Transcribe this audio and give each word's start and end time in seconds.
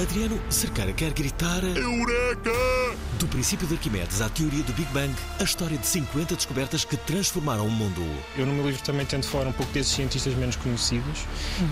Adriano 0.00 0.40
Cercara 0.48 0.92
quer 0.92 1.12
gritar 1.12 1.60
Eureka! 1.64 2.52
do 3.18 3.26
princípio 3.26 3.66
de 3.66 3.74
Arquimedes 3.74 4.20
à 4.20 4.28
teoria 4.28 4.62
do 4.62 4.72
Big 4.72 4.88
Bang, 4.92 5.12
a 5.40 5.42
história 5.42 5.76
de 5.76 5.84
50 5.84 6.36
descobertas 6.36 6.84
que 6.84 6.96
transformaram 6.96 7.66
o 7.66 7.70
mundo. 7.70 8.00
Eu 8.36 8.46
no 8.46 8.52
meu 8.52 8.64
livro 8.64 8.80
também 8.84 9.04
tento 9.04 9.26
falar 9.26 9.48
um 9.48 9.52
pouco 9.52 9.72
desses 9.72 9.92
cientistas 9.92 10.34
menos 10.34 10.54
conhecidos 10.54 11.26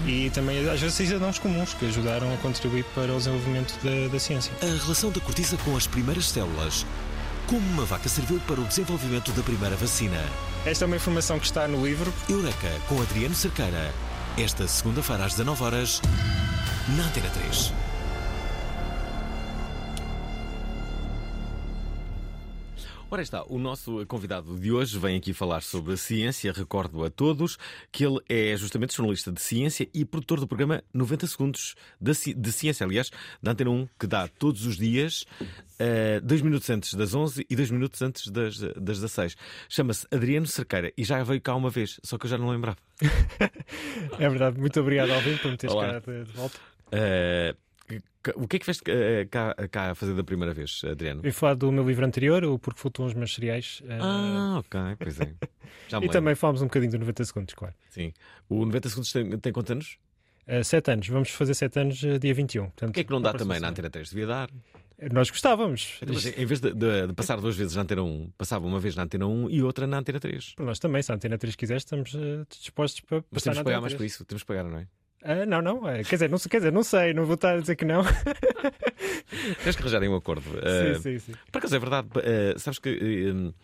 e 0.04 0.28
também 0.30 0.58
às 0.68 0.80
vezes 0.80 0.96
cidadãos 0.96 1.38
comuns 1.38 1.72
que 1.74 1.86
ajudaram 1.86 2.34
a 2.34 2.36
contribuir 2.38 2.84
para 2.96 3.12
o 3.14 3.16
desenvolvimento 3.16 3.78
da, 3.84 4.08
da 4.08 4.18
ciência. 4.18 4.52
A 4.60 4.82
relação 4.82 5.12
da 5.12 5.20
cortiça 5.20 5.56
com 5.58 5.76
as 5.76 5.86
primeiras 5.86 6.26
células. 6.28 6.84
Como 7.46 7.60
uma 7.60 7.84
vaca 7.84 8.08
serviu 8.08 8.40
para 8.40 8.60
o 8.60 8.64
desenvolvimento 8.64 9.30
da 9.30 9.42
primeira 9.44 9.76
vacina. 9.76 10.20
Esta 10.64 10.84
é 10.84 10.86
uma 10.86 10.96
informação 10.96 11.38
que 11.38 11.46
está 11.46 11.68
no 11.68 11.86
livro. 11.86 12.12
Eureka, 12.28 12.72
com 12.88 13.00
Adriano 13.00 13.36
Cercara. 13.36 13.94
Esta 14.36 14.66
segunda-feira 14.66 15.24
às 15.24 15.34
19 15.34 15.62
horas 15.62 16.02
na 16.88 17.04
Antena 17.04 17.30
3. 17.30 17.85
Ora 23.16 23.22
está, 23.22 23.42
o 23.48 23.58
nosso 23.58 24.04
convidado 24.04 24.58
de 24.58 24.70
hoje 24.70 24.98
vem 24.98 25.16
aqui 25.16 25.32
falar 25.32 25.62
sobre 25.62 25.94
a 25.94 25.96
ciência. 25.96 26.52
Recordo 26.52 27.02
a 27.02 27.08
todos 27.08 27.56
que 27.90 28.04
ele 28.04 28.18
é 28.28 28.54
justamente 28.58 28.94
jornalista 28.94 29.32
de 29.32 29.40
ciência 29.40 29.88
e 29.94 30.04
produtor 30.04 30.38
do 30.38 30.46
programa 30.46 30.84
90 30.92 31.26
Segundos 31.26 31.74
de 31.98 32.12
Ci- 32.14 32.34
de 32.34 32.52
Ciência, 32.52 32.84
aliás, 32.84 33.10
da 33.42 33.52
Antena 33.52 33.70
1, 33.70 33.88
que 33.98 34.06
dá 34.06 34.28
todos 34.28 34.66
os 34.66 34.76
dias, 34.76 35.24
eh, 35.78 36.20
dois 36.20 36.42
minutos 36.42 36.68
antes 36.68 36.92
das 36.92 37.14
11 37.14 37.46
e 37.48 37.56
dois 37.56 37.70
minutos 37.70 38.02
antes 38.02 38.28
das, 38.28 38.58
das 38.58 39.00
16. 39.00 39.34
Chama-se 39.66 40.06
Adriano 40.12 40.46
Cerqueira 40.46 40.92
e 40.94 41.02
já 41.02 41.22
veio 41.22 41.40
cá 41.40 41.54
uma 41.54 41.70
vez, 41.70 41.98
só 42.04 42.18
que 42.18 42.26
eu 42.26 42.30
já 42.30 42.36
não 42.36 42.50
lembrava. 42.50 42.76
É 44.20 44.28
verdade, 44.28 44.60
muito 44.60 44.78
obrigado, 44.78 45.10
Alvin, 45.12 45.38
por 45.38 45.50
me 45.52 45.56
teres 45.56 45.74
cá 45.74 46.00
de, 46.00 46.32
volta. 46.32 46.58
Que- 46.90 47.56
o 48.34 48.48
que 48.48 48.56
é 48.56 48.58
que 48.58 48.64
fez 48.64 48.80
cá, 49.30 49.54
cá 49.70 49.90
a 49.90 49.94
fazer 49.94 50.14
da 50.14 50.24
primeira 50.24 50.52
vez, 50.52 50.82
Adriano? 50.90 51.22
Vim 51.22 51.30
falar 51.30 51.54
do 51.54 51.70
meu 51.70 51.86
livro 51.86 52.04
anterior, 52.04 52.42
o 52.44 52.58
Porque 52.58 52.80
Flutuam 52.80 53.06
os 53.08 53.14
Meus 53.14 53.34
Cereais. 53.34 53.82
eh, 53.86 53.98
Ah, 54.00 54.56
ok, 54.58 54.80
pois 54.98 55.20
é. 55.20 55.34
Já 55.88 55.98
e 55.98 56.00
lembro. 56.00 56.12
também 56.12 56.34
falámos 56.34 56.62
um 56.62 56.66
bocadinho 56.66 56.92
do 56.92 56.98
90 56.98 57.24
Segundos, 57.24 57.54
claro. 57.54 57.74
Sim. 57.90 58.12
O 58.48 58.64
90 58.66 58.88
Segundos 58.88 59.12
tem, 59.12 59.38
tem 59.38 59.52
quantos 59.52 59.70
anos? 59.70 59.98
Eh, 60.46 60.62
sete 60.62 60.90
anos, 60.90 61.08
vamos 61.08 61.30
fazer 61.30 61.54
sete 61.54 61.78
anos 61.78 62.02
eh, 62.04 62.18
dia 62.18 62.32
21. 62.34 62.64
Portanto, 62.66 62.90
O 62.90 62.92
que 62.92 63.00
é 63.00 63.04
que 63.04 63.10
não 63.10 63.20
dá 63.20 63.32
também 63.32 63.58
na. 63.60 63.68
Antena 63.68 63.90
3? 63.90 64.08
Devia 64.10 64.26
dar. 64.26 64.50
Nós 65.12 65.28
gostávamos. 65.28 65.98
Então, 66.00 66.14
mas 66.14 66.24
em 66.24 66.46
vez 66.46 66.58
de, 66.58 66.72
de- 66.72 67.06
de 67.08 67.12
passar 67.12 67.38
duas 67.38 67.54
vezes 67.54 67.76
na 67.76 67.82
Antena 67.82 68.02
1, 68.02 68.30
passava 68.38 68.66
uma 68.66 68.80
vez 68.80 68.96
na 68.96 69.02
Antena 69.02 69.26
1 69.26 69.50
e 69.50 69.62
outra 69.62 69.86
na 69.86 69.98
Antena 69.98 70.18
3. 70.18 70.54
Nós 70.58 70.78
também, 70.78 71.02
se 71.02 71.12
a 71.12 71.16
Antena 71.16 71.36
3 71.36 71.54
quiser, 71.54 71.76
estamos 71.76 72.14
eh, 72.14 72.44
dispostos 72.48 73.00
para 73.02 73.18
Mas 73.30 73.42
passar 73.42 73.44
temos 73.52 73.56
na 73.58 73.60
que 73.60 73.64
pagar 73.64 73.76
Antena 73.76 73.80
mais 73.82 73.92
3. 73.92 73.96
por 73.98 74.04
isso. 74.06 74.24
Temos 74.24 74.42
que 74.42 74.46
pagar, 74.46 74.64
não 74.64 74.78
é? 74.78 74.86
Ah, 75.22 75.44
não, 75.46 75.60
não. 75.62 75.88
eh, 75.88 76.02
Quer 76.04 76.16
dizer, 76.16 76.30
não, 76.30 76.38
sei- 76.38 76.50
quer 76.50 76.58
dizer, 76.58 76.72
não 76.72 76.82
sei, 76.82 77.12
não 77.14 77.24
vou 77.24 77.34
estar 77.34 77.54
a 77.56 77.60
dizer 77.60 77.74
que 77.76 77.84
não. 77.84 78.02
Tens 79.64 79.76
que 79.76 79.82
arranjarem 79.82 80.08
um 80.08 80.16
acordo. 80.16 80.48
Uh, 80.50 80.94
sim, 80.96 81.02
sim, 81.02 81.18
sim. 81.18 81.32
Por 81.50 81.58
acaso 81.58 81.74
é 81.74 81.78
verdade. 81.78 82.08
uh, 82.16 82.58
sabes 82.58 82.78
que 82.78 82.90
uh, 83.32 83.54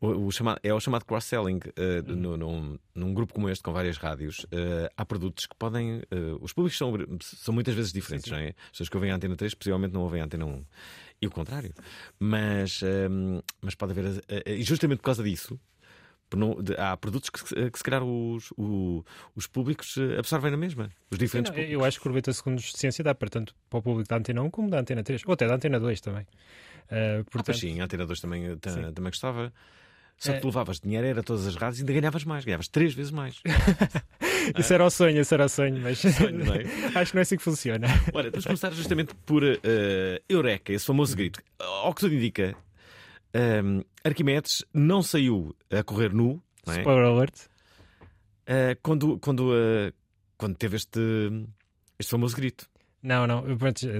o, 0.00 0.26
o 0.26 0.32
chamado, 0.32 0.58
é 0.62 0.72
o 0.72 0.80
chamado 0.80 1.04
cross-selling. 1.04 1.58
uh, 1.58 2.12
no- 2.14 2.36
num, 2.36 2.78
num 2.94 3.12
grupo 3.14 3.34
como 3.34 3.48
este, 3.50 3.62
com 3.62 3.72
várias 3.72 3.96
rádios, 3.98 4.40
uh, 4.44 4.88
há 4.96 5.04
produtos 5.04 5.46
que 5.46 5.54
podem. 5.56 5.98
uh, 5.98 6.38
os 6.40 6.52
públicos 6.52 6.78
são, 6.78 6.92
são 7.20 7.52
muitas 7.52 7.74
vezes 7.74 7.92
diferentes, 7.92 8.28
Sim, 8.28 8.34
sim. 8.36 8.40
não 8.40 8.46
é? 8.46 8.48
As 8.50 8.70
pessoas 8.70 8.88
que 8.88 8.96
ouvem 8.96 9.10
a 9.10 9.16
Antena 9.16 9.36
3 9.36 9.54
possivelmente 9.54 9.92
não 9.94 10.02
ouvem 10.02 10.20
a 10.22 10.24
Antena 10.24 10.46
1. 10.46 10.64
E 11.20 11.26
o 11.26 11.30
contrário. 11.30 11.74
Mas, 12.18 12.80
mas 13.60 13.74
pode 13.74 13.92
haver. 13.92 14.22
E 14.46 14.62
justamente 14.62 14.98
por 14.98 15.04
causa 15.06 15.22
disso. 15.22 15.58
Não- 16.36 16.60
de- 16.62 16.74
há 16.76 16.96
produtos 16.96 17.30
que, 17.30 17.38
se- 17.40 17.70
que 17.70 17.78
se 17.78 17.84
calhar 17.84 18.02
os, 18.02 18.50
o- 18.56 19.04
os 19.34 19.46
públicos 19.46 19.96
uh, 19.96 20.18
absorvem 20.18 20.50
na 20.50 20.56
mesma. 20.56 20.90
Os 21.10 21.18
diferentes 21.18 21.50
Não, 21.50 21.54
públicos. 21.56 21.72
eu 21.72 21.84
acho 21.84 22.00
que 22.00 22.06
o 22.06 22.10
90 22.10 22.32
segundos 22.32 22.64
de 22.64 22.78
ciência 22.78 23.02
dá 23.04 23.14
para 23.14 23.28
tanto 23.30 23.54
para 23.70 23.78
o 23.78 23.82
público 23.82 24.08
da 24.08 24.16
Antena 24.16 24.42
1 24.42 24.50
como 24.50 24.68
da 24.70 24.80
Antena 24.80 25.02
3, 25.02 25.22
ou 25.26 25.32
até 25.32 25.46
da 25.46 25.54
Antena 25.54 25.78
2 25.80 26.00
também. 26.00 26.26
Ah, 26.90 27.20
Ah, 27.20 27.24
portanto, 27.24 27.46
pois 27.46 27.58
sim, 27.58 27.80
a 27.80 27.84
Antena 27.84 28.06
2 28.06 28.20
também, 28.20 28.50
uh, 28.50 28.56
ta- 28.56 28.70
Sim. 28.70 28.82
também 28.92 29.10
gostava. 29.10 29.52
Só 30.20 30.32
que 30.32 30.40
tu 30.40 30.48
levavas 30.48 30.80
dinheiro, 30.80 31.06
era 31.06 31.22
todas 31.22 31.46
as 31.46 31.54
rádios 31.54 31.78
e 31.78 31.82
ainda 31.82 31.92
ganhavas 31.92 32.24
mais, 32.24 32.44
ganhavas 32.44 32.66
três 32.66 32.92
vezes 32.92 33.12
mais. 33.12 33.40
Isso 34.58 34.72
era 34.74 34.84
o 34.84 34.90
sonho, 34.90 35.20
isso 35.20 35.32
era 35.34 35.44
o 35.44 35.48
sonho, 35.48 35.78
mas 35.80 35.98
Sonho, 36.16 36.44
não 36.44 36.54
é? 36.54 36.62
acho 36.98 37.10
que 37.12 37.16
não 37.16 37.20
é 37.20 37.22
assim 37.22 37.36
que 37.36 37.42
funciona. 37.42 37.86
Olha, 38.12 38.30
vamos 38.30 38.44
começar 38.46 38.72
justamente 38.72 39.14
por 39.26 39.42
uh, 39.44 39.56
Eureka, 40.28 40.72
esse 40.72 40.86
famoso 40.86 41.14
grito. 41.16 41.40
Ao 41.58 41.92
que 41.94 42.00
tudo 42.00 42.14
indica, 42.14 42.56
um, 43.34 43.82
Arquimedes 44.04 44.64
não 44.72 45.02
saiu 45.02 45.54
a 45.70 45.82
correr 45.82 46.12
nu 46.12 46.42
não 46.68 46.74
é? 46.74 46.78
Spoiler 46.78 47.04
alert. 47.04 47.46
Uh, 48.48 48.78
quando, 48.82 49.18
quando, 49.18 49.50
uh, 49.50 49.92
quando 50.36 50.56
teve 50.56 50.76
este, 50.76 51.00
este 51.98 52.10
famoso 52.10 52.36
grito. 52.36 52.68
Não, 53.00 53.28
não, 53.28 53.44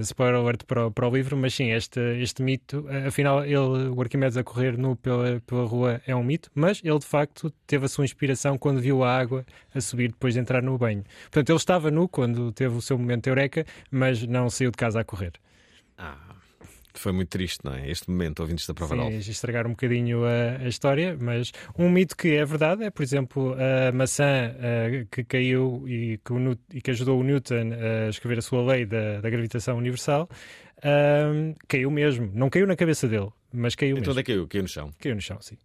spoiler 0.01 0.35
alert 0.35 0.65
para 0.65 0.87
o, 0.87 0.91
para 0.91 1.07
o 1.07 1.15
livro, 1.15 1.37
mas 1.37 1.53
sim, 1.53 1.71
este, 1.71 2.01
este 2.21 2.43
mito, 2.43 2.85
afinal, 3.07 3.45
ele, 3.45 3.87
o 3.89 4.01
Arquimedes 4.01 4.35
a 4.35 4.43
correr 4.43 4.77
nu 4.77 4.97
pela, 4.97 5.39
pela 5.47 5.65
rua 5.65 6.01
é 6.05 6.13
um 6.13 6.21
mito, 6.21 6.51
mas 6.53 6.81
ele 6.83 6.99
de 6.99 7.05
facto 7.05 7.49
teve 7.65 7.85
a 7.85 7.87
sua 7.87 8.03
inspiração 8.03 8.57
quando 8.57 8.81
viu 8.81 9.01
a 9.01 9.17
água 9.17 9.45
a 9.73 9.79
subir 9.79 10.09
depois 10.09 10.33
de 10.33 10.41
entrar 10.41 10.61
no 10.61 10.77
banho. 10.77 11.05
Portanto, 11.23 11.49
ele 11.49 11.57
estava 11.57 11.89
nu 11.89 12.09
quando 12.09 12.51
teve 12.51 12.75
o 12.75 12.81
seu 12.81 12.97
momento 12.97 13.27
eureka, 13.27 13.65
mas 13.89 14.21
não 14.27 14.49
saiu 14.49 14.69
de 14.69 14.77
casa 14.77 14.99
a 14.99 15.03
correr. 15.05 15.31
Ah, 15.97 16.35
foi 16.93 17.11
muito 17.11 17.29
triste, 17.29 17.59
não 17.63 17.73
é? 17.73 17.89
Este 17.89 18.09
momento, 18.09 18.39
ouvindo 18.39 18.57
esta 18.59 18.73
prova 18.73 18.95
Sim, 18.95 19.17
estragar 19.31 19.67
um 19.67 19.71
bocadinho 19.71 20.23
a, 20.25 20.57
a 20.63 20.67
história, 20.67 21.17
mas 21.19 21.51
um 21.77 21.89
mito 21.89 22.15
que 22.15 22.29
é 22.35 22.45
verdade 22.45 22.83
é, 22.83 22.89
por 22.89 23.03
exemplo, 23.03 23.55
a 23.55 23.91
maçã 23.91 24.23
eh, 24.25 25.05
que 25.11 25.23
caiu 25.23 25.83
e 25.87 26.17
que, 26.17 26.33
e 26.77 26.81
que 26.81 26.91
ajudou 26.91 27.19
o 27.19 27.23
Newton 27.23 27.71
a 28.05 28.09
escrever 28.09 28.39
a 28.39 28.41
sua 28.41 28.63
lei 28.63 28.85
da, 28.85 29.21
da 29.21 29.29
gravitação 29.29 29.77
universal, 29.77 30.29
caiu 31.67 31.91
mesmo. 31.91 32.31
Não 32.33 32.49
caiu 32.49 32.67
na 32.67 32.75
cabeça 32.75 33.07
dele, 33.07 33.29
mas 33.53 33.75
caiu 33.75 33.97
Então 33.97 34.01
mesmo. 34.01 34.11
onde 34.11 34.19
é 34.19 34.23
que 34.23 34.31
caiu? 34.33 34.47
Caiu 34.47 34.61
no 34.63 34.67
chão. 34.69 34.91
Caiu 34.99 35.15
no 35.15 35.21
chão, 35.21 35.37
sim. 35.41 35.57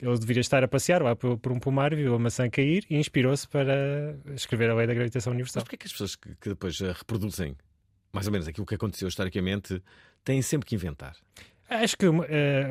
Ele 0.00 0.16
deveria 0.18 0.40
estar 0.40 0.62
a 0.62 0.68
passear 0.68 1.02
lá 1.02 1.16
por, 1.16 1.36
por 1.38 1.50
um 1.50 1.58
pomar, 1.58 1.94
viu 1.94 2.14
a 2.14 2.18
maçã 2.18 2.48
cair 2.48 2.84
e 2.88 2.96
inspirou-se 2.96 3.48
para 3.48 4.16
escrever 4.34 4.70
a 4.70 4.74
lei 4.74 4.86
da 4.86 4.94
gravitação 4.94 5.32
Mas 5.32 5.36
universal. 5.36 5.62
porquê 5.64 5.74
é 5.74 5.78
que 5.78 5.86
as 5.86 5.92
pessoas 5.92 6.14
que, 6.14 6.28
que 6.40 6.48
depois 6.50 6.78
reproduzem 6.78 7.56
mais 8.12 8.26
ou 8.26 8.32
menos 8.32 8.46
aquilo 8.46 8.64
que 8.64 8.74
aconteceu 8.76 9.08
historicamente 9.08 9.82
têm 10.24 10.42
sempre 10.42 10.66
que 10.68 10.74
inventar? 10.74 11.14
Acho 11.68 11.96
que 11.98 12.06
uh, 12.06 12.14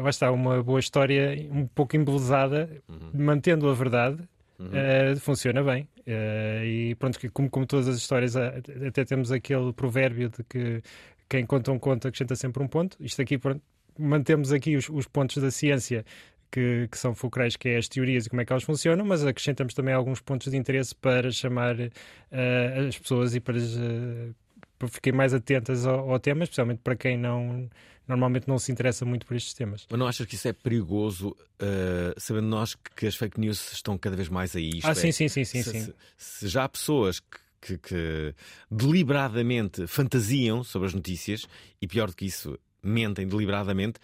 vai 0.01 0.09
estar 0.09 0.31
uma 0.31 0.63
boa 0.63 0.79
história, 0.79 1.47
um 1.51 1.67
pouco 1.67 1.95
embelezada, 1.95 2.69
Uhum. 2.89 3.11
mantendo 3.13 3.69
a 3.69 3.73
verdade, 3.73 4.17
Uhum. 4.59 4.67
uh, 4.69 5.19
funciona 5.19 5.63
bem. 5.63 5.87
Uh, 5.99 6.63
e 6.65 6.95
pronto, 6.95 7.19
como, 7.31 7.49
como 7.49 7.65
todas 7.67 7.87
as 7.87 7.97
histórias, 7.97 8.35
até 8.35 9.05
temos 9.05 9.31
aquele 9.31 9.71
provérbio 9.73 10.29
de 10.29 10.43
que 10.43 10.81
quem 11.29 11.45
conta 11.45 11.71
um 11.71 11.77
conto 11.77 12.07
acrescenta 12.07 12.35
sempre 12.35 12.63
um 12.63 12.67
ponto. 12.67 12.97
Isto 12.99 13.21
aqui, 13.21 13.37
pronto, 13.37 13.61
mantemos 13.99 14.51
aqui 14.51 14.75
os, 14.75 14.89
os 14.89 15.07
pontos 15.07 15.37
da 15.41 15.51
ciência. 15.51 16.03
Que, 16.49 16.87
que 16.89 16.97
são 16.97 17.13
fulcrais, 17.13 17.57
que 17.57 17.67
é 17.67 17.75
as 17.77 17.89
teorias 17.89 18.25
e 18.25 18.29
como 18.29 18.41
é 18.41 18.45
que 18.45 18.53
elas 18.53 18.63
funcionam, 18.63 19.05
mas 19.05 19.21
acrescentamos 19.25 19.73
também 19.73 19.93
alguns 19.93 20.21
pontos 20.21 20.49
de 20.49 20.55
interesse 20.55 20.95
para 20.95 21.29
chamar 21.29 21.75
uh, 21.77 22.87
as 22.87 22.97
pessoas 22.97 23.35
e 23.35 23.41
para, 23.41 23.57
uh, 23.57 24.33
para 24.33 24.46
fiquem 24.87 25.13
mais 25.13 25.33
atentas 25.33 25.85
ao, 25.85 26.11
ao 26.11 26.19
tema, 26.19 26.43
especialmente 26.43 26.79
para 26.83 26.95
quem 26.95 27.17
não 27.17 27.69
normalmente 28.07 28.47
não 28.47 28.57
se 28.57 28.71
interessa 28.71 29.03
muito 29.03 29.25
por 29.25 29.35
estes 29.35 29.53
temas. 29.53 29.85
Mas 29.89 29.99
não 29.99 30.07
achas 30.07 30.25
que 30.25 30.35
isso 30.35 30.47
é 30.47 30.53
perigoso, 30.53 31.29
uh, 31.61 32.13
sabendo 32.17 32.47
nós 32.47 32.73
que, 32.95 33.05
as 33.05 33.15
fake 33.17 33.37
news 33.39 33.73
estão 33.73 33.97
cada 33.97 34.15
vez 34.15 34.29
mais 34.29 34.55
aí? 34.55 34.79
Ah, 34.83 34.91
é, 34.91 34.95
sim, 34.95 35.11
sim, 35.11 35.27
sim, 35.27 35.43
sim, 35.43 35.61
se, 35.63 35.71
sim. 35.71 35.79
se- 35.81 35.93
se 36.17 36.47
já 36.47 36.63
há 36.63 36.69
pessoas 36.69 37.19
que, 37.19 37.27
que- 37.59 37.77
que 37.79 38.35
deliberadamente 38.71 39.85
fantasiam 39.87 40.63
sobre 40.63 40.87
as 40.87 40.93
notícias, 40.93 41.45
e 41.81 41.87
pior 41.87 42.07
do 42.09 42.15
que 42.15 42.25
isso, 42.25 42.57
mentem 42.81 43.27
deliberadamente. 43.27 43.99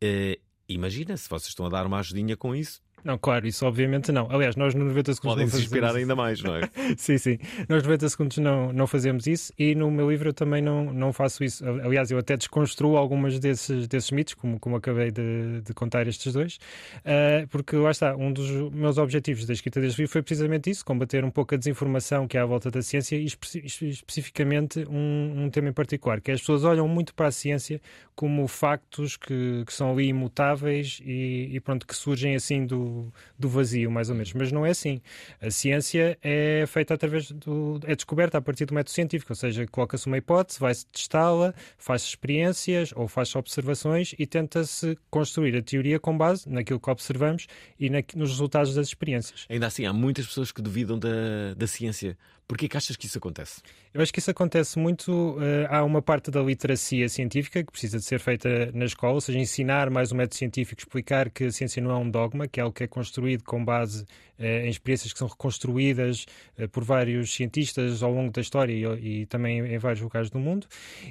Eh, 0.00 0.38
imagina 0.68 1.16
se 1.16 1.28
vocês 1.28 1.48
estão 1.48 1.66
a 1.66 1.68
dar 1.68 1.86
uma 1.86 1.98
ajudinha 2.00 2.36
com 2.36 2.54
isso. 2.54 2.80
Não, 3.06 3.16
claro, 3.16 3.46
isso 3.46 3.64
obviamente 3.64 4.10
não. 4.10 4.28
Aliás, 4.30 4.56
nós 4.56 4.74
no 4.74 4.84
90 4.84 5.14
segundos 5.14 5.34
Podem 5.36 5.48
se 5.48 5.58
inspirar 5.60 5.94
ainda 5.94 6.16
mais, 6.16 6.42
não 6.42 6.56
é? 6.56 6.62
Sim, 6.98 7.16
sim. 7.18 7.38
Nós 7.68 7.84
90 7.84 8.08
segundos 8.08 8.38
não, 8.38 8.72
não 8.72 8.86
fazemos 8.86 9.28
isso 9.28 9.52
e 9.56 9.76
no 9.76 9.90
meu 9.92 10.10
livro 10.10 10.30
eu 10.30 10.34
também 10.34 10.60
não, 10.60 10.92
não 10.92 11.12
faço 11.12 11.44
isso. 11.44 11.64
Aliás, 11.64 12.10
eu 12.10 12.18
até 12.18 12.36
desconstruo 12.36 12.96
algumas 12.96 13.38
desses, 13.38 13.86
desses 13.86 14.10
mitos, 14.10 14.34
como, 14.34 14.58
como 14.58 14.74
acabei 14.74 15.12
de, 15.12 15.60
de 15.62 15.72
contar 15.72 16.08
estes 16.08 16.32
dois, 16.32 16.58
ah, 17.04 17.46
porque 17.48 17.76
lá 17.76 17.92
está, 17.92 18.16
um 18.16 18.32
dos 18.32 18.50
meus 18.72 18.98
objetivos 18.98 19.46
da 19.46 19.52
escrita 19.52 19.80
deste 19.80 19.98
livro 19.98 20.12
foi 20.12 20.22
precisamente 20.22 20.68
isso, 20.70 20.84
combater 20.84 21.24
um 21.24 21.30
pouco 21.30 21.54
a 21.54 21.58
desinformação 21.58 22.26
que 22.26 22.36
há 22.36 22.42
à 22.42 22.46
volta 22.46 22.70
da 22.72 22.82
ciência 22.82 23.14
e 23.16 23.24
espe- 23.24 23.60
espe- 23.64 23.88
especificamente 23.88 24.84
um, 24.88 25.44
um 25.44 25.50
tema 25.50 25.68
em 25.68 25.72
particular, 25.72 26.20
que 26.20 26.30
é 26.30 26.34
as 26.34 26.40
pessoas 26.40 26.64
olham 26.64 26.88
muito 26.88 27.14
para 27.14 27.28
a 27.28 27.30
ciência 27.30 27.80
como 28.14 28.48
factos 28.48 29.16
que, 29.16 29.62
que 29.66 29.72
são 29.72 29.92
ali 29.92 30.06
imutáveis 30.08 31.00
e, 31.04 31.50
e 31.52 31.60
pronto, 31.60 31.86
que 31.86 31.94
surgem 31.94 32.34
assim 32.34 32.64
do, 32.64 32.95
do 33.38 33.48
vazio, 33.48 33.90
mais 33.90 34.08
ou 34.10 34.14
menos. 34.14 34.32
Mas 34.32 34.52
não 34.52 34.64
é 34.66 34.70
assim. 34.70 35.00
A 35.40 35.50
ciência 35.50 36.18
é 36.22 36.64
feita 36.66 36.94
através 36.94 37.30
do. 37.30 37.80
é 37.84 37.94
descoberta 37.94 38.38
a 38.38 38.40
partir 38.40 38.64
do 38.66 38.74
método 38.74 38.90
científico, 38.92 39.32
ou 39.32 39.36
seja, 39.36 39.66
coloca-se 39.66 40.06
uma 40.06 40.18
hipótese, 40.18 40.58
vai-se 40.60 40.86
testá-la, 40.86 41.54
faz 41.78 42.02
experiências 42.02 42.92
ou 42.94 43.08
faz 43.08 43.34
observações 43.36 44.14
e 44.18 44.26
tenta-se 44.26 44.96
construir 45.10 45.56
a 45.56 45.62
teoria 45.62 45.98
com 45.98 46.16
base 46.16 46.48
naquilo 46.48 46.80
que 46.80 46.90
observamos 46.90 47.46
e 47.78 47.88
na- 47.90 48.02
nos 48.14 48.30
resultados 48.30 48.74
das 48.74 48.88
experiências. 48.88 49.46
Ainda 49.48 49.66
assim, 49.66 49.86
há 49.86 49.92
muitas 49.92 50.26
pessoas 50.26 50.52
que 50.52 50.62
duvidam 50.62 50.98
da, 50.98 51.54
da 51.56 51.66
ciência. 51.66 52.16
Porquê 52.48 52.68
que 52.68 52.76
achas 52.76 52.96
que 52.96 53.06
isso 53.06 53.18
acontece? 53.18 53.60
Eu 53.92 54.00
acho 54.00 54.12
que 54.12 54.20
isso 54.20 54.30
acontece 54.30 54.78
muito. 54.78 55.36
eh, 55.40 55.66
há 55.68 55.82
uma 55.82 56.00
parte 56.00 56.30
da 56.30 56.40
literacia 56.40 57.08
científica 57.08 57.64
que 57.64 57.72
precisa 57.72 57.98
de 57.98 58.04
ser 58.04 58.20
feita 58.20 58.70
na 58.72 58.84
escola, 58.84 59.14
ou 59.14 59.20
seja, 59.20 59.38
ensinar 59.38 59.90
mais 59.90 60.12
o 60.12 60.14
método 60.16 60.36
científico, 60.36 60.80
explicar 60.80 61.28
que 61.30 61.44
a 61.44 61.50
ciência 61.50 61.82
não 61.82 61.90
é 61.90 61.96
um 61.96 62.08
dogma, 62.08 62.46
que 62.46 62.60
é 62.60 62.62
algo 62.62 62.74
que 62.74 62.84
é 62.84 62.86
construído 62.86 63.42
com 63.42 63.64
base 63.64 64.04
em 64.38 64.68
experiências 64.68 65.12
que 65.12 65.18
são 65.18 65.28
reconstruídas 65.28 66.26
eh, 66.58 66.66
por 66.66 66.84
vários 66.84 67.34
cientistas 67.34 68.02
ao 68.02 68.12
longo 68.12 68.30
da 68.32 68.40
história 68.40 68.72
e, 69.00 69.26
também 69.26 69.60
em 69.60 69.78
vários 69.78 70.00
lugares 70.00 70.30
do 70.30 70.38
mundo. 70.38 70.66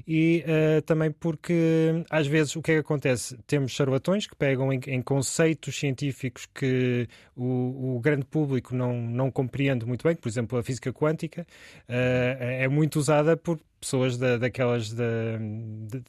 E 0.07 0.43
eh, 0.45 0.81
também 0.81 1.11
porque, 1.11 2.03
às 2.09 2.27
vezes, 2.27 2.55
o 2.55 2.61
que 2.61 2.71
é 2.71 2.75
que 2.75 2.79
acontece? 2.81 3.37
Temos 3.47 3.71
charlatões 3.71 4.27
que 4.27 4.35
pegam 4.35 4.71
em, 4.71 5.01
conceitos 5.01 5.75
científicos 5.77 6.45
que 6.53 7.07
o, 7.35 7.99
grande 8.01 8.25
público 8.25 8.75
não, 8.75 8.93
não 9.01 9.31
compreende 9.31 9.85
muito 9.85 10.03
bem, 10.03 10.15
por 10.15 10.27
exemplo, 10.27 10.57
a 10.57 10.63
física 10.63 10.91
quântica 10.93 11.45
eh, 11.87 12.59
é 12.61 12.67
muito 12.67 12.97
usada 12.99 13.35
por 13.37 13.59
pessoas 13.79 14.17
da, 14.17 14.37
daquelas 14.37 14.91
da, 14.91 15.03
da, 15.37 15.99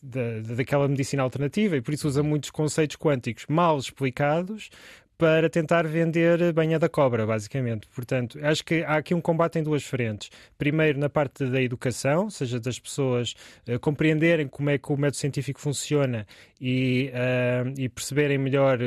da- 0.41 0.55
daquela 0.55 0.89
medicina 0.89 1.23
alternativa 1.23 1.77
e 1.77 1.83
por 1.83 1.93
isso 1.93 2.09
usa 2.09 2.23
muitos 2.23 2.51
conceitos 2.51 2.97
quânticos 2.97 3.45
mal 3.49 3.79
explicados 3.79 4.71
para 5.19 5.49
tentar 5.49 5.87
vender 5.87 6.53
banha 6.53 6.79
da 6.79 6.89
cobra, 6.89 7.27
basicamente. 7.27 7.89
Portanto, 7.89 8.39
acho 8.43 8.65
que 8.65 8.83
há 8.85 8.97
aqui 8.97 9.15
um 9.15 9.21
combate 9.21 9.59
em 9.59 9.63
duas 9.63 9.83
frentes. 9.83 10.31
Primeiro, 10.59 10.99
na 10.99 11.09
parte 11.09 11.47
da 11.47 11.61
educação, 11.63 12.25
ou 12.25 12.31
seja, 12.31 12.61
das 12.61 12.79
pessoas 12.79 13.35
eh, 13.67 13.79
compreenderem 13.79 14.47
como 14.49 14.71
é 14.71 14.79
que 14.79 14.93
o 14.93 14.97
método 14.97 15.17
científico 15.17 15.61
funciona 15.61 16.27
e, 16.61 17.11
ah, 17.15 17.65
e 17.79 17.89
perceberem 17.89 18.39
melhor 18.39 18.79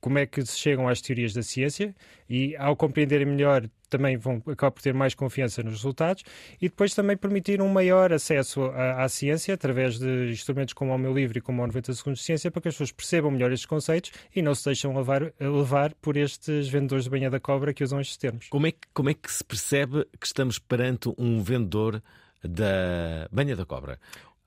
como 0.00 0.18
é 0.18 0.26
que 0.26 0.44
se 0.44 0.58
chegam 0.58 0.88
às 0.88 1.00
teorias 1.00 1.32
da 1.32 1.42
ciência 1.42 1.94
e, 2.28 2.56
ao 2.56 2.76
compreenderem 2.76 3.26
melhor, 3.26 3.68
também 3.88 4.16
vão 4.16 4.42
acabar 4.46 4.70
por 4.70 4.82
ter 4.82 4.92
mais 4.94 5.14
confiança 5.14 5.62
nos 5.62 5.74
resultados 5.74 6.22
e 6.60 6.68
depois 6.68 6.94
também 6.94 7.16
permitir 7.16 7.60
um 7.62 7.68
maior 7.68 8.12
acesso 8.12 8.62
à, 8.64 9.04
à 9.04 9.08
ciência 9.08 9.54
através 9.54 9.98
de 9.98 10.30
instrumentos 10.30 10.74
como 10.74 10.94
o 10.94 10.98
meu 10.98 11.12
livro 11.14 11.38
e 11.38 11.40
como 11.40 11.62
o 11.62 11.66
90 11.66 11.92
Segundos 11.94 12.20
de 12.20 12.26
Ciência 12.26 12.50
para 12.50 12.62
que 12.62 12.68
as 12.68 12.74
pessoas 12.74 12.92
percebam 12.92 13.30
melhor 13.30 13.52
estes 13.52 13.66
conceitos 13.66 14.10
e 14.34 14.42
não 14.42 14.54
se 14.54 14.64
deixem 14.64 14.94
levar, 14.94 15.32
levar 15.40 15.94
por 15.94 16.16
estes 16.16 16.68
vendedores 16.68 17.04
de 17.04 17.10
banha 17.10 17.30
da 17.30 17.40
cobra 17.40 17.72
que 17.74 17.82
usam 17.84 18.00
estes 18.00 18.16
termos. 18.16 18.48
Como 18.48 18.66
é, 18.66 18.72
que, 18.72 18.78
como 18.92 19.10
é 19.10 19.14
que 19.14 19.32
se 19.32 19.44
percebe 19.44 20.04
que 20.20 20.26
estamos 20.26 20.58
perante 20.58 21.12
um 21.18 21.42
vendedor 21.42 22.02
da 22.42 23.28
banha 23.30 23.56
da 23.56 23.64
cobra? 23.64 23.98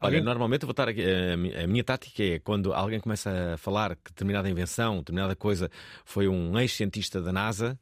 Olha, 0.03 0.15
Alguém- 0.17 0.23
normalmente 0.23 0.63
eu 0.63 0.67
vou 0.67 0.71
estar 0.71 0.89
aqui. 0.89 1.03
Mi- 1.37 1.53
a 1.55 1.67
minha 1.67 1.83
tática 1.83 2.23
é 2.23 2.39
quando 2.39 2.73
alguém 2.73 2.99
começa 2.99 3.53
a 3.53 3.57
falar 3.57 3.95
que 3.95 4.09
determinada 4.11 4.49
invenção, 4.49 4.97
determinada 4.97 5.35
coisa 5.35 5.69
foi 6.03 6.27
um 6.27 6.57
ex-cientista 6.59 7.21
da 7.21 7.31
NASA. 7.31 7.79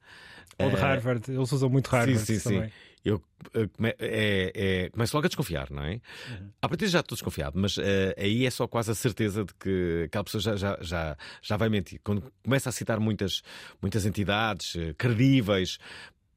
Ou 0.59 0.69
de 0.69 0.75
eh, 0.75 0.79
Harvard, 0.79 1.31
eles 1.31 1.51
usam 1.51 1.69
muito 1.69 1.88
Harvard 1.89 2.25
sim, 2.25 2.38
sim, 2.38 2.44
também. 2.44 2.69
sim. 2.69 2.73
Eu 3.03 3.23
eh, 3.53 3.69
é, 4.00 4.51
é- 4.85 4.89
começo 4.89 5.15
logo 5.15 5.25
a 5.25 5.29
desconfiar, 5.29 5.69
não 5.71 5.83
é? 5.83 5.94
Uhum. 5.94 6.50
A 6.61 6.67
partir 6.67 6.88
já 6.88 7.00
estou 7.00 7.15
desconfiado, 7.15 7.57
mas 7.57 7.77
eh, 7.77 8.13
aí 8.17 8.45
é 8.45 8.50
só 8.50 8.67
quase 8.67 8.91
a 8.91 8.95
certeza 8.95 9.45
de 9.45 9.53
que 9.53 10.03
aquela 10.06 10.23
pessoa 10.23 10.41
já, 10.41 10.56
já, 10.56 10.77
já, 10.81 11.17
já 11.41 11.57
vai 11.57 11.69
mentir. 11.69 12.01
Quando 12.03 12.31
começa 12.44 12.67
a 12.69 12.71
citar 12.71 13.00
muitas, 13.00 13.41
muitas 13.81 14.06
entidades 14.06 14.75
eh, 14.75 14.94
credíveis 14.97 15.79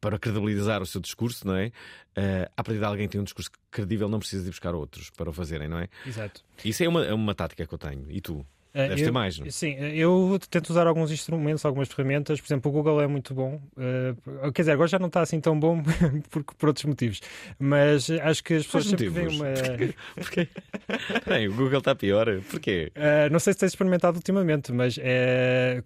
para 0.01 0.19
credibilizar 0.19 0.83
o 0.83 0.87
seu 0.87 1.01
discurso, 1.01 1.47
não 1.47 1.57
é? 1.57 1.73
Eh, 2.15 2.49
a 2.57 2.63
partir 2.63 2.79
de 2.79 2.85
alguém 2.85 3.09
tem 3.09 3.21
um 3.21 3.25
discurso 3.25 3.51
credível, 3.71 4.09
não 4.09 4.19
precisa 4.21 4.45
de 4.45 4.51
buscar 4.51 4.75
outros 4.75 5.11
para 5.11 5.31
o 5.31 5.33
fazerem, 5.33 5.69
não 5.69 5.79
é? 5.79 5.89
Exato. 6.07 6.45
Isso 6.65 6.83
é 6.85 6.89
uma, 6.89 7.05
é 7.05 7.13
uma 7.15 7.35
tática 7.35 7.67
que 7.67 7.75
eu 7.75 7.79
tenho. 7.79 8.09
E 8.11 8.21
tu? 8.21 8.47
Eh, 8.75 8.85
Deves 8.89 9.01
eu- 9.01 9.07
ter 9.09 9.13
mais, 9.13 9.39
não 9.39 9.47
é? 9.47 9.51
Sim, 9.51 9.75
eh, 9.79 9.95
eu 9.97 10.39
tento 10.49 10.71
usar 10.71 10.87
alguns 10.87 11.11
instrumentos, 11.11 11.63
algumas 11.65 11.89
ferramentas. 11.89 12.41
Por 12.41 12.47
exemplo, 12.47 12.71
o 12.71 12.73
Google 12.75 13.03
é 13.03 13.07
muito 13.07 13.35
bom. 13.35 13.61
eh, 13.79 14.15
quer 14.55 14.63
dizer, 14.63 14.73
agora 14.73 14.89
já 14.89 14.99
não 14.99 15.09
está 15.09 15.21
assim 15.21 15.41
tão 15.41 15.59
bom 15.61 15.83
porque, 16.31 16.55
por 16.57 16.69
outros 16.69 16.87
motivos. 16.87 17.21
Mas 17.59 18.09
eh, 18.09 18.19
acho 18.23 18.43
que 18.43 18.55
as 18.55 18.65
pessoas 18.65 18.87
sempre 18.87 19.09
veem 19.11 19.29
uma. 19.29 19.47
Porquê? 20.15 20.49
Bem, 21.29 21.49
o 21.49 21.55
Google 21.55 21.79
está 21.81 21.95
pior. 21.95 22.27
Porquê? 22.51 22.91
Eh, 22.95 23.29
não 23.31 23.39
sei 23.39 23.53
se 23.53 23.59
tens 23.59 23.73
experimentado 23.73 24.17
ultimamente, 24.17 24.73
mas 24.73 24.99
é, 25.01 25.83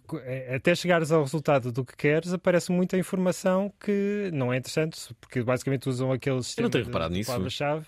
até 0.54 0.74
chegares 0.74 1.10
ao 1.10 1.22
resultado 1.24 1.72
do 1.72 1.84
que 1.84 1.96
queres, 1.96 2.32
aparece 2.32 2.70
muita 2.70 2.96
informação 2.96 3.72
que 3.80 4.30
não 4.32 4.52
é 4.52 4.58
interessante, 4.58 5.00
porque 5.20 5.42
basicamente 5.42 5.88
usam 5.88 6.12
aquele 6.12 6.42
sistema 6.42 6.70
tenho 6.70 6.84
de- 6.84 6.88
reparado 6.90 7.12
de 7.12 7.18
nisso. 7.18 7.30
palavra-chave. 7.30 7.84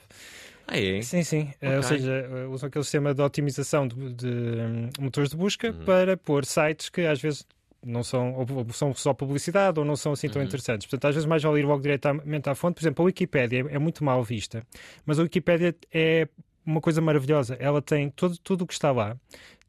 Ah, 0.70 0.78
é? 0.78 1.00
Sim, 1.00 1.22
sim. 1.22 1.50
Eh, 1.62 1.70
Ou 1.76 1.78
Ok. 1.78 1.88
seja, 1.88 2.12
eh, 2.12 2.46
usam 2.46 2.66
aquele 2.68 2.84
sistema 2.84 3.14
de 3.14 3.22
otimização 3.22 3.88
de, 3.88 4.12
de, 4.12 4.26
hum, 4.28 4.90
motores 5.00 5.30
de 5.30 5.36
busca 5.36 5.68
Uhum. 5.72 5.84
para 5.84 6.16
pôr 6.16 6.44
sites 6.44 6.90
que 6.90 7.00
às 7.02 7.20
vezes 7.20 7.46
não 7.84 8.02
são, 8.02 8.34
ou, 8.34 8.46
ou 8.58 8.72
são 8.72 8.92
só 8.94 9.14
publicidade 9.14 9.78
ou 9.78 9.84
não 9.86 9.96
são 9.96 10.12
assim 10.12 10.28
tão 10.28 10.40
Uhum. 10.42 10.46
interessantes. 10.46 10.86
Portanto, 10.86 11.08
às 11.08 11.14
vezes 11.14 11.26
mais 11.26 11.42
vale 11.42 11.60
ir 11.60 11.64
logo 11.64 11.80
diretamente 11.80 12.50
à 12.50 12.54
fonte. 12.54 12.74
Por 12.74 12.82
exemplo, 12.82 13.02
a 13.02 13.06
Wikipédia 13.06 13.66
é, 13.70 13.74
é 13.76 13.78
muito 13.78 14.04
mal 14.04 14.22
vista, 14.22 14.62
mas 15.06 15.18
a 15.18 15.22
Wikipédia 15.22 15.74
é 15.92 16.28
uma 16.66 16.82
coisa 16.82 17.00
maravilhosa. 17.00 17.56
Ela 17.58 17.80
tem 17.80 18.10
todo, 18.10 18.36
tudo 18.38 18.64
o 18.64 18.66
que 18.66 18.74
está 18.74 18.92
lá. 18.92 19.16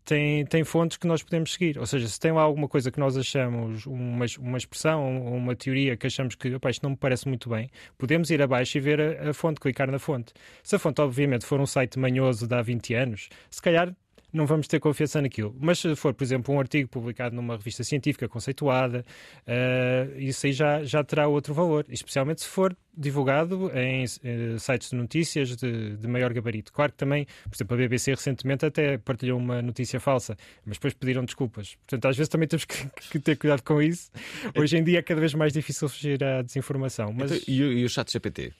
Tem, 0.10 0.44
tem 0.44 0.64
fontes 0.64 0.98
que 0.98 1.06
nós 1.06 1.22
podemos 1.22 1.54
seguir. 1.54 1.78
Ou 1.78 1.86
seja, 1.86 2.08
se 2.08 2.20
tem 2.20 2.32
lá 2.32 2.42
alguma 2.42 2.68
coisa 2.68 2.90
que 2.90 3.00
nós 3.00 3.16
achamos, 3.16 3.86
uma, 3.86 4.26
uma 4.40 4.58
expressão 4.58 5.08
uma 5.28 5.56
teoria 5.56 5.96
que 5.96 6.08
achamos 6.08 6.34
que 6.34 6.48
"Epá, 6.48 6.72
isto 6.72 6.82
não 6.82 6.90
me 6.90 6.98
parece 6.98 7.28
muito 7.28 7.48
bem, 7.48 7.70
podemos 7.96 8.32
ir 8.32 8.42
abaixo 8.42 8.76
e 8.80 8.82
ver 8.82 9.00
a, 9.00 9.30
a 9.30 9.34
fonte, 9.36 9.60
clicar 9.60 9.92
na 9.92 10.00
fonte. 10.00 10.34
Se 10.64 10.76
a 10.76 10.80
fonte, 10.80 11.00
obviamente, 11.00 11.46
for 11.46 11.60
um 11.62 11.66
site 11.68 12.00
manhoso 12.00 12.48
de 12.48 12.56
há 12.56 12.62
20 12.64 12.92
anos, 12.96 13.30
se 13.52 13.62
calhar 13.62 13.96
não 14.32 14.46
vamos 14.46 14.68
ter 14.68 14.80
confiança 14.80 15.22
naquilo. 15.22 15.56
Mas 15.60 15.80
se 15.80 15.96
for, 15.96 16.14
por 16.14 16.24
exemplo, 16.24 16.54
um 16.54 16.60
artigo 16.60 16.88
publicado 16.90 17.36
numa 17.36 17.56
revista 17.58 17.84
científica 17.84 18.28
conceituada, 18.28 19.06
eh, 19.48 20.08
isso 20.18 20.46
aí 20.46 20.54
já, 20.54 20.84
já 20.84 21.04
terá 21.04 21.28
outro 21.28 21.54
valor, 21.54 21.86
especialmente 21.90 22.42
se 22.42 22.48
for 22.48 22.76
divulgado 22.96 23.72
em 23.74 24.04
eh, 24.04 24.58
sites 24.60 24.90
de 24.90 24.96
notícias 24.96 25.56
de, 25.56 25.96
de 25.98 26.08
maior 26.08 26.34
gabarito. 26.34 26.72
Claro 26.72 26.92
que 26.92 26.98
também, 26.98 27.26
por 27.50 27.56
exemplo, 27.56 27.76
a 27.76 27.78
BBC 27.78 28.12
recentemente 28.12 28.66
até 28.66 28.98
partilhou 28.98 29.38
uma 29.40 29.62
notícia 29.62 30.00
falsa, 30.00 30.36
mas 30.66 30.78
depois 30.78 30.94
pediram 30.94 31.24
desculpas. 31.24 31.76
Portanto, 31.88 32.06
às 32.08 32.18
vezes 32.18 32.30
também 32.30 32.48
temos 32.48 32.66
que, 32.66 32.88
que 33.10 33.20
ter 33.20 33.38
cuidado 33.38 33.64
com 33.64 33.82
isso. 33.82 34.12
Hoje 34.56 34.78
em 34.78 34.84
dia 34.84 35.00
é 35.00 35.02
cada 35.02 35.20
vez 35.20 35.34
mais 35.34 35.54
difícil 35.54 35.88
fugir 35.90 36.24
à 36.24 36.42
desinformação. 36.42 37.14
Mas... 37.14 37.32
Então, 37.32 37.44
e, 37.48 37.64
o- 37.64 37.74
e 37.74 37.86
o 37.86 37.90
chat 37.90 38.12
GPT? 38.12 38.54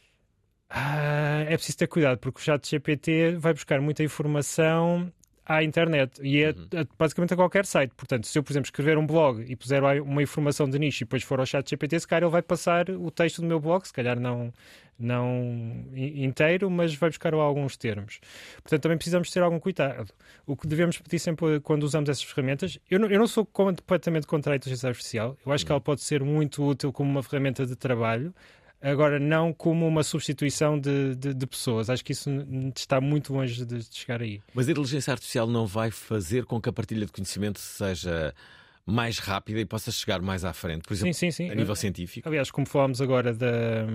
Ah, 0.70 1.44
é 1.48 1.56
preciso 1.58 1.80
ter 1.80 1.88
cuidado, 1.88 2.20
porque 2.20 2.40
o 2.40 2.44
chat 2.44 2.68
GPT 2.70 3.36
vai 3.40 3.54
buscar 3.54 3.82
muita 3.82 4.04
informação 4.04 5.12
à 5.50 5.64
internet 5.64 6.22
e 6.22 6.44
é 6.44 6.50
Uhum. 6.52 6.86
basicamente 6.98 7.34
a 7.34 7.36
qualquer 7.36 7.66
site. 7.66 7.92
Portanto, 7.98 8.28
se 8.28 8.38
eu, 8.38 8.44
por 8.44 8.52
exemplo, 8.54 8.68
escrever 8.68 9.00
um 9.00 9.06
blog 9.08 9.44
e 9.52 9.56
puser 9.56 9.84
uma 10.04 10.22
informação 10.22 10.70
de 10.70 10.78
nicho 10.78 11.04
e 11.04 11.06
depois 11.06 11.24
for 11.24 11.40
ao 11.40 11.46
chat 11.48 11.68
GPT, 11.68 12.00
se 12.00 12.08
calhar 12.08 12.22
ele 12.24 12.32
vai 12.32 12.44
passar 12.44 12.88
o 12.92 13.10
texto 13.10 13.42
do 13.42 13.48
meu 13.48 13.60
blog, 13.60 13.84
se 13.84 13.92
calhar 13.92 14.20
não, 14.20 14.54
não 15.00 15.86
inteiro, 15.96 16.70
mas 16.70 16.94
vai 16.94 17.10
buscar 17.10 17.34
alguns 17.34 17.76
termos. 17.76 18.20
Portanto, 18.62 18.82
também 18.84 18.98
precisamos 18.98 19.32
ter 19.32 19.42
algum 19.42 19.60
cuidado. 19.60 20.14
O 20.46 20.56
que 20.56 20.68
devemos 20.68 21.00
pedir 21.00 21.18
sempre 21.18 21.60
quando 21.62 21.82
usamos 21.84 22.10
essas 22.10 22.24
ferramentas, 22.24 22.78
eu 22.90 23.00
não, 23.00 23.10
eu 23.10 23.18
não 23.18 23.28
sou 23.28 23.44
completamente 23.44 24.28
contra 24.28 24.54
a 24.54 24.56
inteligência 24.56 24.88
artificial, 24.88 25.36
eu 25.44 25.52
acho 25.52 25.66
que 25.66 25.72
ela 25.72 25.82
pode 25.82 26.02
ser 26.02 26.24
muito 26.24 26.64
útil 26.64 26.94
como 26.94 27.10
uma 27.10 27.24
ferramenta 27.24 27.66
de 27.66 27.76
trabalho, 27.76 28.34
Agora, 28.82 29.20
não 29.20 29.52
como 29.54 29.86
uma 29.86 30.04
substituição 30.04 30.80
de, 30.80 31.14
de- 31.16 31.34
de 31.34 31.48
pessoas. 31.48 31.90
Acho 31.90 32.04
que 32.06 32.14
isso 32.14 32.30
está 32.76 33.02
muito 33.02 33.34
longe 33.34 33.66
de, 33.66 33.80
de 33.80 33.88
chegar 33.96 34.22
aí. 34.22 34.42
Mas 34.54 34.68
a 34.68 34.72
inteligência 34.72 35.12
artificial 35.12 35.48
não 35.48 35.68
vai 35.68 35.92
fazer 35.92 36.46
com 36.46 36.62
que 36.62 36.70
a 36.70 36.74
partilha 36.74 37.06
de 37.06 37.12
conhecimento 37.12 37.60
seja 37.60 38.34
mais 38.90 39.20
rápida 39.20 39.60
e 39.60 39.66
possa 39.66 39.92
chegar 39.92 40.22
mais 40.22 40.44
à 40.44 40.52
frente, 40.54 40.82
por 40.88 40.94
exemplo, 40.94 41.14
Sim, 41.14 41.32
sim, 41.32 41.46
sim. 41.46 41.52
a 41.52 41.56
nível 41.56 41.76
científico. 41.76 42.28
Aliás, 42.28 42.50
como 42.52 42.68
falámos 42.68 43.02
agora 43.02 43.34
da, 43.34 43.86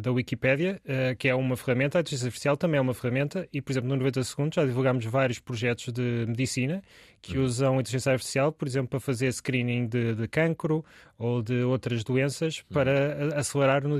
da 0.00 0.12
Wikipédia, 0.12 0.80
eh, 0.86 1.14
que 1.14 1.28
é 1.28 1.34
uma 1.34 1.56
ferramenta, 1.56 1.98
a 1.98 2.00
inteligência 2.00 2.26
artificial 2.28 2.56
também 2.56 2.78
é 2.78 2.80
uma 2.80 2.94
ferramenta, 2.94 3.48
e, 3.52 3.60
por 3.60 3.72
exemplo, 3.72 3.88
no 3.88 3.96
90 3.96 4.22
Segundos 4.24 4.54
já 4.56 4.64
divulgámos 4.64 5.04
vários 5.04 5.38
projetos 5.38 5.92
de 5.92 6.24
medicina 6.26 6.82
que 7.20 7.36
Uhum. 7.36 7.44
usam 7.44 7.76
a 7.76 7.80
inteligência 7.80 8.12
artificial, 8.12 8.52
por 8.52 8.68
exemplo, 8.68 8.88
para 8.90 9.00
fazer 9.00 9.32
screening 9.32 9.88
de, 9.88 10.14
de 10.14 10.28
cancro 10.28 10.84
ou 11.18 11.42
de 11.42 11.62
outras 11.64 12.04
doenças 12.04 12.58
Uhum. 12.58 12.64
para 12.74 13.36
acelerar 13.38 13.82
no, 13.82 13.98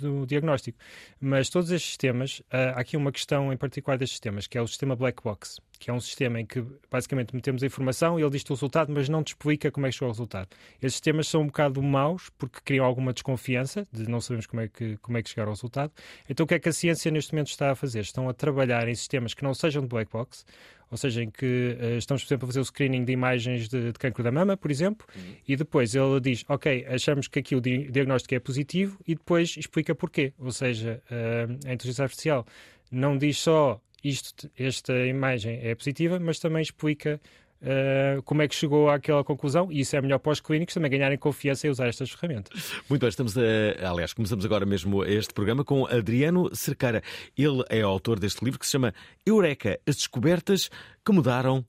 no 0.00 0.26
diagnóstico. 0.26 0.78
Mas 1.20 1.48
todos 1.50 1.70
estes 1.72 1.90
sistemas, 1.90 2.40
ah, 2.52 2.74
há 2.76 2.80
aqui 2.80 2.96
uma 2.96 3.10
questão 3.10 3.52
em 3.52 3.56
particular 3.56 3.98
destes 3.98 4.14
sistemas, 4.14 4.46
que 4.46 4.56
é 4.56 4.62
o 4.62 4.66
sistema 4.68 4.94
Black 4.94 5.22
Box, 5.24 5.60
que 5.82 5.90
é 5.90 5.92
um 5.92 5.98
sistema 5.98 6.40
em 6.40 6.46
que 6.46 6.64
basicamente 6.88 7.34
metemos 7.34 7.60
a 7.60 7.66
informação 7.66 8.16
e 8.16 8.22
ele 8.22 8.30
diz-te 8.30 8.52
o 8.52 8.54
resultado, 8.54 8.92
mas 8.92 9.08
não 9.08 9.20
te 9.24 9.28
explica 9.28 9.68
como 9.68 9.84
é 9.84 9.90
que 9.90 9.96
chegou 9.96 10.06
ao 10.06 10.12
resultado. 10.12 10.48
Estes 10.74 10.92
sistemas 10.92 11.26
são 11.26 11.42
um 11.42 11.46
bocado 11.46 11.82
maus 11.82 12.30
porque 12.38 12.60
criam 12.64 12.86
alguma 12.86 13.12
desconfiança 13.12 13.84
de 13.90 14.08
não 14.08 14.20
sabemos 14.20 14.46
como 14.46 14.62
é 14.62 14.68
que, 14.68 14.96
como 14.98 15.18
é 15.18 15.22
que 15.24 15.30
chegar 15.30 15.48
ao 15.48 15.54
resultado. 15.54 15.90
Então 16.30 16.44
o 16.44 16.46
que 16.46 16.54
é 16.54 16.60
que 16.60 16.68
a 16.68 16.72
ciência 16.72 17.10
neste 17.10 17.32
momento 17.32 17.48
está 17.48 17.72
a 17.72 17.74
fazer? 17.74 17.98
Estão 17.98 18.28
a 18.28 18.32
trabalhar 18.32 18.86
em 18.86 18.94
sistemas 18.94 19.34
que 19.34 19.42
não 19.42 19.52
sejam 19.54 19.82
de 19.82 19.88
black 19.88 20.12
box, 20.12 20.44
ou 20.88 20.96
seja, 20.96 21.20
em 21.20 21.30
que 21.30 21.76
eh, 21.80 21.96
estamos, 21.96 22.22
por 22.22 22.28
exemplo, 22.28 22.44
a 22.44 22.48
fazer 22.48 22.60
o 22.60 22.64
screening 22.64 23.04
de 23.04 23.12
imagens 23.12 23.68
de, 23.68 23.86
de 23.90 23.98
cancro 23.98 24.22
da 24.22 24.30
mama, 24.30 24.56
por 24.56 24.70
exemplo, 24.70 25.04
e 25.48 25.56
depois 25.56 25.96
ele 25.96 26.20
diz, 26.20 26.44
ok, 26.48 26.86
achamos 26.86 27.26
que 27.26 27.40
aqui 27.40 27.56
o 27.56 27.60
di- 27.60 27.90
diagnóstico 27.90 28.34
é 28.36 28.38
positivo 28.38 28.98
e 29.04 29.16
depois 29.16 29.56
explica 29.56 29.96
porquê. 29.96 30.32
Ou 30.38 30.52
seja, 30.52 31.02
eh, 31.10 31.48
a 31.66 31.72
inteligência 31.72 32.04
artificial 32.04 32.46
não 32.90 33.18
diz 33.18 33.38
só 33.38 33.80
isto, 34.02 34.50
esta 34.58 34.94
imagem 35.06 35.60
é 35.62 35.74
positiva, 35.74 36.18
mas 36.18 36.38
também 36.38 36.62
explica 36.62 37.20
eh, 37.64 38.20
como 38.24 38.42
é 38.42 38.48
que 38.48 38.56
chegou 38.56 38.90
àquela 38.90 39.22
conclusão 39.22 39.70
e 39.70 39.80
isso 39.80 39.94
é 39.94 40.00
melhor 40.00 40.18
para 40.18 40.32
os 40.32 40.40
clínicos 40.40 40.74
também 40.74 40.90
ganharem 40.90 41.16
confiança 41.16 41.68
em 41.68 41.70
usar 41.70 41.86
estas 41.86 42.10
ferramentas. 42.10 42.72
Muito 42.90 43.02
bem, 43.02 43.08
estamos 43.08 43.38
a, 43.38 43.88
aliás, 43.88 44.12
começamos 44.12 44.44
agora 44.44 44.66
mesmo 44.66 45.04
este 45.04 45.32
programa 45.32 45.64
com 45.64 45.86
Adriano 45.86 46.54
Cerqueira. 46.56 47.02
Ele 47.38 47.62
é 47.68 47.80
autor 47.82 48.18
deste 48.18 48.44
livro 48.44 48.58
que 48.58 48.66
se 48.66 48.72
chama 48.72 48.92
Eureka, 49.24 49.78
as 49.86 49.94
descobertas 49.94 50.70
que 51.04 51.12
mudaram 51.12 51.64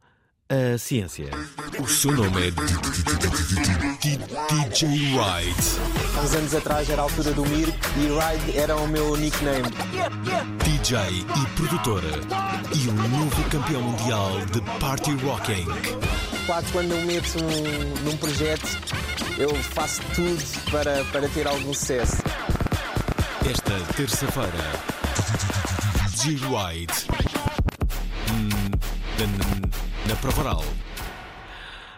a 0.50 0.78
ciência. 0.78 1.30
O 1.80 1.88
seu 1.88 2.12
nome 2.12 2.48
é 2.48 2.52
DJ 4.50 5.16
Wright. 5.16 5.56
Há 6.18 6.22
uns 6.22 6.34
anos 6.36 6.56
atrás 6.56 6.90
era 6.90 7.02
a 7.02 7.06
altura 7.06 7.32
do 7.32 7.46
Mir 7.46 7.70
e 7.70 8.08
Ride 8.08 8.58
era 8.58 8.76
o 8.76 8.88
meu 8.88 9.16
nickname. 9.16 9.70
DJ 10.64 10.98
e 11.20 11.48
produtora. 11.56 12.10
E 12.76 12.90
um 12.90 12.94
novo 13.20 13.50
campeão 13.50 13.82
mundial 13.82 14.46
de 14.48 14.62
party 14.80 15.12
rocking. 15.24 15.68
Claro 16.46 16.66
que 16.66 16.72
quando 16.72 16.92
eu 16.92 17.06
meto 17.06 17.40
num, 17.42 18.10
num 18.12 18.18
projeto, 18.18 18.68
eu 19.38 19.56
faço 19.56 20.02
tudo 20.14 20.44
para, 20.72 21.04
para 21.06 21.28
ter 21.30 21.48
algum 21.48 21.74
sucesso. 21.74 22.18
Esta 23.50 23.94
terça-feira, 23.96 24.52
DJ 26.16 26.40
Wright. 26.48 27.08
Na, 30.04 30.14
na 30.14 30.16
prova 30.16 30.42
oral. 30.42 30.64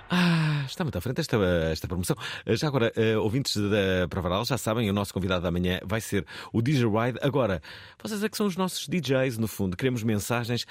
Ah, 0.09 0.63
está 0.67 0.83
muito 0.83 0.97
à 0.97 1.01
frente 1.01 1.21
esta, 1.21 1.37
esta 1.71 1.87
promoção. 1.87 2.15
Já 2.47 2.67
agora, 2.67 2.91
eh, 2.95 3.17
ouvintes 3.17 3.55
da 3.57 4.07
Provaral 4.09 4.45
já 4.45 4.57
sabem, 4.57 4.89
o 4.89 4.93
nosso 4.93 5.13
convidado 5.13 5.43
da 5.43 5.51
manhã 5.51 5.79
vai 5.83 5.99
ser 5.99 6.25
o 6.53 6.61
DJ 6.61 6.85
Ride. 6.85 7.19
Agora, 7.21 7.61
vocês 8.01 8.23
é 8.23 8.29
que 8.29 8.37
são 8.37 8.45
os 8.45 8.55
nossos 8.55 8.87
DJs, 8.87 9.37
no 9.37 9.47
fundo. 9.47 9.75
Queremos 9.75 10.03
mensagens. 10.03 10.65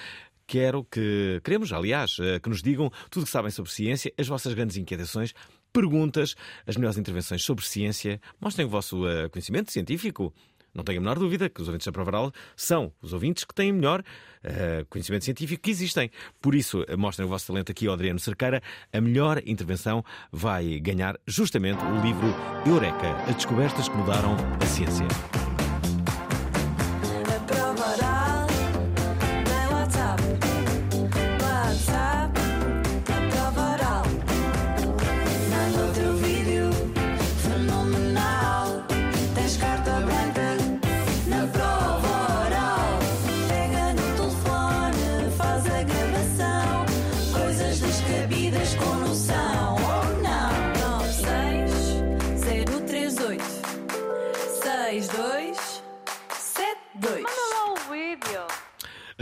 Quero 0.46 0.84
que, 0.84 1.40
queremos, 1.42 1.72
aliás, 1.72 2.16
eh, 2.20 2.38
que 2.38 2.48
nos 2.48 2.62
digam 2.62 2.90
tudo 3.10 3.22
o 3.22 3.26
que 3.26 3.32
sabem 3.32 3.50
sobre 3.50 3.72
ciência, 3.72 4.12
as 4.18 4.28
vossas 4.28 4.54
grandes 4.54 4.76
inquietações, 4.76 5.32
perguntas, 5.72 6.34
as 6.66 6.76
melhores 6.76 6.98
intervenções 6.98 7.42
sobre 7.42 7.64
ciência. 7.64 8.20
Mostrem 8.40 8.66
o 8.66 8.70
vosso 8.70 9.02
conhecimento 9.32 9.72
científico. 9.72 10.32
Não 10.74 10.82
tenho 10.82 10.98
a 10.98 11.00
menor 11.00 11.18
dúvida 11.18 11.48
que 11.48 11.62
os 11.62 11.68
ouvintes 11.68 11.86
da 11.86 11.92
Provaral 11.92 12.32
são 12.56 12.92
os 13.00 13.12
ouvintes 13.12 13.44
que 13.44 13.54
têm 13.54 13.72
melhor 13.72 14.02
eh, 14.44 14.84
conhecimento 14.88 15.24
científico 15.24 15.62
que 15.62 15.70
existem. 15.70 16.10
Por 16.40 16.54
isso, 16.54 16.84
mostrem 16.96 17.26
o 17.26 17.28
vosso 17.28 17.46
talento 17.46 17.72
aqui 17.72 17.88
Adriano 17.92 18.18
Cerqueira. 18.18 18.62
A 18.92 19.00
melhor 19.00 19.42
intervenção 19.46 20.04
vai 20.30 20.78
ganhar 20.80 21.18
justamente 21.26 21.82
o 21.84 22.00
livro 22.02 22.34
Eureka, 22.66 23.10
as 23.28 23.36
descobertas 23.36 23.88
que 23.88 23.96
mudaram 23.96 24.36
a 24.60 24.66
ciência. 24.66 25.06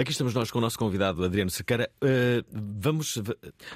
Aqui 0.02 0.10
estamos 0.10 0.34
nós 0.34 0.50
com 0.50 0.58
o 0.58 0.60
nosso 0.60 0.76
convidado 0.76 1.24
Adriano 1.24 1.48
Cerqueira. 1.48 1.88
Eh, 2.00 2.42
vamos. 2.50 3.14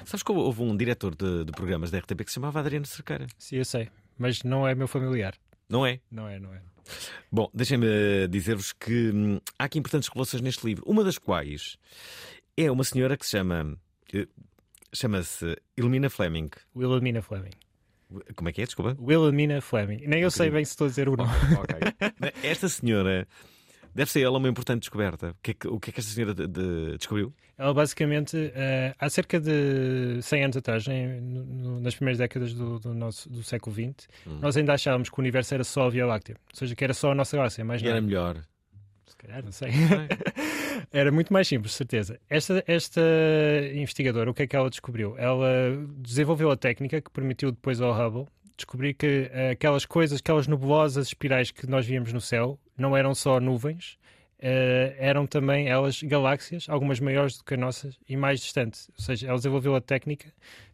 Sabes 0.03 0.23
que 0.23 0.29
houve 0.33 0.61
um 0.61 0.75
diretor 0.75 1.15
de, 1.15 1.45
de 1.45 1.51
programas 1.53 1.89
da 1.89 1.99
RTP 1.99 2.17
que 2.25 2.29
se 2.29 2.33
chamava 2.33 2.59
Adriano 2.59 2.85
Cerqueira? 2.85 3.27
Sim, 3.37 3.55
eu 3.55 3.63
sei, 3.63 3.87
mas 4.17 4.43
não 4.43 4.67
é 4.67 4.75
meu 4.75 4.89
familiar. 4.89 5.35
Não 5.69 5.85
é? 5.85 6.01
Não 6.11 6.27
é, 6.27 6.37
não 6.37 6.53
é. 6.53 6.61
Bom, 7.31 7.49
deixem-me 7.53 8.27
dizer-vos 8.29 8.73
que 8.73 9.09
hum, 9.09 9.39
há 9.57 9.63
aqui 9.63 9.79
importantes 9.79 10.09
revelações 10.09 10.41
neste 10.41 10.65
livro. 10.65 10.83
Uma 10.85 11.01
das 11.01 11.17
quais 11.17 11.77
é 12.57 12.69
uma 12.69 12.83
senhora 12.83 13.15
que 13.15 13.25
se 13.25 13.31
chama. 13.31 13.77
eh, 14.13 14.27
Chama-se 14.93 15.55
Ilmina 15.77 16.09
Fleming. 16.09 16.49
Wilhelmina 16.75 17.21
Fleming. 17.21 17.51
Como 18.35 18.49
é 18.49 18.51
que 18.51 18.61
é? 18.61 18.65
Desculpa. 18.65 18.97
Wilhelmina 18.99 19.61
Fleming. 19.61 20.01
Nem 20.05 20.21
eu 20.23 20.31
sei 20.31 20.49
bem 20.49 20.65
se 20.65 20.71
estou 20.71 20.87
a 20.87 20.89
dizer 20.89 21.07
o 21.07 21.15
nome. 21.15 21.31
Esta 22.43 22.67
senhora 22.67 23.25
deve 23.97 24.11
ser 24.11 24.21
ela 24.21 24.37
uma 24.37 24.47
importante 24.47 24.81
descoberta. 24.81 25.31
O 25.31 25.35
que 25.41 25.51
é 25.51 25.53
que, 25.55 25.67
o 25.67 25.79
que, 25.79 25.89
é 25.89 25.93
que 25.93 25.99
esta 25.99 26.11
senhora 26.11 26.33
de- 26.33 26.47
de- 26.47 26.97
descobriu? 26.97 27.33
Ela 27.57 27.73
basicamente, 27.73 28.37
eh, 28.55 28.93
há 28.99 29.09
cerca 29.09 29.39
de 29.39 30.19
100 30.21 30.43
anos 30.43 30.57
atrás, 30.57 30.87
em- 30.87 31.19
no- 31.19 31.81
nas 31.81 31.95
primeiras 31.95 32.19
décadas 32.19 32.53
do, 32.53 32.79
do 32.79 32.93
nosso, 32.93 33.27
do 33.29 33.41
século 33.43 33.75
XX, 33.75 34.07
Hum. 34.27 34.39
nós 34.41 34.55
ainda 34.55 34.73
achávamos 34.73 35.09
que 35.09 35.19
o 35.19 35.21
universo 35.21 35.53
era 35.55 35.63
só 35.63 35.87
a 35.87 35.89
Via 35.89 36.05
Láctea. 36.05 36.35
Ou 36.51 36.55
seja, 36.55 36.75
que 36.75 36.83
era 36.83 36.93
só 36.93 37.11
a 37.11 37.15
nossa 37.15 37.35
galáxia, 37.35 37.65
mais 37.65 37.81
E 37.81 37.87
era 37.87 37.99
melhor. 37.99 38.37
Se 39.07 39.15
calhar, 39.17 39.43
não 39.43 39.51
sei. 39.51 39.69
Era 40.93 41.11
muito 41.11 41.33
mais 41.33 41.47
simples, 41.47 41.73
certeza. 41.73 42.19
Esta, 42.29 42.63
esta 42.67 43.01
investigadora, 43.73 44.29
o 44.29 44.33
que 44.33 44.43
é 44.43 44.47
que 44.47 44.55
ela 44.55 44.69
descobriu? 44.69 45.17
Ela 45.17 45.47
desenvolveu 45.97 46.51
a 46.51 46.55
técnica 46.55 47.01
que 47.01 47.09
permitiu 47.09 47.51
depois 47.51 47.81
ao 47.81 47.91
Hubble 47.93 48.27
descobrir 48.55 48.93
que 48.93 49.29
eh, 49.31 49.51
aquelas 49.51 49.85
coisas, 49.85 50.19
aquelas 50.19 50.47
nebulosas 50.47 51.07
espirais 51.07 51.49
que 51.51 51.67
nós 51.67 51.85
víamos 51.85 52.13
no 52.13 52.21
céu, 52.21 52.59
não 52.77 52.95
eram 52.95 53.15
só 53.15 53.39
nuvens, 53.39 53.97
eh, 54.39 54.95
eram 54.99 55.25
também 55.25 55.67
elas 55.67 56.01
galáxias, 56.03 56.67
algumas 56.69 56.99
maiores 56.99 57.37
do 57.37 57.43
que 57.43 57.55
as 57.55 57.59
nossas 57.59 57.99
e 58.07 58.15
mais 58.15 58.39
distantes. 58.39 58.89
Ou 58.97 59.03
seja, 59.03 59.27
ela 59.27 59.37
desenvolveu 59.37 59.75
a 59.75 59.81
técnica 59.81 60.31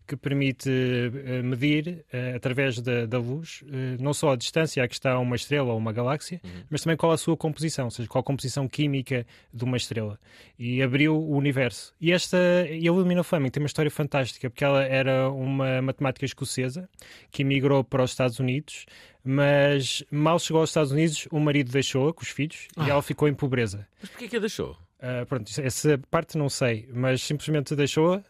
que 0.07 0.15
permite 0.15 0.69
eh, 0.69 1.41
medir, 1.41 2.05
eh, 2.11 2.33
através 2.35 2.79
da, 2.81 3.05
da 3.05 3.17
luz, 3.17 3.63
eh, 3.71 3.97
não 3.99 4.13
só 4.13 4.31
a 4.31 4.35
distância 4.35 4.83
a 4.83 4.87
que 4.87 4.93
está 4.93 5.17
uma 5.17 5.35
estrela 5.35 5.71
ou 5.71 5.77
uma 5.77 5.91
galáxia, 5.91 6.41
mas 6.69 6.81
também 6.81 6.97
qual 6.97 7.11
a 7.11 7.17
sua 7.17 7.37
composição, 7.37 7.85
ou 7.85 7.91
seja, 7.91 8.09
qual 8.09 8.21
a 8.21 8.23
composição 8.23 8.67
química 8.67 9.25
de 9.53 9.63
uma 9.63 9.77
estrela. 9.77 10.19
E 10.57 10.81
abriu 10.81 11.15
o 11.15 11.35
universo. 11.35 11.93
E 11.99 12.11
esta, 12.11 12.37
e 12.69 12.87
a 12.87 12.91
Wilhelmina 12.91 13.23
Fleming 13.23 13.49
tem 13.49 13.61
uma 13.61 13.67
história 13.67 13.91
fantástica, 13.91 14.49
porque 14.49 14.63
ela 14.63 14.83
era 14.83 15.29
uma 15.29 15.81
matemática 15.81 16.25
escocesa 16.25 16.89
que 17.31 17.41
emigrou 17.43 17.83
para 17.83 18.03
os 18.03 18.11
Estados 18.11 18.39
Unidos, 18.39 18.85
mas 19.23 20.03
mal 20.11 20.37
chegou 20.39 20.59
aos 20.61 20.69
Estados 20.69 20.91
Unidos, 20.91 21.27
o 21.31 21.39
marido 21.39 21.71
deixou-a 21.71 22.13
com 22.13 22.21
os 22.21 22.29
filhos 22.29 22.67
e 22.77 22.89
ela 22.89 23.01
ficou 23.01 23.27
em 23.27 23.33
pobreza. 23.33 23.87
Mas 24.01 24.09
porquê 24.09 24.27
que 24.27 24.35
a 24.35 24.39
deixou? 24.39 24.77
Ah, 25.05 25.25
pronto, 25.25 25.51
essa 25.61 25.97
parte 26.09 26.37
não 26.37 26.47
sei, 26.47 26.87
mas 26.93 27.21
simplesmente 27.21 27.75
deixou-a. 27.75 28.23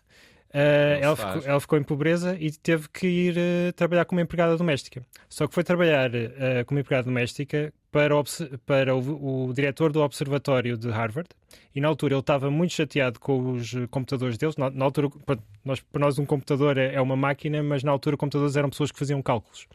Não 0.54 1.08
ela, 1.08 1.16
ficou, 1.16 1.42
ela 1.50 1.60
ficou 1.60 1.80
em 1.80 1.84
pobreza 1.84 2.38
e 2.40 2.52
teve 2.52 2.88
que 2.90 3.08
ir 3.08 3.36
ah, 3.38 3.74
trabalhar 3.74 4.06
como 4.06 4.22
empregada 4.22 4.56
doméstica. 4.56 5.04
Só 5.28 5.48
que 5.48 5.54
foi 5.54 5.64
trabalhar 5.64 6.12
ah, 6.16 6.64
como 6.66 6.80
empregada 6.80 7.06
doméstica 7.06 7.74
para, 7.94 8.16
o, 8.18 8.24
para 8.66 8.96
o, 8.96 9.48
o 9.50 9.54
diretor 9.54 9.92
do 9.92 10.02
Observatório 10.02 10.76
de 10.76 10.90
Harvard. 10.90 11.30
E 11.76 11.80
na 11.80 11.88
altura 11.88 12.16
ele 12.16 12.20
estava 12.20 12.50
muito 12.50 12.74
chateado 12.74 13.20
com 13.20 13.54
os 13.54 13.76
eh, 13.76 13.88
computadores 13.90 14.38
deles. 14.38 14.58
Na, 14.58 14.70
na 14.70 14.86
altura, 14.86 15.10
pronto, 15.26 15.44
nós, 15.64 15.80
para 15.80 16.02
nós, 16.02 16.18
um 16.18 16.26
computador 16.26 16.78
é, 16.78 16.96
é 16.96 17.02
uma 17.02 17.16
máquina, 17.16 17.62
mas 17.62 17.84
na 17.84 17.92
altura, 17.92 18.18
computadores 18.18 18.56
eram 18.56 18.70
pessoas 18.70 18.92
que 18.92 18.98
faziam 18.98 19.22
cálculos. 19.22 19.68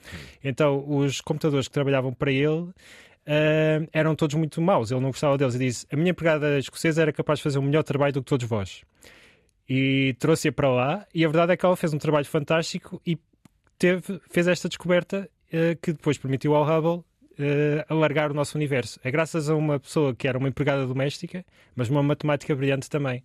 Então, 0.42 0.84
os 0.88 1.20
computadores 1.20 1.68
que 1.68 1.74
trabalhavam 1.74 2.12
para 2.12 2.32
ele 2.32 2.68
ah, 3.26 3.86
eram 3.92 4.16
todos 4.16 4.34
muito 4.34 4.60
maus. 4.60 4.90
Ele 4.90 5.00
não 5.00 5.10
gostava 5.10 5.38
deles 5.38 5.54
e 5.54 5.58
disse: 5.58 5.86
A 5.92 5.96
minha 5.96 6.10
empregada 6.10 6.58
escocesa 6.58 7.02
era 7.02 7.12
capaz 7.12 7.38
de 7.38 7.44
fazer 7.44 7.58
um 7.58 7.62
melhor 7.62 7.84
trabalho 7.84 8.12
do 8.12 8.22
que 8.22 8.28
todos 8.28 8.46
vós. 8.46 8.82
E 9.68 10.14
trouxe-a 10.18 10.52
para 10.52 10.70
lá. 10.70 11.06
E 11.14 11.24
a 11.24 11.28
verdade 11.28 11.52
é 11.52 11.56
que 11.56 11.66
ela 11.66 11.76
fez 11.76 11.92
um 11.92 11.98
trabalho 11.98 12.24
fantástico 12.24 13.00
e 13.06 13.18
teve, 13.78 14.20
fez 14.30 14.48
esta 14.48 14.68
descoberta 14.68 15.28
eh, 15.52 15.76
que 15.80 15.92
depois 15.92 16.16
permitiu 16.16 16.54
ao 16.54 16.64
Hubble 16.64 17.04
eh, 17.38 17.84
alargar 17.88 18.30
o 18.30 18.34
nosso 18.34 18.56
universo. 18.56 18.98
É 19.04 19.10
graças 19.10 19.48
a 19.48 19.54
uma 19.54 19.78
pessoa 19.78 20.14
que 20.14 20.26
era 20.26 20.38
uma 20.38 20.48
empregada 20.48 20.86
doméstica, 20.86 21.44
mas 21.76 21.88
uma 21.88 22.02
matemática 22.02 22.54
brilhante 22.54 22.88
também. 22.90 23.22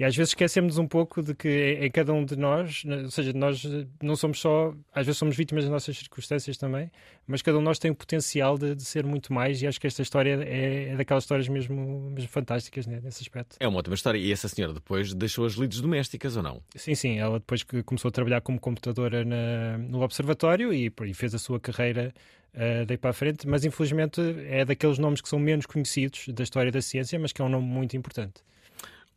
E 0.00 0.04
às 0.04 0.16
vezes 0.16 0.30
esquecemos 0.30 0.78
um 0.78 0.86
pouco 0.88 1.22
de 1.22 1.34
que 1.34 1.48
em 1.78 1.84
em 1.84 1.90
cada 1.90 2.10
um 2.14 2.24
de 2.24 2.34
nós, 2.34 2.84
né, 2.84 3.02
ou 3.02 3.10
seja, 3.10 3.34
nós 3.34 3.62
eh, 3.66 3.86
não 4.02 4.16
somos 4.16 4.40
só, 4.40 4.74
às 4.94 5.04
vezes 5.04 5.18
somos 5.18 5.36
vítimas 5.36 5.64
das 5.64 5.70
nossas 5.70 5.94
circunstâncias 5.98 6.56
também, 6.56 6.90
mas 7.26 7.42
cada 7.42 7.58
um 7.58 7.60
de 7.60 7.66
nós 7.66 7.78
tem 7.78 7.90
o 7.90 7.94
potencial 7.94 8.56
de, 8.56 8.74
de 8.74 8.82
ser 8.82 9.04
muito 9.04 9.30
mais 9.30 9.60
e 9.60 9.66
acho 9.66 9.78
que 9.78 9.86
esta 9.86 10.00
história 10.00 10.42
é, 10.42 10.88
é 10.92 10.96
daquelas 10.96 11.24
histórias 11.24 11.46
mesmo, 11.48 12.10
mesmo 12.12 12.28
fantásticas 12.30 12.86
né, 12.86 12.98
nesse 13.02 13.22
aspecto. 13.22 13.56
É 13.60 13.68
uma 13.68 13.78
ótima 13.78 13.94
história. 13.94 14.18
E 14.18 14.32
essa 14.32 14.48
senhora 14.48 14.72
depois 14.72 15.12
deixou 15.12 15.44
as 15.44 15.52
lides 15.52 15.82
domésticas 15.82 16.34
ou 16.34 16.42
não? 16.42 16.62
Sim, 16.74 16.94
sim, 16.94 17.18
ela 17.18 17.38
depois 17.38 17.62
que 17.62 17.82
começou 17.82 18.08
a 18.08 18.12
trabalhar 18.12 18.40
como 18.40 18.58
computadora 18.58 19.22
na- 19.22 19.76
no 19.76 20.00
observatório 20.00 20.72
e, 20.72 20.90
e 21.04 21.12
fez 21.12 21.34
a 21.34 21.38
sua 21.38 21.60
carreira 21.60 22.14
eh, 22.54 22.86
daí 22.86 22.96
para 22.96 23.10
a 23.10 23.12
frente, 23.12 23.46
mas 23.46 23.66
infelizmente 23.66 24.18
é 24.48 24.64
daqueles 24.64 24.98
nomes 24.98 25.20
que 25.20 25.28
são 25.28 25.38
menos 25.38 25.66
conhecidos 25.66 26.28
da 26.28 26.42
história 26.42 26.72
da 26.72 26.80
ciência, 26.80 27.18
mas 27.18 27.32
que 27.32 27.42
é 27.42 27.44
um 27.44 27.50
nome 27.50 27.66
muito 27.66 27.96
importante. 27.98 28.40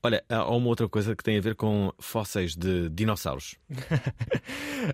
Olha, 0.05 0.21
há 0.27 0.53
uma 0.53 0.67
outra 0.67 0.89
coisa 0.89 1.15
que 1.15 1.23
tem 1.23 1.37
a 1.37 1.41
ver 1.41 1.55
com 1.55 1.93
fósseis 1.97 2.55
de 2.55 2.89
dinossauros. 2.89 3.55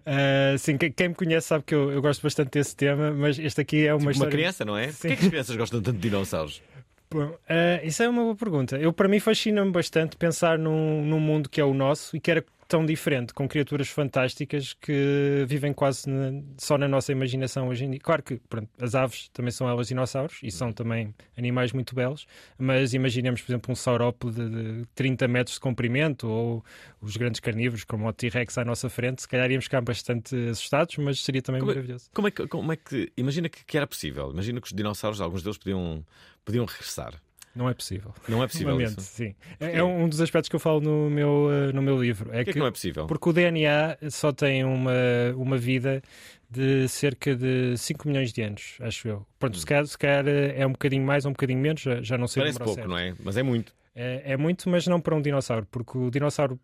Ah, 0.05 0.55
sim, 0.59 0.77
quem, 0.77 1.09
me 1.09 1.15
conhece 1.15 1.47
sabe 1.47 1.63
que 1.63 1.73
eu, 1.73 1.91
eu 1.91 1.99
gosto 1.99 2.21
bastante 2.21 2.51
desse 2.51 2.75
tema, 2.75 3.11
mas 3.11 3.39
este 3.39 3.59
aqui 3.61 3.87
é 3.87 3.93
uma 3.93 4.03
Uma 4.03 4.11
história. 4.11 4.31
criança, 4.31 4.63
não 4.63 4.77
é? 4.77 4.89
Sim. 4.91 5.07
Porquê 5.07 5.15
que 5.15 5.23
as 5.23 5.29
crianças 5.29 5.55
gostam 5.55 5.81
tanto 5.81 5.95
de 5.97 6.09
dinossauros? 6.09 6.61
Bom, 7.09 7.35
ah, 7.49 7.83
isso 7.83 8.03
é 8.03 8.07
uma 8.07 8.21
boa 8.21 8.35
pergunta. 8.35 8.77
Eu, 8.77 8.93
para 8.93 9.07
mim, 9.07 9.19
fascina-me 9.19 9.71
bastante 9.71 10.15
pensar 10.15 10.59
num, 10.59 11.03
num 11.03 11.19
mundo 11.19 11.49
que 11.49 11.59
é 11.59 11.63
o 11.65 11.73
nosso 11.73 12.15
e 12.15 12.19
que 12.19 12.29
era 12.29 12.45
tão 12.69 12.85
diferente, 12.85 13.33
com 13.33 13.47
criaturas 13.49 13.89
fantásticas 13.89 14.73
que 14.73 15.43
vivem 15.47 15.73
quase 15.73 16.07
na- 16.07 16.41
só 16.57 16.77
na 16.77 16.87
nossa 16.87 17.11
imaginação 17.11 17.67
hoje 17.67 17.83
em 17.83 17.89
dia. 17.89 17.99
Claro 17.99 18.21
que 18.21 18.35
pronto, 18.47 18.69
as 18.79 18.93
aves 18.93 19.27
também 19.33 19.51
são 19.51 19.67
elas 19.67 19.87
dinossauros 19.87 20.39
e 20.43 20.51
são 20.51 20.71
também 20.71 21.13
animais 21.35 21.73
muito 21.73 21.95
belos, 21.95 22.27
mas 22.59 22.93
imaginemos, 22.93 23.41
por 23.41 23.51
exemplo, 23.51 23.71
um 23.71 23.75
saurópodo 23.75 24.33
de, 24.49 24.81
de 24.81 24.85
30 24.93 25.27
metros 25.27 25.55
de 25.55 25.59
comprimento 25.61 26.27
ou 26.29 26.63
os 27.01 27.17
grandes 27.17 27.39
carnívoros, 27.39 27.83
como 27.83 28.07
o 28.07 28.13
T-Rex 28.13 28.57
à 28.59 28.63
nossa 28.63 28.87
frente. 28.87 29.23
Se 29.23 29.27
calhar 29.27 29.49
íamos 29.49 29.65
ficar 29.65 29.81
bastante 29.81 30.35
assustados, 30.51 30.95
mas 30.97 31.21
seria 31.23 31.41
também 31.41 31.59
Como 31.61 31.71
é- 31.71 31.75
maravilhoso. 31.75 32.09
Como 32.13 32.27
é 32.27 32.31
que, 32.31 32.47
como 32.47 32.71
é 32.71 32.75
que 32.75 33.11
imagina 33.17 33.49
que, 33.49 33.65
que 33.65 33.77
era 33.77 33.87
possível? 33.87 34.29
Imagina 34.31 34.61
que 34.61 34.67
os 34.67 34.73
dinossauros, 34.73 35.19
alguns 35.19 35.41
deles 35.41 35.57
podiam, 35.57 36.05
podiam 36.45 36.65
regressar. 36.65 37.19
Não 37.59 37.67
é 37.67 37.73
possível. 37.73 38.13
Não 38.29 38.41
é 38.41 38.47
possível 38.47 38.79
isso. 38.79 39.01
sim. 39.01 39.35
É, 39.59 39.79
é 39.79 39.83
um 39.83 40.07
dos 40.07 40.21
aspectos 40.21 40.47
que 40.47 40.55
eu 40.55 40.61
falo 40.61 40.79
no 40.79 41.09
meu, 41.09 41.49
eh, 41.51 41.73
no 41.73 41.81
meu 41.81 42.01
livro. 42.01 42.29
É 42.31 42.37
Porquê 42.37 42.53
que 42.53 42.59
não 42.59 42.67
é 42.67 42.71
possível? 42.71 43.05
Porque 43.05 43.29
o 43.29 43.33
DNA 43.33 43.97
só 44.09 44.31
tem 44.31 44.63
uma, 44.63 44.93
uma 45.35 45.57
vida 45.57 46.01
de 46.49 46.87
cerca 46.87 47.35
de 47.35 47.77
5 47.77 48.07
milhões 48.07 48.31
de 48.31 48.41
anos, 48.41 48.77
acho 48.79 49.09
eu. 49.09 49.27
Pronto, 49.37 49.57
se, 49.57 49.65
calhar, 49.65 49.85
se 49.85 49.97
calhar 49.97 50.25
é 50.25 50.65
um 50.65 50.71
bocadinho 50.71 51.05
mais 51.05 51.25
ou 51.25 51.31
um 51.31 51.33
bocadinho 51.33 51.59
menos, 51.59 51.81
já, 51.81 52.01
já 52.01 52.17
não 52.17 52.27
sei 52.27 52.43
Parece 52.43 52.59
pouco, 52.59 52.75
certo. 52.75 52.87
não 52.87 52.97
é? 52.97 53.13
Mas 53.21 53.35
é 53.35 53.43
muito. 53.43 53.75
É, 53.93 54.21
é 54.31 54.37
muito, 54.37 54.69
mas 54.69 54.87
não 54.87 55.01
para 55.01 55.13
um 55.13 55.21
dinossauro, 55.21 55.67
porque 55.69 55.97
o 55.97 56.09
dinossauro, 56.09 56.57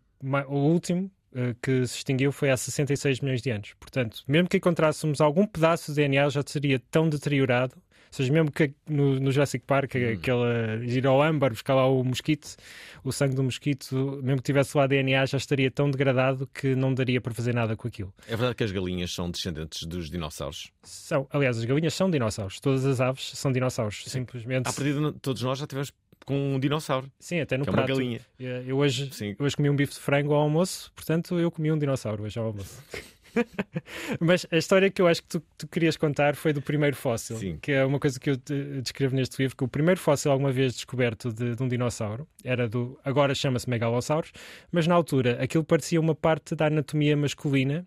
o 0.48 0.54
último 0.54 1.10
eh, 1.34 1.54
que 1.60 1.86
se 1.86 1.98
extinguiu 1.98 2.32
foi 2.32 2.50
há 2.50 2.56
66 2.56 3.20
milhões 3.20 3.42
de 3.42 3.50
anos. 3.50 3.74
Portanto, 3.78 4.22
mesmo 4.26 4.48
que 4.48 4.56
encontrássemos 4.56 5.20
algum 5.20 5.46
pedaço 5.46 5.92
de 5.92 5.96
DNA, 5.96 6.30
já 6.30 6.42
seria 6.46 6.80
tão 6.90 7.10
deteriorado. 7.10 7.74
Ou 8.16 8.24
seja, 8.24 8.32
mesmo 8.32 8.50
que 8.50 8.72
no, 8.88 9.20
no 9.20 9.30
Jurassic 9.30 9.62
Park, 9.66 9.94
Hum. 9.94 10.12
aquela 10.14 10.76
ir 10.82 11.06
ao 11.06 11.22
âmbar, 11.22 11.50
buscar 11.50 11.74
lá 11.74 11.86
o 11.86 12.02
mosquito, 12.02 12.56
o 13.04 13.12
sangue 13.12 13.34
do 13.34 13.42
mosquito, 13.42 14.20
mesmo 14.22 14.38
que 14.38 14.44
tivesse 14.46 14.74
lá 14.76 14.86
DNA, 14.86 15.26
já 15.26 15.36
estaria 15.36 15.70
tão 15.70 15.90
degradado 15.90 16.48
que 16.54 16.74
não 16.74 16.94
daria 16.94 17.20
para 17.20 17.34
fazer 17.34 17.54
nada 17.54 17.76
com 17.76 17.86
aquilo. 17.86 18.12
É 18.26 18.30
verdade 18.30 18.54
que 18.54 18.64
as 18.64 18.72
galinhas 18.72 19.12
são 19.12 19.30
descendentes 19.30 19.84
dos 19.84 20.08
dinossauros. 20.10 20.70
São, 20.82 21.26
aliás, 21.30 21.58
as 21.58 21.64
galinhas 21.66 21.92
são 21.92 22.10
dinossauros. 22.10 22.58
Todas 22.58 22.86
as 22.86 23.00
aves 23.00 23.32
são 23.34 23.52
dinossauros. 23.52 24.04
Simplesmente. 24.06 24.68
À 24.68 24.72
partida, 24.72 25.12
todos 25.20 25.42
nós 25.42 25.58
já 25.58 25.66
tivemos 25.66 25.92
com 26.24 26.54
um 26.54 26.58
dinossauro, 26.58 27.08
Sim, 27.20 27.40
até 27.40 27.56
no 27.56 27.64
que 27.64 27.68
é 27.68 27.72
uma 27.72 27.76
prato. 27.84 27.96
galinha. 27.98 28.20
Eu 28.38 28.78
hoje, 28.78 29.10
Sim. 29.12 29.36
eu 29.38 29.44
hoje 29.46 29.54
comi 29.54 29.70
um 29.70 29.76
bife 29.76 29.92
de 29.92 30.00
frango 30.00 30.32
ao 30.34 30.40
almoço, 30.40 30.90
portanto 30.96 31.38
eu 31.38 31.50
comi 31.52 31.70
um 31.70 31.78
dinossauro 31.78 32.24
hoje 32.24 32.38
ao 32.38 32.46
almoço. 32.46 32.82
Mas 34.20 34.46
a 34.50 34.56
história 34.56 34.90
que 34.90 35.00
eu 35.00 35.06
acho 35.06 35.22
que 35.22 35.28
tu, 35.28 35.42
tu 35.58 35.68
querias 35.68 35.96
contar 35.96 36.34
foi 36.36 36.52
do 36.52 36.62
primeiro 36.62 36.96
fóssil, 36.96 37.36
Sim. 37.36 37.58
que 37.60 37.72
é 37.72 37.84
uma 37.84 37.98
coisa 37.98 38.18
que 38.18 38.30
eu 38.30 38.36
descrevo 38.82 39.14
neste 39.14 39.40
livro, 39.40 39.56
que 39.56 39.64
o 39.64 39.68
primeiro 39.68 40.00
fóssil 40.00 40.30
alguma 40.30 40.52
vez 40.52 40.74
descoberto 40.74 41.32
de, 41.32 41.54
de 41.54 41.62
um 41.62 41.68
dinossauro 41.68 42.26
era 42.44 42.68
do, 42.68 42.98
agora 43.04 43.34
chama-se 43.34 43.68
Megalosaurus, 43.68 44.32
mas 44.70 44.86
na 44.86 44.94
altura 44.94 45.42
aquilo 45.42 45.64
parecia 45.64 46.00
uma 46.00 46.14
parte 46.14 46.54
da 46.54 46.66
anatomia 46.66 47.16
masculina. 47.16 47.86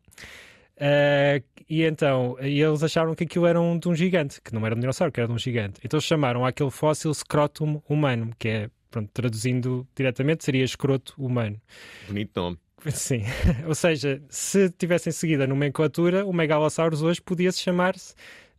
eh, 0.78 1.42
e 1.70 1.84
então 1.84 2.36
eles 2.40 2.82
acharam 2.82 3.14
que 3.14 3.24
aquilo 3.24 3.46
era 3.46 3.62
um, 3.62 3.78
de 3.78 3.88
um 3.88 3.94
gigante, 3.96 4.42
que 4.42 4.54
não 4.54 4.66
era 4.66 4.76
um 4.76 4.80
dinossauro, 4.80 5.12
que 5.12 5.20
era 5.20 5.28
de 5.28 5.34
um 5.34 5.38
gigante. 5.38 5.80
Então 5.84 6.00
chamaram 6.02 6.46
aquele 6.46 6.72
fóssil 6.72 7.14
scrotum 7.14 7.82
humano, 7.88 8.32
que 8.40 8.48
é, 8.48 8.70
pronto, 8.90 9.10
traduzindo 9.14 9.88
diretamente, 9.96 10.44
seria 10.44 10.64
escroto 10.64 11.14
humano. 11.18 11.62
Bonito 12.08 12.32
nome. 12.36 12.58
Sim, 12.92 13.24
ou 13.68 13.76
seja, 13.76 14.22
se 14.30 14.70
tivessem 14.72 15.12
seguido 15.12 15.44
a 15.44 15.48
nomenclatura, 15.48 16.26
o 16.26 16.32
Megalosaurus 16.34 17.02
hoje 17.02 17.22
podia-se 17.22 17.60
chamar-se 17.60 18.14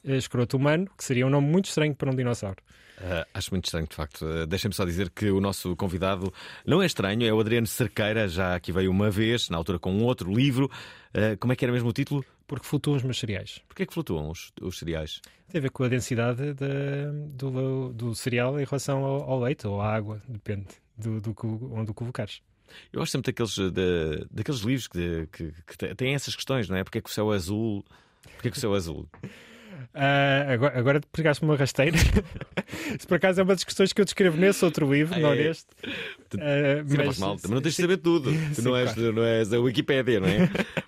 eh, 0.05 0.17
escroto 0.17 0.57
humano, 0.57 0.89
que 0.97 1.05
seria 1.05 1.27
um 1.27 1.31
nome 1.31 1.47
muito 1.49 1.67
estranho 1.67 1.95
para 1.95 2.11
um 2.11 2.15
dinossauro. 2.15 2.59
Ah, 3.03 3.27
acho 3.33 3.51
muito 3.53 3.65
estranho, 3.65 3.87
de 3.89 3.95
facto. 3.97 4.27
Ah, 4.27 4.45
Deixem-me 4.47 4.75
só 4.75 4.85
dizer 4.85 5.09
que 5.11 5.31
o 5.31 5.41
nosso 5.41 5.75
convidado 5.77 6.33
não 6.67 6.83
é 6.83 6.87
estranho, 6.87 7.27
é 7.27 7.33
o 7.33 7.41
Adriano 7.41 7.67
Cerqueira, 7.67 8.29
já 8.29 8.55
aqui 8.55 8.73
veio 8.73 8.91
uma 8.91 9.11
vez, 9.11 9.49
na 9.49 9.57
altura 9.57 9.79
com 9.79 9.91
um 9.93 10.05
outro 10.05 10.31
livro. 10.33 10.71
Ah, 11.15 11.37
como 11.39 11.53
é 11.53 11.57
que 11.57 11.65
era 11.65 11.73
mesmo 11.73 11.89
o 11.89 11.93
título? 11.93 12.23
Porque 12.47 12.67
flutuam 12.67 12.97
os 12.97 13.03
meus 13.03 13.19
cereais. 13.19 13.61
Porquê 13.69 13.85
é 13.85 13.87
que 13.87 13.95
flutuam 13.95 14.29
os, 14.29 14.53
os 14.61 14.79
cereais? 14.79 15.21
Tem 15.49 15.59
a 15.61 15.63
ver 15.63 15.71
com 15.71 15.83
a 15.85 15.89
densidade 15.89 16.53
da- 16.53 16.67
do, 17.33 17.93
do 17.93 18.15
cereal 18.15 18.61
em 18.61 18.65
relação 18.65 19.05
ao, 19.05 19.23
ao 19.31 19.41
leite 19.41 19.67
ou 19.67 19.81
à 19.81 19.95
água, 19.95 20.21
depende 20.29 20.67
do, 20.97 21.21
do, 21.21 21.35
onde 21.73 21.91
o 21.91 21.95
colocares. 21.95 22.43
Eu 22.93 23.01
gosto 23.01 23.13
sempre 23.13 23.33
daqueles, 23.33 23.57
da- 23.73 24.27
daqueles 24.31 24.61
livros 24.61 24.89
que, 24.89 25.29
que, 25.33 25.53
que 25.67 25.95
têm 25.95 26.15
essas 26.15 26.35
questões, 26.35 26.69
não 26.69 26.77
é? 26.77 26.85
Porquê 26.85 26.99
é 26.99 27.01
que 27.01 27.11
o 27.11 27.13
céu 27.13 27.33
é 27.33 27.37
azul? 27.37 27.85
Porquê 28.35 28.49
é 28.49 28.51
que 28.51 28.57
o 28.57 28.61
céu 28.61 28.75
é 28.75 28.77
azul? 28.77 29.09
Ah, 29.95 30.47
agora, 30.53 30.79
agora 30.79 31.01
pegaste-me 31.11 31.51
uma 31.51 31.57
rasteira. 31.57 31.97
Isso 32.97 33.09
por 33.09 33.15
acaso 33.17 33.41
é 33.41 33.43
uma 33.43 33.55
das 33.55 33.65
questões 33.65 33.93
que 33.93 34.01
eu 34.01 34.05
descrevo 34.05 34.37
nesse 34.37 34.65
outro 34.65 34.93
livro, 34.93 35.17
Ah, 35.17 35.19
não 35.19 35.33
é? 35.33 35.37
neste. 35.37 35.67
Sim, 36.31 36.39
não 36.97 37.07
mas- 37.07 37.19
mal, 37.19 37.37
também 37.39 37.55
não 37.57 37.63
tens 37.63 37.75
de 37.75 37.83
saber 37.83 37.97
tudo. 37.97 38.31
Tu 38.55 38.57
Sim, 38.57 38.63
não, 38.63 38.77
és, 38.77 38.93
claro. 38.93 39.13
não 39.15 39.25
és 39.25 39.53
a 39.53 39.59
Wikipédia, 39.59 40.21
não 40.21 40.29
é? 40.29 40.47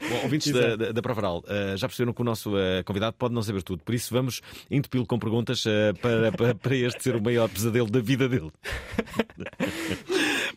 Bom, 0.08 0.22
ouvintes 0.22 0.52
da, 0.52 0.76
da, 0.76 0.92
da 0.92 1.02
Provaral, 1.02 1.42
ah, 1.48 1.74
já 1.76 1.88
perceberam 1.88 2.12
que 2.12 2.20
o 2.20 2.24
nosso 2.24 2.54
ah, 2.54 2.84
convidado 2.84 3.16
pode 3.18 3.34
não 3.34 3.42
saber 3.42 3.62
tudo, 3.64 3.82
por 3.82 3.92
isso 3.94 4.12
vamos 4.14 4.40
entupi-lo 4.70 5.06
com 5.06 5.18
perguntas 5.18 5.64
para, 6.00 6.30
para, 6.30 6.54
para 6.54 6.76
este 6.76 7.02
ser 7.02 7.16
o 7.16 7.22
maior 7.22 7.48
pesadelo 7.48 7.90
da 7.90 7.98
vida 8.00 8.28
dele. 8.28 8.52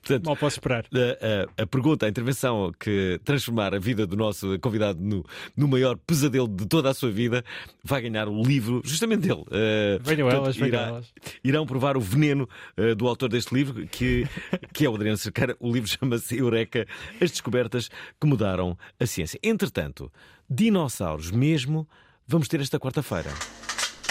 Portanto, 0.01 0.25
Mal 0.25 0.35
posso 0.37 0.55
esperar. 0.57 0.85
a, 0.93 1.59
a- 1.59 1.63
a 1.63 1.67
pergunta, 1.67 2.05
a 2.05 2.09
intervenção 2.09 2.71
que 2.79 3.19
transformar 3.23 3.73
a 3.75 3.79
vida 3.79 4.05
do 4.05 4.15
nosso 4.15 4.57
convidado 4.59 4.99
no, 5.01 5.25
no 5.55 5.67
maior 5.67 5.97
pesadelo 5.97 6.47
de 6.47 6.65
toda 6.67 6.89
a 6.89 6.93
sua 6.93 7.11
vida 7.11 7.43
vai 7.83 8.01
ganhar 8.01 8.27
o 8.27 8.43
livro 8.43 8.81
justamente 8.83 9.21
dele. 9.27 9.41
Uh, 9.41 10.01
Venham 10.01 10.29
elas, 10.29 10.55
venham 10.57 10.79
elas. 10.81 11.13
Irão 11.43 11.65
provar 11.65 11.97
o 11.97 12.01
veneno 12.01 12.47
uh, 12.77 12.95
do 12.95 13.07
autor 13.07 13.29
deste 13.29 13.53
livro, 13.53 13.85
que, 13.87 14.27
que 14.73 14.85
é 14.85 14.89
o 14.89 14.95
Adriano 14.95 15.17
Cerqueira. 15.17 15.55
O 15.59 15.71
livro 15.71 15.89
chama-se 15.89 16.37
Eureka, 16.37 16.85
as 17.21 17.31
descobertas 17.31 17.89
que 18.19 18.27
mudaram 18.27 18.77
a 18.99 19.05
ciência. 19.05 19.39
Entretanto, 19.43 20.11
dinossauros 20.49 21.31
mesmo, 21.31 21.87
vamos 22.27 22.47
ter 22.47 22.59
esta 22.61 22.79
quarta-feira. 22.79 23.29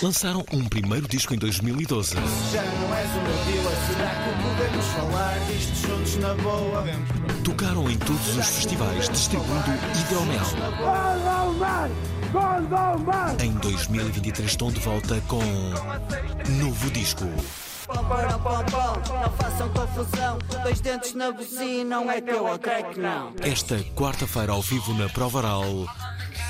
Lançaram 0.02 0.44
um 0.52 0.64
primeiro 0.64 1.08
disco 1.08 1.34
em 1.34 1.38
2012. 1.38 2.14
Já 2.52 2.62
não 2.62 2.94
és 2.94 3.08
meu 3.10 3.22
dealer, 3.44 3.76
será 3.86 4.10
que 4.10 4.30
podemos 4.42 4.86
falar 4.86 5.38
disto 5.46 5.86
juntos 5.86 6.16
na 6.16 6.34
boa? 6.34 6.84
Tocaram 7.44 7.90
em 7.90 7.96
todos 7.98 8.36
os 8.36 8.46
festivais 8.46 9.08
distribuindo 9.08 9.70
hidromel. 10.00 10.44
Em 13.40 13.52
2023 13.52 14.50
estão 14.50 14.70
de 14.70 14.80
volta 14.80 15.20
com 15.28 15.42
novo 16.60 16.90
disco. 16.90 17.24
Não 17.86 19.30
façam 19.38 19.68
confusão. 19.70 20.38
Dois 20.62 20.80
dentes 20.80 21.14
na 21.14 21.30
buzina, 21.30 21.96
não 21.96 22.10
é 22.10 22.20
teu, 22.20 22.48
eu 22.48 22.58
creio 22.58 22.90
que 22.90 22.98
não. 22.98 23.32
Esta 23.40 23.78
quarta-feira 23.94 24.52
ao 24.52 24.62
vivo 24.62 24.92
na 24.94 25.08
Provaral, 25.10 25.86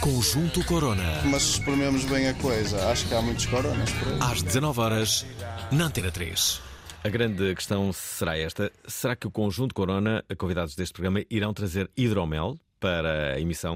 Conjunto 0.01 0.63
Corona. 0.65 1.23
Mas 1.25 1.43
se 1.43 1.51
esprememos 1.59 2.05
bem 2.05 2.29
a 2.29 2.35
coisa, 2.35 2.91
acho 2.91 3.07
que 3.09 3.15
há 3.15 3.23
muitos 3.23 3.47
coronas 3.47 3.91
por 3.93 4.09
aí. 4.13 4.19
Às 4.21 4.43
19 4.43 4.81
horas 4.81 5.27
na 5.73 5.87
Antena 5.87 6.11
3. 6.11 6.61
A 7.03 7.09
grande 7.09 7.55
questão 7.55 7.93
será 7.93 8.37
esta: 8.39 8.71
será 8.87 9.17
que 9.17 9.27
o 9.27 9.31
conjunto 9.31 9.75
Corona, 9.75 10.23
convidados 10.37 10.75
deste 10.77 10.93
programa, 10.93 11.23
irão 11.31 11.53
trazer 11.55 11.91
hidromel 11.97 12.59
para 12.79 13.35
a 13.35 13.41
emissão? 13.41 13.75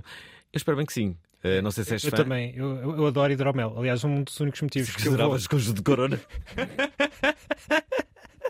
Eu 0.53 0.59
espero 0.59 0.77
bem 0.77 0.87
que 0.87 0.93
sim. 0.93 1.17
Uh, 1.45 1.63
não 1.63 1.71
sei 1.71 1.85
se 1.85 1.93
és 1.95 2.05
Eu 2.05 2.11
fã. 2.11 2.17
também, 2.17 2.53
eu, 2.57 2.77
eu- 2.79 2.97
eu 2.97 3.07
adoro 3.07 3.33
hidromel. 3.33 3.75
Aliás, 3.79 4.03
um 4.05 4.23
dos 4.23 4.39
únicos 4.41 4.61
motivos 4.61 4.95
que 4.97 5.07
eu 5.07 5.17
vou... 5.17 5.39
Conjunto 5.49 5.83
Corona? 5.83 6.21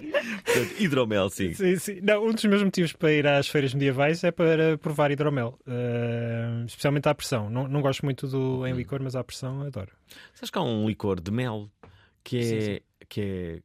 Portanto, 0.00 0.74
hidromel, 0.80 1.30
sim. 1.30 1.52
Sim, 1.54 1.76
sim. 1.76 2.00
Não, 2.00 2.26
um 2.26 2.32
dos 2.32 2.44
meus 2.44 2.62
motivos 2.62 2.92
para 2.92 3.12
ir 3.12 3.26
às 3.26 3.48
feiras 3.48 3.74
medievais 3.74 4.22
é 4.24 4.30
para 4.30 4.78
provar 4.78 5.10
hidromel, 5.10 5.58
uh, 5.66 6.64
especialmente 6.66 7.08
à 7.08 7.14
pressão. 7.14 7.48
Não, 7.50 7.66
não 7.68 7.80
gosto 7.82 8.04
muito 8.04 8.26
do 8.26 8.66
em 8.66 8.72
licor, 8.74 9.00
mas 9.02 9.14
à 9.16 9.22
pressão 9.24 9.62
adoro. 9.62 9.92
Sabes 10.34 10.50
que 10.50 10.58
há 10.58 10.62
um 10.62 10.86
licor 10.88 11.20
de 11.20 11.30
mel 11.30 11.70
que 12.24 12.38
é, 12.38 12.42
Sim, 12.42 12.60
sim. 12.60 12.78
Que 13.08 13.20
é, 13.20 13.62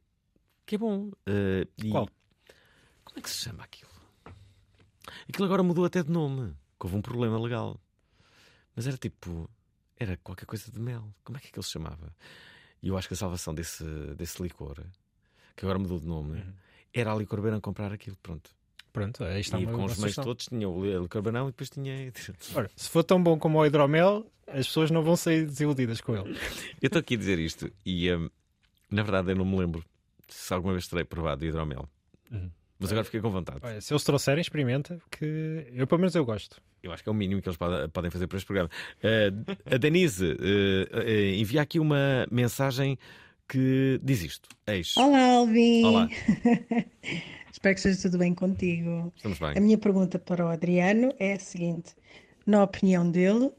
que 0.66 0.74
é 0.74 0.78
bom. 0.78 1.08
uh, 1.08 1.68
e- 1.78 1.90
Qual? 1.90 2.08
Como 3.04 3.18
é 3.18 3.20
que 3.22 3.30
se 3.30 3.38
chama 3.44 3.62
aquilo? 3.64 3.90
Aquilo 5.28 5.44
agora 5.44 5.62
mudou 5.62 5.84
até 5.84 6.02
de 6.02 6.10
nome. 6.10 6.52
que 6.80 6.86
Houve 6.86 6.96
um 6.96 7.02
problema 7.02 7.38
legal. 7.38 7.78
Mas 8.74 8.86
era 8.86 8.96
tipo. 8.96 9.48
Era 9.96 10.16
qualquer 10.16 10.46
coisa 10.46 10.70
de 10.72 10.80
mel. 10.80 11.14
Como 11.22 11.38
é 11.38 11.40
que 11.40 11.48
aquilo 11.48 11.62
se 11.62 11.70
chamava? 11.70 12.12
E 12.82 12.88
eu 12.88 12.96
acho 12.98 13.06
que 13.08 13.14
a 13.14 13.16
salvação 13.16 13.54
desse, 13.54 13.84
desse 14.16 14.42
licor, 14.42 14.84
que 15.56 15.64
agora 15.64 15.78
mudou 15.78 15.98
de 16.00 16.06
nome, 16.06 16.38
Uhum. 16.38 16.52
era 16.92 17.12
a 17.12 17.16
licor 17.16 17.40
Beirão 17.40 17.60
comprar 17.60 17.92
aquilo. 17.92 18.16
Pronto. 18.22 18.50
Pronto, 18.92 19.24
aí 19.24 19.40
está 19.40 19.58
e 19.58 19.64
uma, 19.64 19.72
com 19.72 19.78
uma 19.78 19.86
os 19.86 19.98
meios 19.98 20.14
todos 20.14 20.46
tinha 20.46 20.68
o 20.68 21.02
licor 21.02 21.20
Beirão 21.22 21.48
e 21.48 21.50
depois 21.50 21.68
tinha. 21.70 22.12
Ora, 22.54 22.70
se 22.76 22.88
for 22.88 23.02
tão 23.02 23.20
bom 23.22 23.36
como 23.38 23.58
o 23.58 23.66
hidromel, 23.66 24.30
as 24.46 24.66
pessoas 24.68 24.90
não 24.90 25.02
vão 25.02 25.16
sair 25.16 25.46
desiludidas 25.46 26.00
com 26.00 26.14
ele. 26.16 26.38
Eu 26.80 26.86
estou 26.86 27.00
aqui 27.00 27.14
a 27.14 27.18
dizer 27.18 27.38
isto 27.40 27.70
e 27.84 28.12
hum, 28.12 28.30
na 28.90 29.02
verdade 29.02 29.32
eu 29.32 29.36
não 29.36 29.44
me 29.44 29.56
lembro 29.58 29.84
se 30.28 30.52
alguma 30.54 30.74
vez 30.74 30.86
terei 30.86 31.04
provado 31.04 31.44
hidromel. 31.44 31.88
Uhum. 32.30 32.50
Mas 32.78 32.90
agora 32.92 33.04
fiquei 33.04 33.20
com 33.20 33.30
vontade. 33.30 33.58
Olha, 33.62 33.80
se 33.80 33.92
eles 33.92 34.04
trouxerem, 34.04 34.40
experimenta, 34.42 35.00
que 35.10 35.66
eu 35.72 35.86
pelo 35.86 36.00
menos 36.00 36.14
eu 36.14 36.24
gosto. 36.24 36.60
Eu 36.82 36.92
acho 36.92 37.02
que 37.02 37.08
é 37.08 37.12
o 37.12 37.14
mínimo 37.14 37.40
que 37.40 37.48
eles 37.48 37.56
pode- 37.56 37.88
podem 37.90 38.10
fazer 38.10 38.26
para 38.26 38.36
este 38.36 38.46
programa. 38.46 38.68
Eh, 39.02 39.32
a 39.72 39.76
Denise 39.78 40.36
eh, 40.38 40.88
eh, 40.92 41.34
envia 41.36 41.62
aqui 41.62 41.78
uma 41.80 42.26
mensagem 42.30 42.98
que 43.48 44.00
diz 44.02 44.22
isto. 44.22 44.48
Eis. 44.66 44.96
Olá, 44.96 45.36
Alvin. 45.36 45.84
Olá. 45.84 46.08
Espero 47.52 47.74
que 47.74 47.80
esteja 47.80 48.02
tudo 48.02 48.18
bem 48.18 48.34
contigo. 48.34 49.12
Estamos 49.16 49.38
bem. 49.38 49.54
A 49.56 49.60
minha 49.60 49.78
pergunta 49.78 50.18
para 50.18 50.44
o 50.44 50.48
Adriano 50.48 51.12
é 51.18 51.34
a 51.34 51.38
seguinte: 51.38 51.94
na 52.46 52.62
opinião 52.62 53.10
dele, 53.10 53.52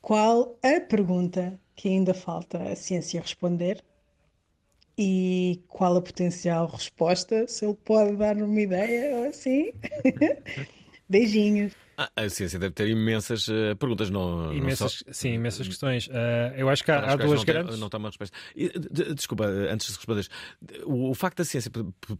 qual 0.00 0.58
a 0.62 0.80
pergunta 0.80 1.58
que 1.74 1.88
ainda 1.88 2.14
falta 2.14 2.62
a 2.62 2.76
ciência 2.76 3.20
responder? 3.20 3.82
E 5.00 5.62
qual 5.68 5.96
a 5.96 6.02
potencial 6.02 6.66
resposta? 6.66 7.46
Se 7.46 7.64
ele 7.64 7.78
pode 7.84 8.16
dar 8.16 8.36
uma 8.36 8.60
ideia 8.60 9.16
ou 9.16 9.28
assim? 9.28 9.72
Beijinhos. 11.08 11.72
Ah, 12.00 12.08
a 12.14 12.28
ciência 12.30 12.60
deve 12.60 12.72
ter 12.74 12.86
imensas 12.88 13.48
eh, 13.48 13.74
perguntas. 13.74 14.08
Não, 14.08 14.44
não 14.44 14.54
Imensas, 14.54 15.02
só... 15.04 15.12
Sim, 15.12 15.30
imensas 15.34 15.66
questões. 15.66 16.08
Ah, 16.12 16.54
eu 16.56 16.68
acho 16.68 16.84
que 16.84 16.92
há, 16.92 17.00
Para 17.00 17.12
há 17.12 17.16
duas 17.16 17.40
não 17.40 17.44
tem- 17.44 17.54
grandes. 17.54 17.78
Não 17.80 17.86
está 17.86 17.98
uma 17.98 18.08
resposta. 18.08 18.36
E, 18.54 18.68
de- 18.68 18.88
de- 18.88 19.14
Desculpa, 19.14 19.46
eh, 19.46 19.72
antes 19.72 19.88
de 19.88 19.94
responderes, 19.96 20.30
o, 20.84 21.10
o 21.10 21.14
facto 21.14 21.38
da 21.38 21.44
ciência 21.44 21.72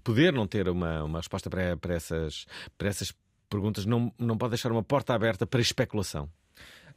poder 0.03 0.33
não 0.33 0.49
ter 0.49 0.69
uma, 0.69 1.05
uma 1.05 1.19
resposta 1.21 1.49
para, 1.49 1.77
para, 1.77 1.95
essas, 1.95 2.45
para 2.77 2.89
essas 2.89 3.15
perguntas 3.49 3.87
não, 3.87 4.13
não 4.19 4.37
pode 4.37 4.51
deixar 4.51 4.73
uma 4.73 4.83
porta 4.83 5.15
aberta 5.15 5.47
para 5.47 5.61
especulação. 5.61 6.29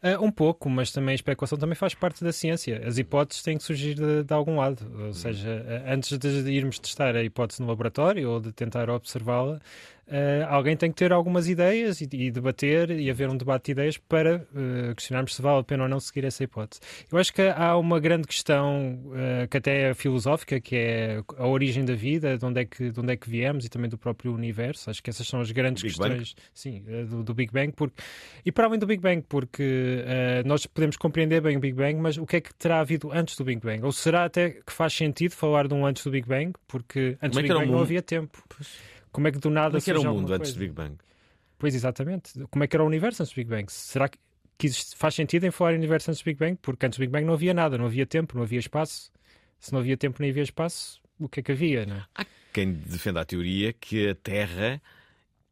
Ah, 0.03 0.19
um 0.19 0.31
pouco, 0.31 0.67
mas 0.67 0.91
também 0.91 1.11
a 1.11 1.15
especulação 1.15 1.59
também 1.59 1.75
faz 1.75 1.93
parte 1.93 2.23
da 2.23 2.33
ciência. 2.33 2.81
As 2.87 2.97
hipóteses 2.97 3.43
têm 3.43 3.57
que 3.59 3.63
surgir 3.63 3.93
de, 3.93 4.23
de 4.23 4.33
algum 4.33 4.55
lado. 4.57 4.83
Ou 5.05 5.13
seja, 5.13 5.63
ah, 5.85 5.93
antes 5.93 6.17
de 6.17 6.27
irmos 6.51 6.79
testar 6.79 7.15
a 7.15 7.23
hipótese 7.23 7.61
no 7.61 7.67
laboratório 7.67 8.27
ou 8.27 8.39
de 8.39 8.51
tentar 8.51 8.89
observá-la, 8.89 9.61
ah, 10.11 10.53
alguém 10.53 10.75
tem 10.75 10.91
que 10.91 10.97
ter 10.97 11.13
algumas 11.13 11.47
ideias 11.47 12.01
e, 12.01 12.09
e 12.11 12.29
debater 12.29 12.91
e 12.91 13.09
haver 13.09 13.29
um 13.29 13.37
debate 13.37 13.67
de 13.67 13.71
ideias 13.71 13.97
para 13.97 14.45
ah, 14.53 14.93
questionarmos 14.93 15.33
se 15.33 15.41
vale 15.41 15.61
a 15.61 15.63
pena 15.63 15.83
ou 15.83 15.89
não 15.89 15.99
seguir 15.99 16.25
essa 16.25 16.43
hipótese. 16.43 16.81
Eu 17.09 17.17
acho 17.17 17.33
que 17.33 17.41
há 17.41 17.77
uma 17.77 17.99
grande 17.99 18.27
questão 18.27 18.99
ah, 19.13 19.47
que 19.47 19.57
até 19.57 19.89
é 19.89 19.93
filosófica, 19.93 20.59
que 20.59 20.75
é 20.75 21.23
a 21.37 21.47
origem 21.47 21.85
da 21.85 21.95
vida, 21.95 22.37
de 22.37 22.45
onde 22.45 22.61
é 22.61 22.65
que, 22.65 22.91
de 22.91 22.99
onde 22.99 23.13
é 23.13 23.15
que 23.15 23.29
viemos 23.29 23.65
e 23.65 23.69
também 23.69 23.89
do 23.89 23.97
próprio 23.97 24.33
universo. 24.33 24.89
Acho 24.89 25.01
que 25.01 25.09
essas 25.09 25.25
são 25.25 25.39
as 25.39 25.51
grandes 25.51 25.81
Big 25.83 25.97
Bang? 25.97 26.19
questões 26.19 26.35
sim, 26.53 26.83
do, 27.09 27.23
do 27.23 27.33
Big 27.33 27.51
Bang, 27.53 27.71
porque, 27.71 28.01
e 28.45 28.51
para 28.51 28.65
além 28.65 28.79
do 28.79 28.85
Big 28.85 29.01
Bang, 29.01 29.23
porque 29.27 30.03
nós 30.45 30.65
podemos 30.65 30.97
compreender 30.97 31.41
bem 31.41 31.55
o 31.55 31.59
Big 31.59 31.73
Bang, 31.73 31.95
mas 31.95 32.17
o 32.17 32.25
que 32.25 32.37
é 32.37 32.41
que 32.41 32.53
terá 32.55 32.79
havido 32.79 33.11
antes 33.11 33.35
do 33.37 33.43
Big 33.43 33.61
Bang? 33.61 33.83
Ou 33.83 33.91
será 33.91 34.25
até 34.25 34.49
que 34.49 34.71
faz 34.71 34.93
sentido 34.93 35.31
falar 35.31 35.67
de 35.67 35.73
um 35.73 35.85
antes 35.85 36.03
do 36.03 36.11
Big 36.11 36.27
Bang, 36.27 36.53
porque 36.67 37.17
Como 37.19 37.25
antes 37.27 37.37
é 37.37 37.41
do 37.41 37.41
Big 37.41 37.53
Bang 37.53 37.65
não 37.65 37.73
mundo? 37.73 37.83
havia 37.83 38.01
tempo. 38.01 38.43
Como 39.11 39.27
é 39.27 39.31
que 39.31 39.37
do 39.39 39.49
nada 39.49 39.69
Como 39.71 39.77
é 39.79 39.81
que 39.81 39.89
era 39.89 39.99
o 40.01 40.13
mundo 40.13 40.33
antes 40.33 40.53
do? 40.53 40.59
Big 40.59 40.71
Bang? 40.73 40.95
Pois, 41.57 41.75
exatamente. 41.75 42.31
Como 42.49 42.63
é 42.63 42.67
que 42.67 42.75
era 42.75 42.83
o 42.83 42.87
universo 42.87 43.21
antes 43.21 43.33
do 43.33 43.35
Big 43.35 43.49
Bang? 43.49 43.71
Será 43.71 44.07
que, 44.09 44.17
que 44.57 44.67
existe- 44.67 44.95
faz 44.95 45.13
sentido 45.15 45.45
em 45.45 45.51
falar 45.51 45.73
em 45.73 45.77
universo 45.77 46.09
antes 46.11 46.21
do 46.21 46.25
Big 46.25 46.39
Bang? 46.39 46.57
Porque 46.61 46.85
antes 46.85 46.97
do 46.97 47.01
Big 47.01 47.11
Bang 47.11 47.25
não 47.25 47.33
havia 47.33 47.53
nada, 47.53 47.77
não 47.77 47.85
havia 47.85 48.05
tempo, 48.05 48.35
não 48.35 48.43
havia 48.43 48.59
espaço. 48.59 49.11
Se 49.59 49.71
não 49.73 49.79
havia 49.79 49.95
tempo 49.97 50.17
nem 50.21 50.31
havia 50.31 50.41
espaço, 50.43 50.99
o 51.19 51.29
que 51.29 51.39
é 51.39 51.43
que 51.43 51.51
havia, 51.51 51.85
não 51.85 51.97
é? 51.97 52.05
Há 52.15 52.25
quem 52.51 52.73
defenda 52.73 53.21
a 53.21 53.25
teoria 53.25 53.71
que 53.73 54.09
a 54.09 54.15
Terra 54.15 54.81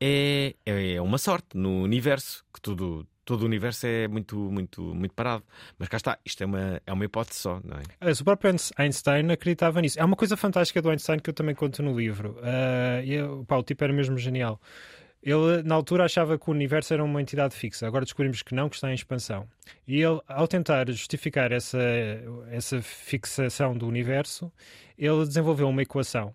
é, 0.02 0.56
é 0.65 1.00
uma 1.02 1.17
sorte 1.17 1.56
no 1.56 1.82
universo, 1.84 2.43
que 2.54 2.60
tudo, 2.62 3.06
todo 3.30 3.44
o 3.44 3.46
universo 3.46 3.88
é 3.88 4.08
muito, 4.08 4.36
muito, 4.38 4.82
muito 4.82 5.13
parado. 5.13 5.44
Mas 5.78 5.88
cá 5.88 5.98
está, 5.98 6.18
isto 6.26 6.42
é 6.44 6.46
uma, 6.46 6.82
é 6.86 6.92
uma 6.94 7.06
hipótese 7.06 7.39
só, 7.39 7.62
não 7.63 7.78
é? 7.78 7.84
Aliás, 8.02 8.20
O 8.20 8.24
próprio 8.26 8.54
Einstein 8.78 9.32
acreditava 9.32 9.80
nisso. 9.82 10.02
Há 10.02 10.06
uma 10.06 10.15
coisa 10.15 10.36
fantástica 10.36 10.82
do 10.82 10.89
Einstein 10.89 11.20
que 11.20 11.30
eu 11.30 11.34
também 11.34 11.56
conto 11.56 11.82
no 11.82 11.98
livro. 11.98 12.38
E 13.06 13.13
eu- 13.13 13.46
pá, 13.48 13.56
o 13.58 13.63
tipo 13.63 13.84
era 13.84 13.94
mesmo 13.94 14.18
genial. 14.18 14.60
Ele, 15.22 15.62
na 15.63 15.76
altura, 15.76 16.06
achava 16.06 16.39
que 16.39 16.50
o 16.50 16.54
universo 16.54 16.94
era 16.94 17.04
uma 17.04 17.22
entidade 17.22 17.54
fixa. 17.54 17.86
Agora 17.86 18.06
descobrimos 18.06 18.42
que 18.42 18.56
não, 18.56 18.70
que 18.70 18.76
está 18.76 18.89
em 18.89 18.94
expansão. 18.96 19.46
E 19.88 20.02
ele, 20.02 20.20
ao 20.28 20.48
tentar 20.48 20.88
justificar 20.89 21.52
essa, 21.52 21.78
essa 22.50 22.82
fixação 22.82 23.78
do 23.78 23.86
universo, 23.86 24.52
ele 24.98 25.26
desenvolveu 25.26 25.68
uma 25.68 25.82
equação 25.82 26.34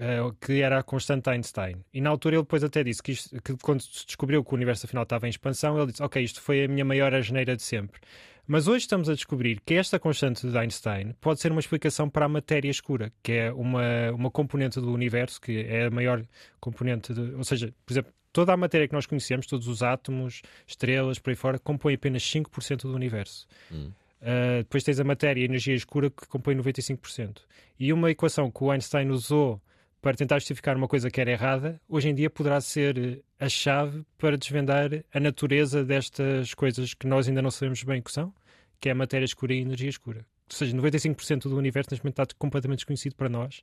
eh, 0.00 0.18
que 0.40 0.62
era 0.62 0.78
a 0.78 0.82
constante 0.82 1.24
de 1.24 1.30
Einstein. 1.30 1.76
E 1.92 2.00
na 2.00 2.08
altura 2.08 2.36
ele 2.36 2.42
depois 2.42 2.64
até 2.64 2.82
disse 2.82 3.02
que, 3.02 3.12
isto- 3.12 3.40
que 3.42 3.54
quando 3.58 3.82
se 3.82 4.06
descobriu 4.06 4.42
que 4.42 4.50
o 4.50 4.56
universo 4.56 4.86
afinal 4.86 5.02
estava 5.02 5.26
em 5.26 5.30
expansão, 5.30 5.76
ele 5.76 5.90
disse: 5.92 6.02
Ok, 6.02 6.22
isto 6.22 6.40
foi 6.40 6.64
a 6.64 6.68
minha 6.68 6.84
maior 6.84 7.14
asneira 7.14 7.54
de 7.54 7.62
sempre. 7.62 8.00
Mas 8.46 8.66
hoje 8.66 8.78
estamos 8.84 9.08
a 9.08 9.14
descobrir 9.14 9.60
que 9.64 9.74
esta 9.74 9.98
constante 10.00 10.48
de 10.50 10.58
Einstein 10.58 11.14
pode 11.20 11.38
ser 11.38 11.52
uma 11.52 11.60
explicação 11.60 12.08
para 12.08 12.24
a 12.24 12.28
matéria 12.28 12.70
escura, 12.70 13.12
que 13.22 13.32
é 13.32 13.52
uma, 13.52 14.10
uma 14.12 14.30
componente 14.30 14.80
do 14.80 14.90
universo, 14.90 15.40
que 15.40 15.60
é 15.68 15.84
a 15.86 15.90
maior 15.90 16.24
componente, 16.58 17.14
de, 17.14 17.20
ou 17.34 17.44
seja, 17.44 17.72
por 17.86 17.92
exemplo, 17.92 18.12
toda 18.32 18.52
a 18.52 18.56
matéria 18.56 18.88
que 18.88 18.94
nós 18.94 19.06
conhecemos, 19.06 19.46
todos 19.46 19.68
os 19.68 19.82
átomos, 19.82 20.42
estrelas, 20.66 21.18
por 21.18 21.30
aí 21.30 21.36
fora, 21.36 21.58
compõem 21.60 21.94
apenas 21.94 22.22
5% 22.24 22.82
do 22.82 22.94
universo. 22.94 23.46
Hum. 23.70 23.92
Uh, 24.20 24.58
depois 24.58 24.82
tens 24.82 24.98
a 24.98 25.04
matéria 25.04 25.40
e 25.40 25.44
a 25.44 25.46
energia 25.46 25.74
escura 25.74 26.10
que 26.10 26.26
compõe 26.26 26.56
95%. 26.56 27.42
E 27.78 27.92
uma 27.92 28.10
equação 28.10 28.50
que 28.50 28.64
o 28.64 28.70
Einstein 28.70 29.10
usou 29.10 29.62
para 30.00 30.16
tentar 30.16 30.38
justificar 30.38 30.76
uma 30.76 30.88
coisa 30.88 31.10
que 31.10 31.20
era 31.20 31.30
errada, 31.30 31.80
hoje 31.88 32.08
em 32.08 32.14
dia 32.14 32.30
poderá 32.30 32.60
ser 32.60 32.98
eh, 32.98 33.18
a 33.38 33.48
chave 33.48 34.04
para 34.16 34.36
desvendar 34.36 34.90
a 35.12 35.20
natureza 35.20 35.84
destas 35.84 36.54
coisas 36.54 36.94
que 36.94 37.06
nós 37.06 37.28
ainda 37.28 37.42
não 37.42 37.50
sabemos 37.50 37.82
bem 37.82 38.00
o 38.00 38.02
que 38.02 38.12
são, 38.12 38.32
que 38.80 38.88
é 38.88 38.92
a 38.92 38.94
matéria 38.94 39.24
escura 39.24 39.52
e 39.52 39.58
a 39.58 39.62
energia 39.62 39.90
escura. 39.90 40.24
Ou 40.50 40.56
seja, 40.56 40.76
95% 40.76 41.42
do 41.42 41.56
universo 41.56 41.90
neste 41.90 42.04
momento 42.04 42.20
está 42.22 42.34
completamente 42.38 42.78
desconhecido 42.78 43.14
para 43.14 43.28
nós. 43.28 43.62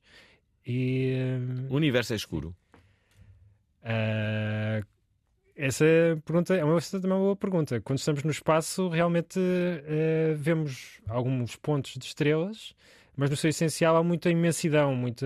E 0.65 1.15
O 1.69 1.76
universo 1.76 2.13
é 2.13 2.15
escuro. 2.15 2.56
ah, 3.84 4.82
essa 5.58 5.86
pergunta 6.23 6.56
é 6.56 6.63
uma, 6.63 6.80
também 6.80 7.10
é 7.10 7.13
uma 7.15 7.19
boa 7.19 7.36
pergunta. 7.36 7.82
Quando 7.82 7.97
estamos 7.97 8.23
no 8.23 8.30
espaço, 8.30 8.89
realmente 8.89 9.39
eh, 9.39 10.36
vemos 10.38 11.02
alguns 11.08 11.56
pontos 11.56 11.93
de 11.93 12.06
estrelas, 12.06 12.76
mas 13.17 13.30
no 13.30 13.36
seu 13.36 13.49
essencial 13.49 13.97
há 13.97 14.03
muita 14.03 14.30
imensidão, 14.30 14.95
muita. 14.95 15.25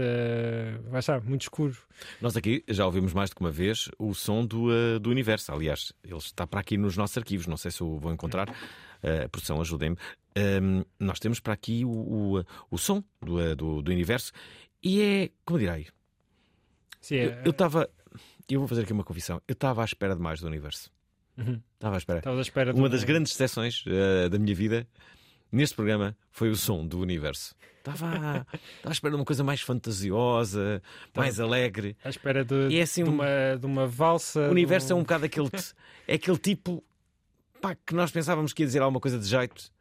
vai 0.89 0.99
estar, 1.01 1.21
muito 1.21 1.41
escuro. 1.43 1.77
Nós 2.21 2.35
aqui 2.37 2.63
já 2.67 2.85
ouvimos 2.85 3.13
mais 3.13 3.29
do 3.29 3.35
que 3.35 3.41
uma 3.41 3.51
vez 3.51 3.89
o 3.99 4.13
som 4.15 4.43
do, 4.45 4.71
eh, 4.73 4.97
do 4.97 5.09
universo. 5.11 5.51
Aliás, 5.51 5.91
ele 6.03 6.17
está 6.17 6.47
para 6.47 6.61
aqui 6.61 6.77
nos 6.77 6.95
nossos 6.97 7.17
arquivos. 7.17 7.45
Não 7.47 7.57
sei 7.57 7.69
se 7.69 7.81
eu 7.81 7.97
vou 7.99 8.11
encontrar. 8.11 8.49
A 9.03 9.27
produção, 9.29 9.59
ajudem-me. 9.59 9.97
Ahm, 10.35 10.83
nós 10.99 11.19
temos 11.19 11.39
para 11.39 11.53
aqui 11.53 11.83
o, 11.83 11.89
o, 12.39 12.45
o 12.69 12.77
som 12.77 13.03
do, 13.21 13.41
eh, 13.41 13.55
do, 13.55 13.81
do 13.81 13.91
universo 13.91 14.31
e 14.83 15.01
é. 15.01 15.29
Como 15.43 15.59
direi? 15.59 15.87
Sim, 17.01 17.15
Eu 17.15 17.31
é- 17.31 17.41
eu 17.45 17.51
estava. 17.51 17.89
Eu 18.49 18.59
vou 18.59 18.67
fazer 18.67 18.83
aqui 18.83 18.93
uma 18.93 19.03
confissão. 19.03 19.41
Eu 19.47 19.53
estava 19.53 19.81
à 19.81 19.85
espera 19.85 20.15
de 20.15 20.21
mais 20.21 20.39
do 20.39 20.47
universo. 20.47 20.91
Uhum. 21.37 21.59
Estava 21.73 21.95
à 21.95 21.97
espera. 21.97 22.21
À 22.25 22.41
espera 22.41 22.73
Uma 22.73 22.87
um- 22.87 22.89
das 22.89 23.03
grandes 23.03 23.31
exceções 23.33 23.83
eh, 23.87 24.29
da 24.29 24.37
minha 24.37 24.53
vida 24.53 24.87
neste 25.51 25.75
programa 25.75 26.15
foi 26.31 26.49
o 26.49 26.55
som 26.55 26.85
do 26.85 26.99
universo. 26.99 27.55
Estava 27.79 28.45
à, 28.85 28.91
espera 28.91 29.11
de 29.11 29.15
uma 29.17 29.25
coisa 29.25 29.43
mais 29.43 29.61
fantasiosa, 29.61 30.81
mais 31.15 31.39
alegre. 31.39 31.95
à 32.03 32.09
espera 32.09 32.45
de, 32.45 32.67
E 32.69 32.77
é 32.79 32.83
assim 32.83 33.03
de, 33.03 33.09
um- 33.09 33.13
uma, 33.13 33.25
de 33.59 33.65
uma 33.65 33.87
valsa. 33.87 34.41
O 34.47 34.51
universo 34.51 34.87
de 34.87 34.93
é 34.93 34.95
um 34.95 34.99
bocado 35.01 35.25
aquele, 35.25 35.49
é 36.07 36.13
aquele 36.15 36.37
tipo 36.37 36.83
pá, 37.59 37.75
que 37.75 37.93
nós 37.95 38.11
pensávamos 38.11 38.53
que 38.53 38.61
ia 38.63 38.67
dizer 38.67 38.81
alguma 38.81 38.99
coisa 38.99 39.17
de 39.17 39.25
jeito, 39.27 39.71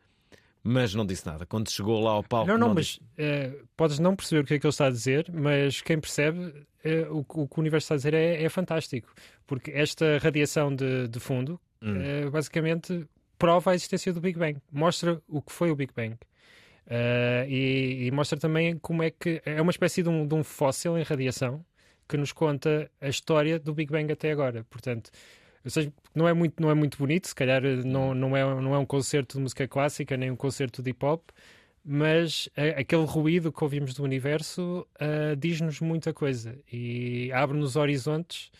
mas 0.62 0.94
não 0.94 1.04
disse 1.06 1.26
nada. 1.26 1.44
Quando 1.46 1.70
chegou 1.70 2.00
lá 2.02 2.12
ao 2.12 2.22
palco, 2.22 2.46
Não, 2.50 2.56
não, 2.59 2.68
não 2.68 2.74
mas 2.74 2.87
disse- 2.87 3.00
eh, 3.18 3.54
podes 3.76 3.98
não 3.98 4.16
perceber 4.16 4.42
o 4.42 4.44
que 4.46 4.54
é 4.54 4.59
que 4.59 4.66
ele 4.66 4.70
está 4.70 4.87
a 4.87 4.90
dizer, 4.90 5.26
mas 5.33 5.80
quem 5.83 6.00
percebe 6.00 6.54
eh, 6.83 7.06
o, 7.11 7.22
que- 7.22 7.38
o 7.38 7.46
que 7.48 7.59
o 7.59 7.61
universo 7.61 7.85
está 7.85 7.94
a 7.94 7.96
dizer 7.98 8.14
é, 8.14 8.42
é 8.42 8.48
fantástico. 8.48 9.12
Porque 9.46 9.70
esta 9.72 10.16
radiação 10.18 10.74
de, 10.74 11.06
de 11.09 11.20
fundo 11.20 11.61
Hum. 11.83 11.96
eh, 12.00 12.28
basicamente 12.30 13.06
prova 13.40 13.70
a 13.72 13.74
existência 13.74 14.12
do 14.12 14.20
Big 14.20 14.38
Bang, 14.38 14.61
mostra 14.70 15.20
o 15.26 15.40
que 15.40 15.50
foi 15.50 15.70
o 15.70 15.74
Big 15.74 15.92
Bang. 15.96 16.16
Eh, 16.87 17.46
e, 17.48 18.07
e 18.07 18.11
mostra 18.11 18.38
também 18.38 18.76
como 18.79 19.03
é 19.03 19.11
que 19.11 19.40
é 19.46 19.61
uma 19.62 19.70
espécie 19.70 20.03
de 20.03 20.09
um, 20.09 20.26
de 20.26 20.35
um 20.35 20.44
fóssil 20.44 20.98
em 20.98 21.03
radiação 21.03 21.64
que 22.09 22.16
nos 22.16 22.33
conta 22.33 22.90
a 23.00 23.09
história 23.09 23.59
do 23.59 23.72
Big 23.72 23.90
Bang 23.90 24.12
até 24.12 24.31
agora. 24.31 24.64
Portanto, 24.68 25.11
seja, 25.66 25.92
não 26.14 26.29
é 26.29 26.33
muito, 26.35 26.61
não 26.61 26.70
é 26.70 26.74
muito 26.74 26.98
bonito, 26.98 27.29
se 27.29 27.35
calhar 27.35 27.62
não, 27.62 28.14
não, 28.14 28.37
é, 28.37 28.42
não 28.61 28.74
é 28.74 28.79
um 28.79 28.85
concerto 28.87 29.37
de 29.38 29.42
música 29.42 29.66
clássica, 29.68 30.16
nem 30.16 30.31
um 30.31 30.37
concerto 30.37 30.83
de 30.83 30.90
hip 30.90 31.05
hop, 31.05 31.31
mas 31.85 32.48
a- 32.57 32.81
aquele 32.81 33.05
ruído 33.05 33.53
que 33.53 33.64
ouvimos 33.64 33.94
do 33.94 34.03
universo 34.03 34.87
ah, 34.98 35.35
diz-nos 35.38 35.81
muita 35.81 36.12
coisa 36.12 36.59
e 36.70 37.31
abre-nos 37.33 37.76
horizontes 37.76 38.50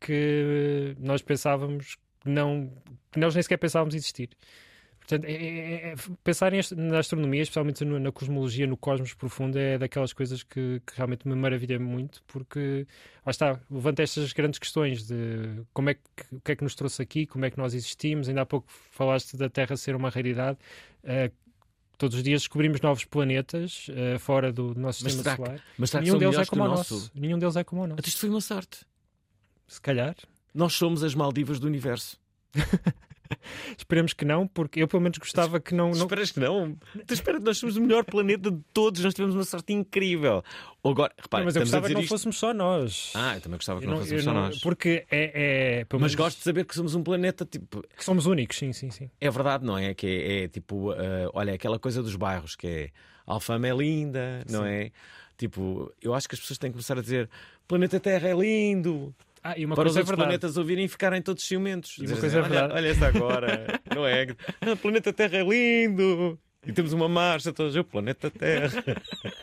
que 0.00 0.94
nós 0.98 1.22
pensávamos 1.22 1.96
que 2.26 2.30
não, 2.30 2.70
que 3.12 3.18
nós 3.20 3.34
nem 3.34 3.42
sequer 3.42 3.56
pensávamos 3.58 3.94
existir. 3.94 4.30
Portanto, 4.98 5.24
é- 5.24 5.32
é- 5.34 5.92
é- 5.92 5.94
pensar 6.24 6.52
em 6.52 6.60
na 6.76 6.98
astronomia, 6.98 7.40
especialmente 7.40 7.84
no- 7.84 8.00
na 8.00 8.10
cosmologia, 8.10 8.66
no 8.66 8.76
cosmos 8.76 9.14
profundo, 9.14 9.56
é 9.56 9.78
daquelas 9.78 10.12
coisas 10.12 10.42
que, 10.42 10.82
que 10.84 10.96
realmente 10.96 11.28
me 11.28 11.34
maravilha 11.36 11.78
muito, 11.78 12.24
porque 12.26 12.84
lá 13.24 13.30
está, 13.30 13.60
levanta 13.70 14.02
estas 14.02 14.32
grandes 14.32 14.58
questões 14.58 15.06
de 15.06 15.62
como 15.72 15.90
é 15.90 15.94
que, 15.94 16.00
o 16.32 16.40
que 16.40 16.50
é 16.52 16.56
que 16.56 16.64
nos 16.64 16.74
trouxe 16.74 17.00
aqui, 17.00 17.24
como 17.24 17.44
é 17.44 17.50
que 17.52 17.56
nós 17.56 17.72
existimos. 17.72 18.28
Ainda 18.28 18.40
há 18.42 18.46
pouco 18.46 18.66
falaste 18.90 19.36
da 19.36 19.48
Terra 19.48 19.76
ser 19.76 19.94
uma 19.94 20.10
raridade. 20.10 20.58
eh, 21.04 21.30
todos 21.98 22.16
os 22.16 22.22
dias 22.24 22.42
descobrimos 22.42 22.80
novos 22.80 23.04
planetas 23.04 23.86
eh, 23.90 24.18
fora 24.18 24.52
do 24.52 24.74
nosso 24.74 25.04
Mas 25.04 25.12
sistema 25.14 25.22
será 25.22 25.36
que- 25.36 25.44
solar. 25.44 25.64
mas 25.78 25.90
será 25.90 26.02
que 26.02 26.08
Nenhum 26.10 26.18
deles 26.18 26.36
é 26.38 26.44
como 26.46 26.62
o 26.62 26.66
o 26.66 26.68
nosso? 26.68 26.94
nosso. 26.94 27.12
Nenhum 27.14 27.38
deles 27.38 27.54
é 27.56 27.62
como 27.64 27.82
o 27.82 27.86
nosso. 27.86 28.00
Isto 28.08 28.20
foi 28.22 28.28
uma 28.28 28.40
sorte. 28.40 28.80
Se 29.68 29.80
calhar. 29.80 30.16
Nós 30.56 30.72
somos 30.72 31.04
as 31.04 31.14
Maldivas 31.14 31.60
do 31.60 31.66
universo. 31.66 32.18
Esperemos 33.76 34.12
que 34.12 34.24
não, 34.24 34.46
porque 34.46 34.80
eu 34.80 34.86
pelo 34.86 35.02
menos 35.02 35.18
gostava 35.18 35.58
que 35.58 35.74
não. 35.74 35.90
não... 35.90 35.96
Esperas 35.98 36.30
que 36.30 36.38
não? 36.38 36.76
Tu 37.06 37.12
espera, 37.14 37.40
nós 37.40 37.58
somos 37.58 37.76
o 37.76 37.80
melhor 37.80 38.04
planeta 38.04 38.52
de 38.52 38.60
todos, 38.72 39.02
nós 39.02 39.12
tivemos 39.14 39.34
uma 39.34 39.42
sorte 39.42 39.72
incrível. 39.72 40.44
Agora, 40.84 41.12
repara, 41.18 41.40
Não, 41.42 41.46
mas 41.46 41.56
eu 41.56 41.62
gostava 41.62 41.88
que 41.88 41.94
não 41.94 42.00
isto- 42.02 42.08
fôssemos 42.10 42.38
só 42.38 42.54
nós. 42.54 43.10
Ah, 43.16 43.34
eu 43.34 43.40
também 43.40 43.58
gostava 43.58 43.80
que 43.80 43.86
não, 43.86 43.94
não- 43.94 44.00
fôssemos 44.00 44.22
só 44.24 44.32
não- 44.32 44.40
nós. 44.42 44.60
Porque 44.60 45.04
é. 45.10 45.80
é 45.90 45.98
Mas 45.98 46.14
gosto 46.14 46.38
de 46.38 46.44
saber 46.44 46.64
que 46.64 46.74
somos 46.76 46.94
um 46.94 47.02
planeta 47.02 47.44
tipo. 47.44 47.82
Que 47.96 48.04
somos 48.04 48.26
únicos, 48.26 48.56
sim, 48.58 48.72
sim, 48.72 48.90
sim. 48.90 49.10
É 49.20 49.28
verdade, 49.28 49.64
não 49.64 49.76
é? 49.76 49.92
Que 49.92 50.06
é, 50.06 50.44
é 50.44 50.48
tipo, 50.48 50.92
ah, 50.92 51.30
olha, 51.34 51.54
aquela 51.54 51.80
coisa 51.80 52.00
dos 52.04 52.14
bairros 52.14 52.54
que 52.54 52.66
é 52.68 52.90
Alfama 53.26 53.66
é 53.66 53.74
linda, 53.76 54.44
não 54.48 54.62
Sim. 54.62 54.68
é? 54.68 54.90
Tipo, 55.36 55.92
eu 56.00 56.14
acho 56.14 56.28
que 56.28 56.36
as 56.36 56.40
pessoas 56.40 56.58
têm 56.58 56.70
que 56.70 56.74
começar 56.74 56.96
a 56.96 57.02
dizer 57.02 57.28
planeta 57.66 57.98
Terra 57.98 58.28
é 58.28 58.34
lindo. 58.34 59.12
Ah, 59.48 59.54
e 59.56 59.64
uma 59.64 59.74
para 59.74 59.84
coisa 59.84 59.90
os 59.90 59.96
é 59.96 60.00
outros 60.00 60.08
verdade. 60.08 60.28
planetas 60.28 60.56
ouvirem 60.56 60.84
e 60.84 60.88
ficarem 60.88 61.22
todos 61.22 61.44
ciumentos. 61.44 61.96
E 61.98 62.06
uma 62.06 62.16
coisa 62.16 62.38
é 62.38 62.40
assim, 62.40 62.50
verdade. 62.50 62.72
olha, 62.72 62.74
olha 62.82 62.88
esta 62.88 63.06
agora, 63.06 63.80
não 63.94 64.06
é? 64.06 64.26
Ah, 64.60 64.72
o 64.72 64.76
planeta 64.76 65.12
Terra 65.12 65.36
é 65.38 65.42
lindo. 65.44 66.38
E 66.66 66.72
temos 66.72 66.92
uma 66.92 67.08
marcha, 67.08 67.52
todos, 67.52 67.76
o 67.76 67.84
planeta 67.84 68.28
Terra. 68.28 68.68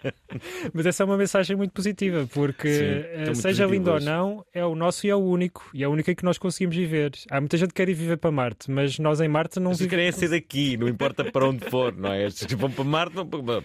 Mas 0.74 0.86
essa 0.86 1.04
é 1.04 1.06
uma 1.06 1.16
mensagem 1.16 1.56
muito 1.56 1.72
positiva, 1.72 2.28
porque 2.34 2.68
Sim, 2.68 2.84
eh, 2.84 3.26
muito 3.28 3.36
seja 3.38 3.66
lindo 3.66 3.90
ou 3.90 3.96
hoje. 3.96 4.06
não, 4.06 4.46
é 4.54 4.66
o 4.66 4.76
nosso 4.76 5.08
e 5.08 5.10
é 5.10 5.16
o 5.16 5.20
único. 5.20 5.70
E 5.74 5.84
é 5.84 5.86
a 5.86 5.90
única 5.90 6.14
que 6.14 6.26
nós 6.26 6.38
conseguimos 6.38 6.76
viver. 6.76 7.12
Há 7.32 7.40
muita 7.40 7.56
gente 7.58 7.70
que 7.70 7.76
quer 7.76 7.88
ir 7.88 7.94
viver 7.94 8.18
para 8.18 8.30
Marte, 8.30 8.70
mas 8.70 9.00
nós 9.00 9.22
em 9.22 9.30
Marte 9.30 9.58
não 9.60 9.72
Vocês 9.72 9.88
vivemos. 9.90 9.90
querem 9.92 10.08
é 10.08 10.12
ser 10.12 10.28
daqui, 10.30 10.76
não 10.76 10.90
importa 10.90 11.24
para 11.24 11.48
onde 11.48 11.64
for, 11.70 11.96
não 11.96 12.12
é? 12.12 12.26
Estes 12.26 12.52
vão 12.58 12.70
para 12.70 12.84
Marte, 12.84 13.14
vão 13.16 13.26
para. 13.26 13.64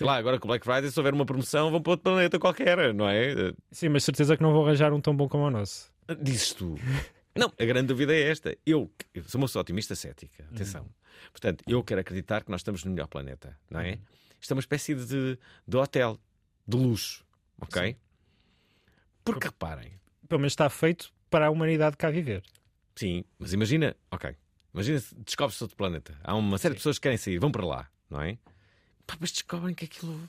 Sei 0.00 0.06
lá, 0.06 0.16
agora 0.16 0.38
com 0.38 0.46
o 0.46 0.48
Black 0.48 0.64
Friday, 0.64 0.90
se 0.90 0.98
houver 0.98 1.12
uma 1.12 1.26
promoção, 1.26 1.70
vão 1.70 1.82
para 1.82 1.90
outro 1.90 2.04
planeta 2.04 2.38
qualquer, 2.38 2.94
não 2.94 3.06
é? 3.06 3.52
Sim, 3.70 3.90
mas 3.90 4.02
certeza 4.02 4.34
que 4.34 4.42
não 4.42 4.50
vão 4.50 4.64
arranjar 4.64 4.94
um 4.94 5.00
tão 5.00 5.14
bom 5.14 5.28
como 5.28 5.44
o 5.44 5.50
nosso. 5.50 5.92
Dizes 6.22 6.54
tu. 6.54 6.74
Não, 7.36 7.52
a 7.60 7.64
grande 7.66 7.88
dúvida 7.88 8.14
é 8.14 8.22
esta. 8.22 8.56
Eu, 8.64 8.90
eu 9.14 9.22
sou 9.24 9.38
uma 9.38 9.46
pessoa 9.46 9.60
otimista 9.60 9.94
cética, 9.94 10.42
atenção. 10.52 10.88
Portanto, 11.30 11.62
eu 11.68 11.84
quero 11.84 12.00
acreditar 12.00 12.42
que 12.42 12.50
nós 12.50 12.60
estamos 12.62 12.82
no 12.82 12.90
melhor 12.90 13.08
planeta, 13.08 13.56
não 13.70 13.78
é? 13.80 13.98
Isto 14.40 14.52
é 14.52 14.54
uma 14.54 14.60
espécie 14.60 14.94
de, 14.94 15.38
de 15.68 15.76
hotel, 15.76 16.18
de 16.66 16.76
luxo, 16.78 17.22
ok? 17.60 17.94
Porque 19.22 19.46
reparem, 19.48 19.92
Pelo 20.28 20.40
menos 20.40 20.52
está 20.54 20.68
feito 20.70 21.12
para 21.28 21.46
a 21.46 21.50
humanidade 21.50 21.96
cá 21.98 22.10
viver. 22.10 22.42
sim, 22.96 23.22
mas 23.38 23.52
imagina, 23.52 23.94
ok, 24.10 24.34
imagina 24.74 24.98
se 24.98 25.14
descobre-se 25.16 25.62
outro 25.62 25.76
planeta. 25.76 26.18
Há 26.24 26.34
uma 26.34 26.58
série 26.58 26.74
de 26.74 26.78
pessoas 26.78 26.98
que 26.98 27.02
querem 27.02 27.18
sair, 27.18 27.38
vão 27.38 27.52
para 27.52 27.64
lá, 27.66 27.88
não 28.08 28.22
é? 28.22 28.38
Pá, 29.10 29.16
mas 29.18 29.32
descobrem 29.32 29.74
que 29.74 29.84
aquilo. 29.86 30.20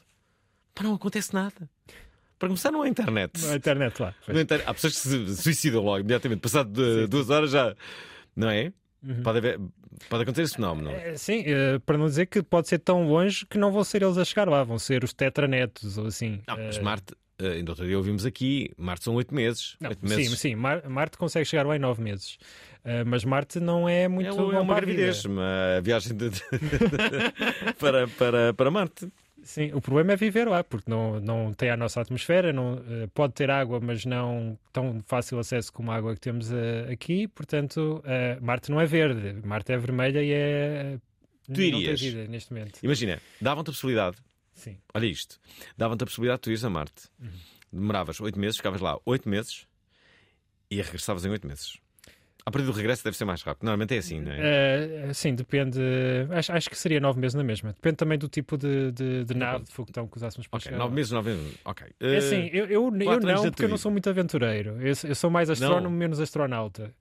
Pá, 0.74 0.82
não 0.84 0.96
acontece 0.96 1.34
nada. 1.34 1.70
Para 2.39 2.48
começar, 2.48 2.72
não 2.72 2.82
há 2.82 2.88
internet. 2.89 3.39
Na 3.46 3.56
internet 3.56 4.02
lá. 4.02 4.15
Não 4.28 4.41
inter- 4.41 4.63
Há 4.65 4.74
pessoas 4.74 4.94
que 4.94 5.00
se 5.08 5.36
suicidam 5.44 5.84
logo, 5.84 6.00
imediatamente. 6.00 6.39
Passado 6.39 6.72
de 6.72 7.06
duas 7.08 7.30
horas 7.30 7.52
já. 7.52 7.76
Não 8.36 8.50
é? 8.50 8.74
Pode, 9.24 9.38
haver... 9.38 9.60
Pode 10.10 10.24
acontecer 10.24 10.41
esse 10.44 10.56
fenómeno. 10.56 10.89
Eh, 10.89 11.15
Sim, 11.17 11.44
eh, 11.46 11.78
para 11.86 11.98
não 12.00 12.08
dizer 12.08 12.26
que 12.26 12.41
pode 12.41 12.67
ser 12.67 12.80
tão 12.80 13.08
longe 13.08 13.46
que 13.46 13.60
não 13.60 13.72
vão 13.72 13.84
ser 13.84 14.02
eles 14.02 14.17
a 14.17 14.26
chegar 14.26 14.48
lá, 14.50 14.63
vão 14.63 14.80
ser 14.80 15.04
os 15.04 15.13
tetranetos 15.13 16.00
ou 16.00 16.08
assim. 16.08 16.41
Não, 16.48 16.58
mas 16.58 16.78
Eh, 16.78 16.82
Marte, 16.82 17.13
eh, 17.38 17.48
ainda 17.54 17.72
outro 17.74 17.86
dia 17.86 17.96
ouvimos 17.98 18.26
aqui, 18.26 18.72
Marte 18.78 19.04
são 19.04 19.13
oito 19.15 19.36
meses. 19.36 19.76
Não, 19.80 19.91
meses. 20.02 20.30
Sim, 20.32 20.36
sim, 20.36 20.56
Mar- 20.56 20.88
Marte 20.89 21.17
consegue 21.17 21.46
chegar 21.46 21.65
lá 21.67 21.76
em 21.76 21.80
nove 21.80 22.02
meses. 22.02 22.39
Eh, 22.84 23.04
mas 23.04 23.24
Marte 23.24 23.60
não 23.60 23.88
é 23.88 24.08
muito 24.08 24.28
É, 24.28 24.32
uma- 24.34 24.56
é 24.56 24.60
uma 24.60 24.76
gravidez, 24.76 25.24
uma 25.26 25.80
viagem 25.84 26.15
de- 26.17 26.30
para, 27.80 28.08
para, 28.08 28.54
para 28.54 28.72
Marte. 28.72 29.08
Sim, 29.44 29.72
o 29.74 29.82
problema 29.82 30.13
é 30.13 30.15
viver 30.15 30.48
lá, 30.48 30.63
porque 30.63 30.89
não, 30.89 31.20
não 31.20 31.52
tem 31.54 31.72
a 31.72 31.78
nossa 31.78 32.00
atmosfera, 32.00 32.54
não, 32.54 32.76
eh, 32.88 33.08
pode 33.13 33.34
ter 33.34 33.50
água, 33.50 33.80
mas 33.80 34.06
não 34.06 34.58
tão 34.72 35.02
fácil 35.08 35.39
acesso 35.39 35.74
como 35.74 35.91
a 35.91 35.96
água 35.96 36.13
que 36.13 36.22
temos 36.22 36.52
eh, 36.52 36.88
aqui. 36.91 37.28
Portanto, 37.28 38.02
eh, 38.06 38.38
Marte 38.39 38.70
não 38.70 38.80
é 38.80 38.86
verde, 38.86 39.36
Marte 39.44 39.72
é 39.74 39.78
vermelha 39.78 40.22
e 40.24 40.32
é. 40.32 41.00
Tu 41.52 41.60
irias. 41.60 42.00
vida 42.00 42.28
neste 42.28 42.54
momento. 42.54 42.80
Imagina, 42.84 43.20
davam-te 43.41 43.70
a 43.70 43.74
possibilidade. 43.74 44.17
Sim. 44.54 44.78
Olha 44.94 45.06
isto. 45.08 45.39
Davam-te 45.76 46.04
a 46.04 46.06
possibilidade 46.06 46.38
de 46.38 46.41
tu 46.44 46.50
ires 46.52 46.63
a 46.63 46.70
Marte. 46.70 47.10
Uhum. 47.20 47.30
Demoravas 47.74 48.22
oito 48.22 48.39
meses, 48.39 48.58
ficavas 48.58 48.80
lá 48.80 49.00
oito 49.08 49.28
meses 49.28 49.65
e 50.70 50.76
regressavas 50.82 51.26
em 51.26 51.30
oito 51.32 51.48
meses. 51.48 51.78
A 52.45 52.49
partir 52.51 52.65
do 52.65 52.71
regresso 52.71 53.04
deve 53.04 53.15
ser 53.15 53.25
mais 53.25 53.41
rápido. 53.43 53.63
Normalmente 53.65 53.93
é 53.95 53.97
assim, 53.99 54.19
não 54.19 54.32
é? 54.32 54.39
Eh, 55.10 55.13
sim, 55.13 55.36
depende. 55.36 55.80
Acho, 56.32 56.51
acho 56.54 56.69
que 56.69 56.77
seria 56.77 56.99
nove 56.99 57.19
meses 57.19 57.36
na 57.36 57.43
mesma. 57.43 57.73
Depende 57.73 57.97
também 57.97 58.17
do 58.17 58.27
tipo 58.27 58.58
de, 58.58 58.91
de, 58.91 59.23
de 59.25 59.34
nave, 59.36 59.63
de 59.65 59.71
foguetão 59.71 60.08
que 60.08 60.17
usássemos 60.17 60.47
para 60.47 60.58
Ok, 60.58 60.65
chegar. 60.65 60.77
nove 60.77 60.95
meses, 60.95 61.12
nove 61.12 61.30
meses. 61.36 61.56
Ok. 61.63 61.88
É 61.99 62.17
assim, 62.17 62.49
eu, 62.51 62.65
eu, 62.65 62.71
eu 62.71 62.91
não, 62.91 63.43
porque 63.51 63.65
eu 63.65 63.69
não 63.69 63.77
sou 63.77 63.91
muito 63.91 64.10
aventureiro. 64.10 64.71
Eu, 64.82 64.93
eu 65.04 65.15
sou 65.15 65.30
mais 65.30 65.49
astrónomo, 65.49 65.89
Não. 65.89 65.97
menos 65.97 66.19
astronauta. 66.19 66.91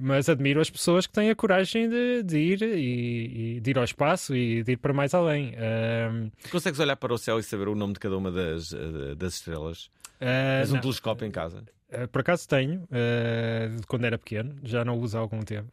Mas 0.00 0.28
admiro 0.28 0.60
as 0.60 0.70
pessoas 0.70 1.08
que 1.08 1.12
têm 1.12 1.28
a 1.28 1.34
coragem 1.34 1.88
de, 1.88 2.22
de 2.22 2.38
ir 2.38 2.62
e, 2.62 3.56
e 3.56 3.60
de 3.60 3.70
ir 3.70 3.78
ao 3.78 3.82
espaço 3.84 4.34
e 4.34 4.62
de 4.62 4.72
ir 4.72 4.76
para 4.76 4.92
mais 4.92 5.12
além. 5.12 5.54
Ahm, 5.56 6.30
Consegues 6.50 6.78
olhar 6.78 6.94
para 6.96 7.12
o 7.12 7.18
céu 7.18 7.38
e 7.38 7.42
saber 7.42 7.66
o 7.66 7.74
nome 7.74 7.94
de 7.94 7.98
cada 7.98 8.16
uma 8.16 8.30
das, 8.30 8.72
eh, 8.72 9.14
das 9.16 9.34
estrelas? 9.34 9.90
Tens 10.20 10.72
um 10.72 10.80
telescópio 10.80 11.26
em 11.26 11.30
casa? 11.32 11.64
Ah, 11.92 12.08
por 12.08 12.20
acaso 12.20 12.46
tenho, 12.48 12.86
de 13.76 13.86
quando 13.86 14.04
era 14.04 14.18
pequeno, 14.18 14.56
já 14.62 14.84
não 14.84 14.98
o 14.98 15.00
uso 15.00 15.16
há 15.16 15.20
algum 15.20 15.40
tempo. 15.40 15.70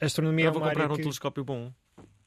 A 0.00 0.04
astronomia 0.04 0.48
é 0.48 0.50
vou 0.50 0.60
uma 0.60 0.68
comprar 0.68 0.84
área 0.84 0.94
um 0.94 0.96
telescópio 0.96 1.44
bom. 1.44 1.72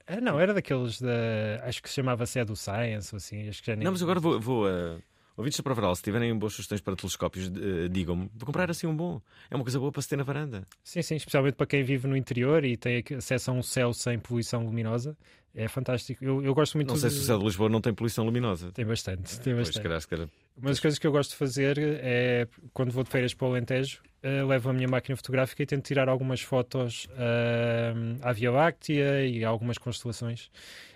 Ah, 0.08 0.20
não, 0.20 0.40
era 0.40 0.54
daqueles 0.54 1.00
da. 1.00 1.64
Acho 1.64 1.82
que 1.82 1.90
se 1.90 1.96
chamava 1.96 2.26
Cedo 2.26 2.56
Science 2.56 3.14
ou 3.14 3.18
assim. 3.18 3.48
Acho 3.48 3.62
que 3.62 3.68
já 3.68 3.76
nem... 3.76 3.86
Não, 3.86 3.92
mas 3.92 4.02
agora 4.02 4.20
vou. 4.20 4.40
vou 4.40 4.66
uh... 4.66 5.02
Ouvintes 5.38 5.58
da 5.58 5.64
Provaral, 5.64 5.96
se 5.96 6.04
tiverem 6.04 6.38
boas 6.38 6.54
sugestões 6.54 6.82
para 6.82 6.96
telescópios, 6.96 7.48
eh, 7.48 7.88
digam-me. 7.88 8.30
Vou 8.36 8.46
comprar 8.46 8.70
assim 8.70 8.86
um 8.86 8.96
bom. 8.96 9.22
É 9.50 9.56
uma 9.56 9.64
coisa 9.64 9.80
boa 9.80 9.92
para 9.92 10.02
se 10.02 10.10
ter 10.10 10.18
na 10.18 10.24
varanda. 10.24 10.68
Sim, 10.84 11.02
sim, 11.02 11.16
especialmente 11.16 11.56
para 11.56 11.66
quem 11.66 11.84
vive 11.84 12.06
no 12.06 12.18
interior 12.18 12.66
e 12.66 12.76
tem 12.76 13.02
acesso 13.18 13.50
a 13.50 13.54
um 13.54 13.64
céu 13.64 13.94
sem 13.94 14.20
poluição 14.20 14.66
luminosa. 14.66 15.18
É 15.54 15.68
fantástico. 15.68 16.24
Eu, 16.24 16.42
eu 16.42 16.54
gosto 16.54 16.76
muito 16.76 16.88
Não 16.90 16.96
sei 16.96 17.10
de... 17.10 17.16
se 17.16 17.22
o 17.22 17.26
céu 17.26 17.38
de 17.38 17.44
Lisboa 17.44 17.70
não 17.70 17.82
tem 17.82 17.94
poluição 17.94 18.24
luminosa. 18.24 18.72
Tem 18.72 18.86
bastante, 18.86 19.40
tem 19.42 19.54
Pois, 19.54 19.68
bastante. 19.68 19.84
calhar, 19.84 20.08
calhar. 20.08 20.30
Uma 20.58 20.70
das 20.70 20.80
coisas 20.80 20.98
que 20.98 21.06
eu 21.06 21.12
gosto 21.12 21.32
de 21.32 21.36
fazer 21.36 21.78
é, 21.80 22.48
quando 22.74 22.92
vou 22.92 23.04
de 23.04 23.10
feiras 23.10 23.34
para 23.34 23.48
o 23.48 23.52
Alentejo, 23.52 24.02
eh, 24.24 24.44
levo 24.44 24.70
a 24.70 24.74
minha 24.74 24.88
máquina 24.88 25.16
fotográfica 25.16 25.64
e 25.64 25.66
tento 25.66 25.84
tirar 25.86 26.08
algumas 26.08 26.42
fotos 26.42 27.08
ah, 27.18 27.94
à 28.22 28.32
Via 28.32 28.52
Láctea 28.52 29.26
e 29.26 29.44
algumas 29.44 29.78
constelações, 29.78 30.52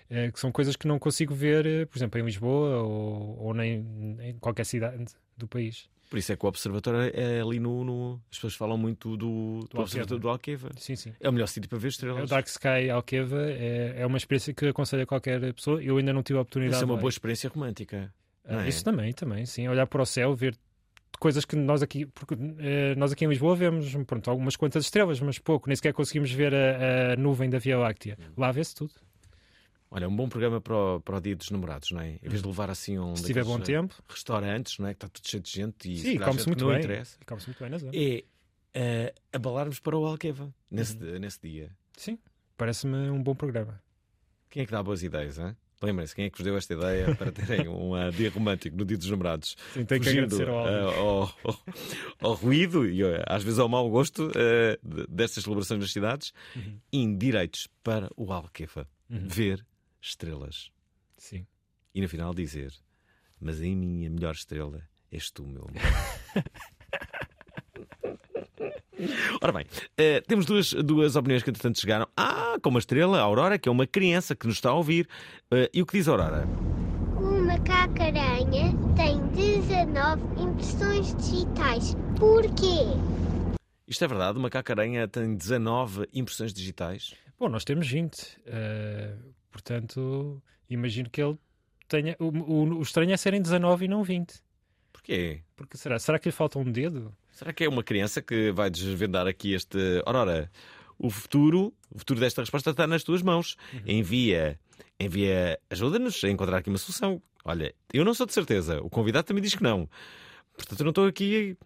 eh, 0.08 0.30
que 0.30 0.38
são 0.38 0.52
coisas 0.52 0.76
que 0.76 0.86
não 0.86 0.98
consigo 0.98 1.34
ver, 1.34 1.86
por 1.88 1.98
exemplo, 1.98 2.20
em 2.20 2.24
Lisboa 2.24 2.82
ou, 2.82 3.38
ou 3.46 3.54
nem 3.54 3.84
em 4.20 4.38
qualquer 4.38 4.64
cidade 4.64 5.04
do 5.36 5.48
país. 5.48 5.88
Por 6.08 6.18
isso 6.18 6.32
é 6.32 6.36
que 6.36 6.44
o 6.44 6.48
observatório 6.48 7.10
é 7.14 7.40
ali 7.40 7.58
no. 7.58 7.84
no- 7.84 8.20
As 8.30 8.36
pessoas 8.36 8.54
falam 8.54 8.78
muito 8.78 9.16
do, 9.16 9.60
do, 9.60 9.68
Do 9.68 9.80
observatório 9.80 10.20
do 10.20 10.28
Alqueva. 10.28 10.70
Sim, 10.76 10.94
sim. 10.96 11.12
É 11.20 11.28
o 11.28 11.32
melhor 11.32 11.46
sítio 11.48 11.68
para 11.68 11.78
ver 11.78 11.86
É 11.86 11.88
O 11.88 11.90
estrelas. 11.90 12.30
Dark 12.30 12.46
Sky 12.46 12.90
Alqueva 12.90 13.42
é, 13.50 13.94
é 13.98 14.06
uma 14.06 14.16
experiência 14.16 14.54
que 14.54 14.66
aconselho 14.66 15.02
a 15.02 15.06
qualquer 15.06 15.52
pessoa. 15.54 15.82
Eu 15.82 15.96
ainda 15.96 16.12
não 16.12 16.22
tive 16.22 16.38
a 16.38 16.42
oportunidade 16.42 16.76
Isso 16.76 16.84
é 16.84 16.86
uma 16.86 16.96
boa 16.96 17.10
experiência 17.10 17.50
romântica. 17.50 18.12
Ah, 18.44 18.64
é? 18.64 18.68
Isso 18.68 18.84
também, 18.84 19.12
também, 19.12 19.44
sim. 19.44 19.66
Olhar 19.68 19.86
para 19.86 20.02
o 20.02 20.06
céu, 20.06 20.34
ver 20.34 20.56
coisas 21.18 21.44
que 21.44 21.56
nós 21.56 21.82
aqui, 21.82 22.06
porque 22.06 22.34
eh, 22.58 22.94
nós 22.96 23.10
aqui 23.10 23.24
em 23.24 23.28
Lisboa 23.28 23.56
vemos 23.56 23.92
pronto, 24.06 24.30
algumas 24.30 24.54
quantas 24.54 24.84
estrelas, 24.84 25.18
mas 25.18 25.38
pouco, 25.38 25.68
nem 25.68 25.74
sequer 25.74 25.92
conseguimos 25.92 26.30
ver 26.30 26.54
a, 26.54 27.14
a 27.14 27.16
nuvem 27.16 27.48
da 27.50 27.58
Via 27.58 27.78
Láctea. 27.78 28.16
Hum. 28.20 28.32
Lá 28.36 28.52
vê-se 28.52 28.74
tudo. 28.74 28.92
Olha, 29.90 30.08
um 30.08 30.14
bom 30.16 30.28
programa 30.28 30.60
para 30.60 30.74
o, 30.76 31.00
para 31.00 31.16
o 31.16 31.20
dia 31.20 31.36
dos 31.36 31.48
namorados, 31.50 31.90
não 31.92 32.00
é? 32.00 32.18
Em 32.22 32.28
vez 32.28 32.42
de 32.42 32.48
levar 32.48 32.68
assim 32.70 32.98
um. 32.98 33.14
Se 33.16 33.24
tiver 33.24 33.44
bom 33.44 33.58
eh, 33.58 33.62
tempo. 33.62 33.94
Restaurantes, 34.08 34.78
não 34.78 34.88
é? 34.88 34.94
Que 34.94 34.96
está 34.96 35.08
tudo 35.08 35.28
cheio 35.28 35.42
de 35.42 35.50
gente 35.50 35.90
e 35.92 35.98
Sim, 35.98 36.18
come-se 36.18 36.46
muito 36.48 36.66
bem. 36.66 36.78
interessa. 36.78 37.16
Come-se 37.26 37.46
muito 37.48 37.58
bem 37.60 37.70
na 37.70 37.78
zona. 37.78 37.92
É 37.94 38.24
eh, 38.74 39.14
abalarmos 39.32 39.78
para 39.78 39.96
o 39.96 40.04
Alqueva 40.04 40.52
nesse, 40.70 40.96
Uhum. 40.98 41.18
nesse 41.20 41.40
dia. 41.40 41.70
Sim, 41.96 42.18
parece-me 42.56 43.10
um 43.10 43.22
bom 43.22 43.34
programa. 43.34 43.80
Quem 44.50 44.62
é 44.62 44.66
que 44.66 44.72
dá 44.72 44.82
boas 44.82 45.02
ideias, 45.02 45.38
hein? 45.38 45.56
Lembrem-se, 45.82 46.14
quem 46.14 46.24
é 46.24 46.30
que 46.30 46.38
vos 46.38 46.44
deu 46.44 46.56
esta 46.56 46.72
ideia 46.72 47.14
para 47.16 47.30
terem 47.30 47.68
um 47.68 47.92
uh, 47.92 48.10
dia 48.10 48.30
romântico 48.30 48.76
no 48.76 48.84
dia 48.84 48.96
dos 48.98 49.08
namorados? 49.10 49.56
Sim, 49.74 49.84
tem 49.84 50.00
que 50.00 50.08
agradecer 50.08 50.48
ao 50.48 50.64
uh, 50.64 50.88
ao, 50.88 51.20
ao- 51.44 51.60
ao 52.20 52.32
ruído 52.34 52.86
e 52.88 53.04
uh, 53.04 53.22
às 53.26 53.42
vezes 53.44 53.58
ao 53.58 53.68
mau 53.68 53.88
gosto 53.90 54.26
uh, 54.28 54.32
de- 54.82 55.06
destas 55.06 55.44
celebrações 55.44 55.80
nas 55.80 55.92
cidades, 55.92 56.32
Uhum. 56.56 56.78
indiretos 56.92 57.68
para 57.84 58.10
o 58.16 58.32
Alquefa. 58.32 58.88
Uhum. 59.10 59.28
Ver 59.28 59.64
estrelas. 60.08 60.70
Sim. 61.18 61.46
E 61.94 62.00
no 62.00 62.08
final 62.08 62.34
dizer: 62.34 62.72
Mas 63.40 63.58
a 63.58 63.62
minha 63.62 64.10
melhor 64.10 64.34
estrela 64.34 64.82
és 65.10 65.30
tu, 65.30 65.46
meu 65.46 65.62
amor. 65.62 65.74
Ora 69.42 69.52
bem, 69.52 69.66
eh, 69.98 70.22
temos 70.22 70.46
duas, 70.46 70.72
duas 70.72 71.16
opiniões 71.16 71.42
que 71.42 71.50
entretanto 71.50 71.78
chegaram. 71.78 72.08
Ah, 72.16 72.56
com 72.62 72.70
uma 72.70 72.78
estrela, 72.78 73.18
a 73.18 73.22
Aurora, 73.22 73.58
que 73.58 73.68
é 73.68 73.72
uma 73.72 73.86
criança 73.86 74.34
que 74.34 74.46
nos 74.46 74.56
está 74.56 74.70
a 74.70 74.74
ouvir. 74.74 75.06
Eh, 75.50 75.70
e 75.74 75.82
o 75.82 75.86
que 75.86 75.98
diz 75.98 76.08
a 76.08 76.12
Aurora? 76.12 76.46
O 77.16 77.44
macaco-aranha 77.46 78.72
tem 78.96 79.20
19 79.28 80.22
impressões 80.40 81.14
digitais. 81.16 81.94
Porquê? 82.18 82.86
Isto 83.86 84.04
é 84.04 84.08
verdade? 84.08 84.38
O 84.38 84.40
macaco-aranha 84.40 85.06
tem 85.06 85.34
19 85.36 86.08
impressões 86.14 86.54
digitais? 86.54 87.14
Bom, 87.38 87.50
nós 87.50 87.64
temos 87.64 87.86
20. 87.86 88.38
eh, 88.46 89.14
portanto, 89.56 90.42
imagino 90.68 91.08
que 91.10 91.22
ele 91.22 91.36
tenha. 91.88 92.14
O, 92.18 92.26
o- 92.26 92.78
o 92.78 92.82
estranho 92.82 93.12
é 93.12 93.16
serem 93.16 93.40
19 93.40 93.86
e 93.86 93.88
não 93.88 94.02
20. 94.04 94.34
Porquê? 94.92 95.40
Porque 95.56 95.76
será? 95.76 95.98
Será 95.98 96.18
que 96.18 96.28
lhe 96.28 96.32
falta 96.32 96.58
um 96.58 96.70
dedo? 96.70 97.14
Será 97.30 97.52
que 97.52 97.64
é 97.64 97.68
uma 97.68 97.82
criança 97.82 98.20
que 98.22 98.52
vai 98.52 98.68
desvendar 98.70 99.26
aqui 99.26 99.52
este. 99.54 99.78
Aurora, 100.04 100.50
o 100.98 101.10
futuro, 101.10 101.72
o 101.90 101.98
futuro 101.98 102.20
desta 102.20 102.42
resposta 102.42 102.70
está 102.70 102.86
nas 102.86 103.02
tuas 103.02 103.22
mãos. 103.22 103.56
Envia, 103.86 104.58
envia, 105.00 105.58
ajuda-nos 105.70 106.22
a 106.24 106.28
encontrar 106.30 106.58
aqui 106.58 106.68
uma 106.70 106.78
solução. 106.78 107.20
Olha, 107.44 107.74
eu 107.92 108.04
não 108.04 108.12
sou 108.14 108.26
de 108.26 108.32
certeza, 108.32 108.80
o 108.82 108.90
convidado 108.90 109.26
também 109.26 109.42
diz 109.42 109.54
que 109.54 109.62
não. 109.62 109.88
Portanto, 110.56 110.80
eu 110.80 110.84
não 110.84 110.90
estou 110.90 111.06
aqui. 111.06 111.56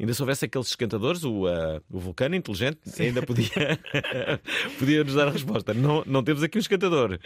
Ainda 0.00 0.14
se 0.14 0.22
houvesse 0.22 0.44
aqueles 0.44 0.68
esquentadores, 0.68 1.24
o, 1.24 1.46
ah, 1.48 1.82
o 1.90 1.98
vulcano 1.98 2.36
inteligente, 2.36 2.78
ainda 3.00 3.20
podia, 3.20 3.50
podia 4.78 5.02
nos 5.02 5.14
dar 5.14 5.26
a 5.26 5.30
resposta. 5.32 5.74
Não, 5.74 6.04
não 6.06 6.22
temos 6.22 6.42
aqui 6.42 6.56
um 6.56 6.60
esquentador. 6.60 7.18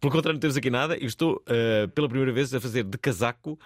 Pelo 0.00 0.12
contrário, 0.12 0.34
não 0.34 0.40
temos 0.40 0.56
aqui 0.56 0.70
nada. 0.70 0.96
E 0.96 1.04
estou 1.04 1.42
ah, 1.48 1.88
pela 1.94 2.08
primeira 2.08 2.32
vez 2.32 2.54
a 2.54 2.60
fazer 2.60 2.84
de 2.84 2.96
casaco 2.96 3.58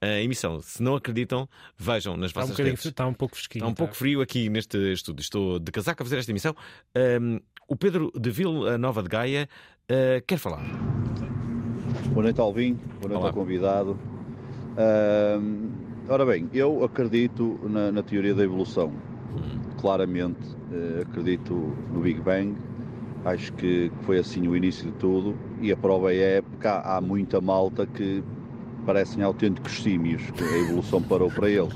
a 0.00 0.20
emissão. 0.20 0.60
Se 0.62 0.80
não 0.80 0.94
acreditam, 0.94 1.48
vejam 1.76 2.16
nas 2.16 2.30
Está 2.30 2.44
um, 2.44 2.46
vossas 2.46 2.64
redes. 2.64 2.84
está 2.84 3.04
um 3.04 3.12
pouco 3.12 3.34
fresquinho. 3.34 3.62
Está 3.64 3.70
um 3.72 3.74
pouco 3.74 3.96
frio 3.96 4.20
aqui 4.20 4.48
neste 4.48 4.76
estúdio. 4.92 5.20
Estou 5.22 5.58
de 5.58 5.72
casaco 5.72 6.00
a 6.00 6.06
fazer 6.06 6.18
esta 6.18 6.30
emissão. 6.30 6.54
Ahm, 6.94 7.40
o 7.66 7.74
Pedro 7.74 8.12
de 8.14 8.30
Vila 8.30 8.78
Nova 8.78 9.02
de 9.02 9.08
Gaia 9.08 9.48
ah, 9.90 10.22
quer 10.24 10.38
falar. 10.38 10.62
Boa 12.12 12.22
noite, 12.22 12.40
Alvin. 12.40 12.74
Boa 12.74 13.08
noite 13.08 13.16
Olá. 13.16 13.26
ao 13.26 13.32
convidado. 13.34 13.98
Ahm, 14.76 15.87
ora 16.08 16.24
bem, 16.24 16.48
eu 16.52 16.82
acredito 16.84 17.58
na, 17.64 17.92
na 17.92 18.02
teoria 18.02 18.34
da 18.34 18.42
evolução. 18.42 18.92
Claramente, 19.80 20.38
eh, 20.72 21.02
acredito 21.08 21.54
no 21.92 22.00
Big 22.00 22.20
Bang. 22.20 22.54
Acho 23.24 23.52
que 23.54 23.90
foi 24.02 24.18
assim 24.18 24.46
o 24.48 24.56
início 24.56 24.86
de 24.86 24.92
tudo. 24.92 25.34
E 25.60 25.70
a 25.70 25.76
prova 25.76 26.12
é 26.14 26.40
porque 26.42 26.66
há, 26.66 26.96
há 26.96 27.00
muita 27.00 27.40
malta 27.40 27.86
que 27.86 28.22
parecem 28.86 29.22
autênticos 29.22 29.82
símios, 29.82 30.22
que 30.30 30.42
a 30.42 30.58
evolução 30.58 31.02
parou 31.02 31.30
para 31.30 31.48
eles. 31.48 31.74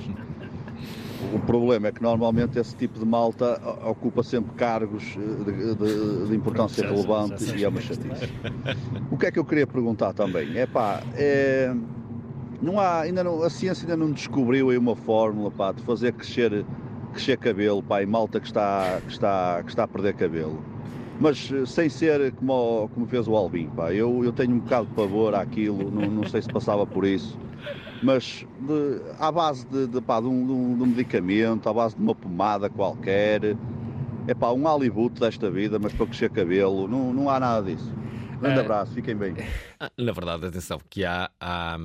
O 1.35 1.38
problema 1.47 1.88
é 1.88 1.92
que 1.92 2.03
normalmente 2.03 2.59
esse 2.59 2.75
tipo 2.77 2.99
de 2.99 3.05
malta 3.05 3.61
ocupa 3.87 4.23
sempre 4.23 4.53
cargos 4.57 5.16
eh, 5.16 5.45
de, 5.45 5.75
de- 5.75 6.29
de 6.29 6.35
importância 6.37 6.85
relevante 6.85 7.45
e 7.57 7.62
é 7.64 7.68
uma 7.68 7.81
chatice. 7.81 8.33
O 9.11 9.16
que 9.16 9.27
é 9.27 9.31
que 9.31 9.38
eu 9.38 9.45
queria 9.45 9.66
perguntar 9.66 10.12
também? 10.12 10.57
É 10.57 10.66
pá, 10.66 11.03
é, 11.14 11.75
não 12.62 12.79
há, 12.81 13.01
ainda 13.01 13.25
não, 13.25 13.42
a 13.42 13.51
ciência 13.51 13.85
ainda 13.85 13.96
não 13.96 14.12
descobriu 14.12 14.70
aí 14.70 14.79
uma 14.79 14.94
fórmula 14.96 15.51
pá, 15.51 15.72
de 15.72 15.83
fazer 15.83 16.12
crescer, 16.12 16.64
crescer 17.12 17.37
cabelo, 17.37 17.83
pá, 17.83 18.03
e 18.03 18.07
malta 18.07 18.40
que 18.40 18.46
está, 18.46 19.01
que, 19.05 19.12
está, 19.12 19.62
que 19.64 19.70
está 19.70 19.85
a 19.85 19.88
perder 19.88 20.14
cabelo. 20.14 20.62
Mas 21.20 21.51
eh, 21.53 21.66
sem 21.66 21.88
ser 21.88 22.33
como, 22.33 22.88
como 22.94 23.07
fez 23.07 23.29
o 23.29 23.35
Albin, 23.37 23.68
pá. 23.77 23.92
Eu, 23.92 24.25
eu 24.25 24.33
tenho 24.33 24.55
um 24.55 24.59
bocado 24.61 24.87
de 24.87 24.94
pavor 24.94 25.35
àquilo, 25.35 25.90
não, 25.90 26.11
não 26.11 26.25
sei 26.29 26.40
se 26.42 26.48
passava 26.48 26.87
por 26.87 27.05
isso. 27.05 27.38
Mas 28.03 28.44
de- 28.61 29.01
à 29.20 29.31
base 29.31 29.66
de, 29.66 29.87
de, 29.87 30.01
pá, 30.01 30.18
um, 30.20 30.46
de 30.46 30.53
um- 30.53 30.77
de 30.77 30.83
um 30.83 30.87
medicamento, 30.87 31.68
à 31.68 31.72
base 31.72 31.94
de 31.96 32.03
uma 32.03 32.14
pomada 32.14 32.68
qualquer, 32.70 33.57
é 34.27 34.35
pá, 34.35 34.51
um 34.53 34.66
alibute 34.66 35.20
desta 35.20 35.51
vida, 35.51 35.79
mas 35.79 35.92
para 35.92 36.07
crescer 36.07 36.31
cabelo, 36.31 36.88
não, 36.88 37.12
não 37.12 37.29
há 37.31 37.38
nada 37.38 37.70
disso. 37.70 37.92
Grande 38.42 38.59
Eh, 38.59 38.61
abraço, 38.61 38.92
fiquem 38.92 39.16
bem. 39.16 39.35
Ah, 39.78 39.90
Na 39.96 40.12
verdade, 40.12 40.46
atenção, 40.46 40.81
que 40.90 41.05
há, 41.05 41.31
há, 41.40 41.76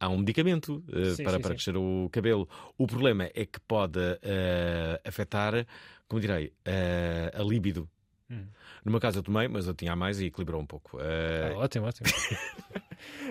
há 0.00 0.08
um 0.08 0.18
medicamento 0.18 0.82
eh, 0.92 1.14
Sim, 1.14 1.24
para, 1.24 1.36
sim, 1.36 1.42
para 1.42 1.50
sim. 1.50 1.54
crescer 1.56 1.76
o 1.76 2.08
cabelo. 2.10 2.48
O 2.78 2.86
problema 2.86 3.24
é 3.34 3.44
que 3.46 3.60
pode 3.60 4.00
eh, 4.22 5.00
afetar, 5.04 5.66
como 6.08 6.20
direi, 6.20 6.52
eh, 6.64 7.30
a 7.34 7.42
libido. 7.42 7.88
Hum. 8.30 8.46
No 8.86 8.92
meu 8.92 9.00
caso 9.00 9.18
eu 9.18 9.22
tomei, 9.24 9.48
mas 9.48 9.66
eu 9.66 9.74
tinha 9.74 9.96
mais 9.96 10.20
e 10.20 10.26
equilibrou 10.26 10.60
um 10.62 10.64
pouco. 10.64 10.96
Eh, 11.00 11.50
Ah, 11.52 11.58
ótimo, 11.58 11.86
ótimo. 11.88 12.06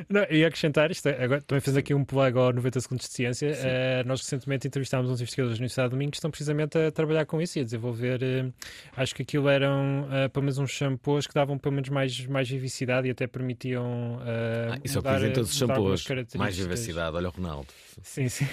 Não, 0.10 0.24
e 0.30 0.44
acrescentar 0.44 0.92
isto, 0.92 1.08
agora 1.08 1.42
também 1.42 1.62
fazendo 1.62 1.80
aqui 1.80 1.94
um 1.94 2.04
plug 2.04 2.38
ao 2.38 2.52
90 2.54 2.80
Segundos 2.82 3.08
de 3.08 3.14
Ciência. 3.14 3.48
Eh, 3.56 4.04
nós 4.06 4.20
recentemente 4.20 4.68
entrevistámos 4.68 5.10
uns 5.10 5.22
investigadores 5.22 5.58
da 5.58 5.62
Universidade 5.62 5.88
de 5.90 5.96
Domingo 5.96 6.12
que 6.12 6.18
estão 6.18 6.30
precisamente 6.30 6.78
a 6.78 6.92
trabalhar 6.92 7.26
com 7.26 7.42
isso 7.42 7.58
e 7.58 7.62
a 7.62 7.64
desenvolver. 7.64 8.22
eh, 8.22 8.52
acho 8.98 9.16
que 9.16 9.22
aquilo 9.22 9.48
eram 9.48 10.08
eh, 10.12 10.28
pelo 10.28 10.44
menos 10.44 10.58
uns 10.58 10.72
shampoos 10.72 11.26
que 11.26 11.34
davam 11.34 11.58
pelo 11.58 11.74
menos 11.74 11.88
mais, 11.90 12.26
mais 12.28 12.50
vivacidade 12.50 13.08
e 13.08 13.12
até 13.12 13.26
permitiam. 13.26 14.20
eh, 14.26 14.72
ah, 14.74 14.80
isso 14.84 14.98
é 14.98 15.00
o 15.00 15.04
que 15.04 15.08
mudar, 15.08 15.18
dizem 15.20 15.34
todos 15.34 15.52
os 15.52 15.58
shampoos. 15.58 16.06
Mais 16.36 16.58
vivacidade, 16.58 17.16
olha 17.16 17.30
o 17.30 17.32
Ronaldo. 17.32 17.68
Sim, 18.04 18.28
sim. 18.28 18.46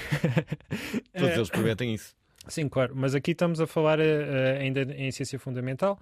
Todos 1.12 1.28
Eh, 1.34 1.36
eles 1.36 1.50
prometem 1.50 1.94
isso. 1.94 2.14
Sim, 2.48 2.68
claro, 2.68 2.92
mas 2.96 3.14
aqui 3.14 3.30
estamos 3.30 3.60
a 3.60 3.68
falar 3.68 4.00
eh, 4.00 4.58
ainda 4.60 4.82
em 4.82 5.10
ciência 5.12 5.38
fundamental. 5.38 5.96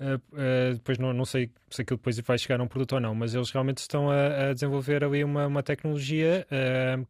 Eh, 0.00 0.18
eh, 0.36 0.70
depois 0.74 0.98
não, 0.98 1.12
não 1.12 1.24
sei 1.24 1.50
se 1.70 1.82
aquilo 1.82 1.98
depois 1.98 2.18
vai 2.18 2.36
chegar 2.36 2.58
a 2.58 2.64
um 2.64 2.66
produto 2.66 2.94
ou 2.94 3.00
não, 3.00 3.14
mas 3.14 3.32
eles 3.32 3.48
realmente 3.50 3.78
estão 3.78 4.10
a, 4.10 4.50
a 4.50 4.52
desenvolver 4.54 5.04
ali 5.04 5.22
uma, 5.22 5.46
uma 5.46 5.62
tecnologia 5.62 6.46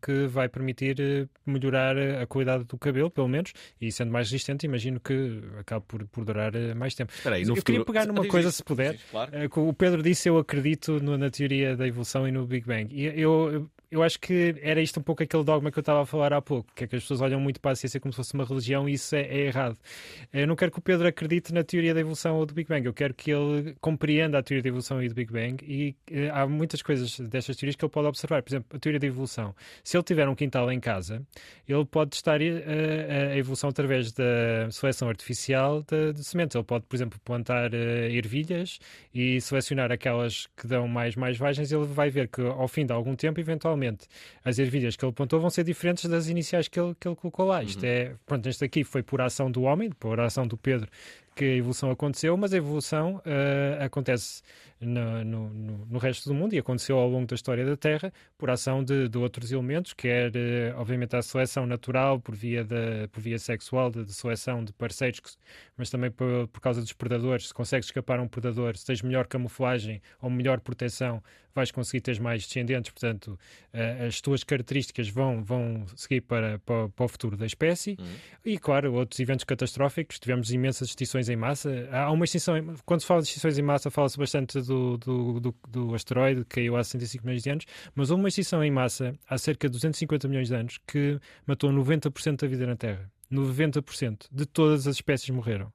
que 0.02 0.26
vai 0.26 0.48
permitir 0.48 1.28
melhorar 1.46 1.96
a 1.98 2.26
qualidade 2.26 2.64
do 2.64 2.76
cabelo, 2.78 3.10
pelo 3.10 3.28
menos, 3.28 3.52
e 3.80 3.90
sendo 3.92 4.10
mais 4.10 4.30
resistente, 4.30 4.66
imagino 4.66 5.00
que 5.00 5.40
acabe 5.58 5.84
por, 5.86 6.06
por 6.06 6.24
durar 6.24 6.52
mais 6.76 6.94
tempo. 6.94 7.12
Espera 7.14 7.36
aí, 7.36 7.42
eu 7.42 7.48
queria 7.54 7.80
futuro- 7.80 7.84
pegar 7.84 8.06
numa 8.06 8.26
coisa, 8.26 8.50
se 8.50 8.62
puder. 8.62 8.92
diz, 8.92 9.02
claro. 9.10 9.30
O 9.56 9.72
Pedro 9.74 10.02
disse, 10.02 10.28
eu 10.28 10.38
acredito 10.38 11.00
no- 11.00 11.16
na 11.18 11.30
teoria 11.30 11.76
da 11.76 11.86
evolução 11.86 12.26
e 12.28 12.32
no 12.32 12.46
Big 12.46 12.66
Bang. 12.66 12.94
E 12.94 13.04
eu, 13.20 13.68
eu, 13.94 14.02
acho 14.02 14.18
que 14.18 14.54
era 14.62 14.80
isto 14.80 15.00
um 15.00 15.02
pouco 15.02 15.22
aquele 15.22 15.44
dogma 15.44 15.70
que 15.70 15.78
eu 15.78 15.82
estava 15.82 16.02
a 16.02 16.06
falar 16.06 16.32
há 16.32 16.42
pouco, 16.42 16.70
que 16.74 16.84
é 16.84 16.86
que 16.86 16.96
as 16.96 17.02
pessoas 17.02 17.20
olham 17.20 17.40
muito 17.40 17.60
para 17.60 17.72
a 17.72 17.76
ciência 17.76 18.00
como 18.00 18.12
se 18.12 18.16
fosse 18.16 18.34
uma 18.34 18.44
religião 18.44 18.88
e 18.88 18.94
isso 18.94 19.14
é, 19.14 19.22
é 19.22 19.46
errado. 19.46 19.78
Eu 20.32 20.46
não 20.46 20.56
quero 20.56 20.72
que 20.72 20.78
o 20.78 20.82
Pedro 20.82 21.06
acredite 21.06 21.52
na 21.52 21.62
teoria 21.62 21.94
da 21.94 22.00
evolução 22.00 22.36
ou 22.36 22.46
do 22.46 22.54
Big 22.54 22.68
Bang, 22.68 22.84
eu 22.84 22.92
quero 22.92 23.14
que 23.14 23.30
ele 23.30 23.76
compreenda 23.80 24.38
a 24.38 24.42
teoria 24.42 24.62
da 24.62 24.68
evolução 24.68 25.02
e 25.02 25.08
do 25.08 25.14
Big 25.14 25.32
Bang 25.32 25.64
e 25.64 25.94
eh, 26.10 26.30
há 26.30 26.46
muitas 26.46 26.82
coisas 26.82 27.18
destas 27.20 27.56
teorias 27.56 27.76
que 27.76 27.84
ele 27.84 27.92
pode 27.92 28.08
observar. 28.08 28.42
Por 28.42 28.50
exemplo, 28.50 28.76
a 28.76 28.78
teoria 28.78 28.98
da 28.98 29.06
evolução. 29.06 29.54
Se 29.82 29.96
ele 29.96 30.04
tiver 30.04 30.28
um 30.28 30.34
quintal 30.34 30.70
em 30.72 30.80
casa, 30.80 31.22
ele 31.68 31.84
pode 31.84 32.10
testar 32.10 32.40
eh, 32.42 33.30
a 33.32 33.36
evolução 33.36 33.70
através 33.70 34.12
da 34.12 34.70
seleção 34.70 35.08
artificial 35.08 35.82
de, 35.82 36.12
de 36.12 36.24
sementes. 36.24 36.54
Ele 36.54 36.64
pode, 36.64 36.84
por 36.86 36.96
exemplo, 36.96 37.18
plantar 37.24 37.72
eh, 37.72 38.10
ervilhas 38.12 38.78
e 39.14 39.40
selecionar 39.40 39.92
aquelas 39.92 40.46
que 40.56 40.66
dão 40.66 40.88
mais 40.88 41.16
mais 41.16 41.38
vagens. 41.38 41.70
Ele 41.72 41.84
vai 41.84 42.10
ver 42.10 42.28
que 42.28 42.40
ao 42.42 42.68
fim 42.68 42.86
de 42.86 42.92
algum 42.92 43.14
tempo, 43.14 43.40
eventualmente, 43.40 43.83
as 44.44 44.58
ervilhas 44.58 44.96
que 44.96 45.04
ele 45.04 45.12
plantou 45.12 45.40
vão 45.40 45.50
ser 45.50 45.64
diferentes 45.64 46.04
das 46.08 46.28
iniciais 46.28 46.68
que 46.68 46.78
ele, 46.78 46.94
que 46.98 47.06
ele 47.08 47.16
colocou 47.16 47.46
lá. 47.46 47.62
Isto 47.62 47.84
é, 47.84 48.14
pronto, 48.26 48.48
este 48.48 48.64
aqui 48.64 48.84
foi 48.84 49.02
por 49.02 49.20
ação 49.20 49.50
do 49.50 49.62
homem, 49.62 49.90
por 49.90 50.18
ação 50.20 50.46
do 50.46 50.56
Pedro, 50.56 50.88
que 51.34 51.44
a 51.44 51.56
evolução 51.56 51.90
aconteceu, 51.90 52.36
mas 52.36 52.54
a 52.54 52.56
evolução 52.56 53.20
eh, 53.24 53.78
acontece 53.80 54.40
no, 54.80 55.24
no- 55.24 55.86
no- 55.86 55.98
resto 55.98 56.28
do 56.28 56.34
mundo 56.34 56.54
e 56.54 56.58
aconteceu 56.58 56.96
ao 56.96 57.08
longo 57.08 57.26
da 57.26 57.34
história 57.34 57.64
da 57.66 57.76
Terra 57.76 58.12
por 58.38 58.50
ação 58.50 58.84
de, 58.84 59.08
de 59.08 59.18
outros 59.18 59.50
elementos, 59.50 59.92
quer 59.94 60.30
eh, 60.36 60.72
obviamente 60.76 61.16
a 61.16 61.22
seleção 61.22 61.66
natural 61.66 62.20
por 62.20 62.36
via, 62.36 62.62
da, 62.64 63.08
por 63.10 63.20
via 63.20 63.38
sexual, 63.38 63.90
de, 63.90 64.04
de 64.04 64.12
seleção 64.12 64.64
de 64.64 64.72
parceiros, 64.74 65.18
que- 65.20 65.30
mas 65.76 65.90
também 65.90 66.10
por, 66.10 66.46
por 66.48 66.60
causa 66.60 66.80
dos 66.80 66.92
predadores. 66.92 67.48
Se 67.48 67.54
consegues 67.54 67.86
escapar 67.86 68.20
a 68.20 68.22
um 68.22 68.28
predador, 68.28 68.76
se 68.76 68.86
tens 68.86 69.02
melhor 69.02 69.26
camuflagem 69.26 70.00
ou 70.20 70.30
melhor 70.30 70.60
proteção, 70.60 71.20
vais 71.54 71.70
conseguir 71.70 72.00
ter 72.00 72.20
mais 72.20 72.44
descendentes, 72.46 72.90
portanto, 72.90 73.38
eh, 73.72 74.06
as 74.06 74.20
tuas 74.20 74.42
características 74.42 75.08
vão, 75.08 75.42
vão 75.44 75.86
seguir 75.96 76.20
para, 76.22 76.58
para, 76.60 76.88
para 76.88 77.04
o 77.04 77.08
futuro 77.08 77.36
da 77.36 77.46
espécie. 77.46 77.96
E, 78.44 78.58
claro, 78.58 78.92
outros 78.94 79.20
eventos 79.20 79.44
catastróficos, 79.44 80.18
tivemos 80.18 80.50
imensas 80.52 80.88
extinções 80.88 81.28
em 81.28 81.36
massa. 81.36 81.88
Há 81.92 82.10
uma 82.10 82.24
extinção, 82.24 82.56
em- 82.56 82.74
quando 82.84 83.00
se 83.02 83.06
fala 83.06 83.22
de 83.22 83.28
extinções 83.28 83.58
em 83.58 83.62
massa, 83.62 83.90
fala-se 83.90 84.18
bastante 84.18 84.60
do, 84.62 84.96
do, 84.98 85.40
do, 85.40 85.54
do 85.68 85.94
asteroide 85.94 86.40
que 86.44 86.56
caiu 86.56 86.76
há 86.76 86.82
65 86.84 87.24
milhões 87.24 87.42
de 87.42 87.50
anos, 87.50 87.64
mas 87.94 88.10
houve 88.10 88.22
uma 88.22 88.28
extinção 88.28 88.62
em 88.64 88.70
massa 88.70 89.14
há 89.28 89.38
cerca 89.38 89.68
de 89.68 89.72
250 89.72 90.26
milhões 90.28 90.48
de 90.48 90.54
anos 90.54 90.78
que 90.86 91.18
matou 91.46 91.70
90% 91.70 92.36
da 92.40 92.46
vida 92.48 92.66
na 92.66 92.76
Terra. 92.76 93.10
90% 93.32 94.26
de 94.30 94.46
todas 94.46 94.86
as 94.86 94.96
espécies 94.96 95.30
morreram. 95.30 95.72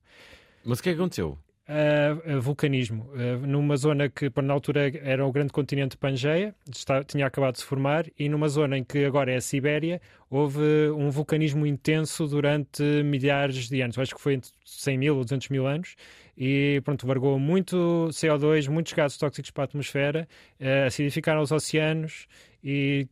Mas 0.66 0.80
o 0.80 0.84
que 0.84 0.90
é 0.90 0.94
que 0.94 1.00
aconteceu? 1.00 1.38
Uh, 1.70 2.42
vulcanismo. 2.42 3.10
Uh, 3.14 3.46
numa 3.46 3.78
zona 3.78 4.10
que, 4.10 4.32
na 4.42 4.54
altura, 4.54 4.92
era 5.04 5.26
o 5.26 5.32
grande 5.32 5.54
continente 5.54 5.96
Pangeia, 5.96 6.56
está, 6.70 7.04
tinha 7.04 7.26
acabado 7.26 7.54
de 7.54 7.60
se 7.60 7.66
formar, 7.66 8.06
e 8.18 8.28
numa 8.28 8.50
zona 8.50 8.78
em 8.78 8.84
que 8.84 9.06
agora 9.06 9.32
é 9.32 9.36
a 9.36 9.42
Sibéria, 9.42 10.02
houve 10.30 10.90
um 10.96 11.10
vulcanismo 11.10 11.66
intenso 11.66 12.28
durante 12.28 12.82
milhares 13.04 13.70
de 13.70 13.82
anos. 13.82 13.98
Acho 13.98 14.16
que 14.16 14.22
foi 14.22 14.34
entre 14.34 14.52
100 14.66 14.98
mil 14.98 15.18
ou 15.18 15.24
200 15.24 15.50
mil 15.50 15.68
anos. 15.68 15.96
E 16.38 16.82
pronto, 16.84 17.06
largou 17.06 17.38
muito 17.38 18.10
CO2, 18.12 18.68
muitos 18.70 18.94
gases 18.94 19.18
tóxicos 19.18 19.52
para 19.52 19.64
a 19.64 19.66
atmosfera, 19.66 20.28
uh, 20.60 20.88
acidificaram 20.88 21.42
os 21.42 21.52
oceanos 21.52 22.28
e 22.64 23.08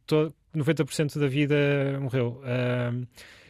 90% 0.55 1.19
da 1.19 1.27
vida 1.27 1.99
morreu. 2.01 2.41
Uh, 2.41 3.05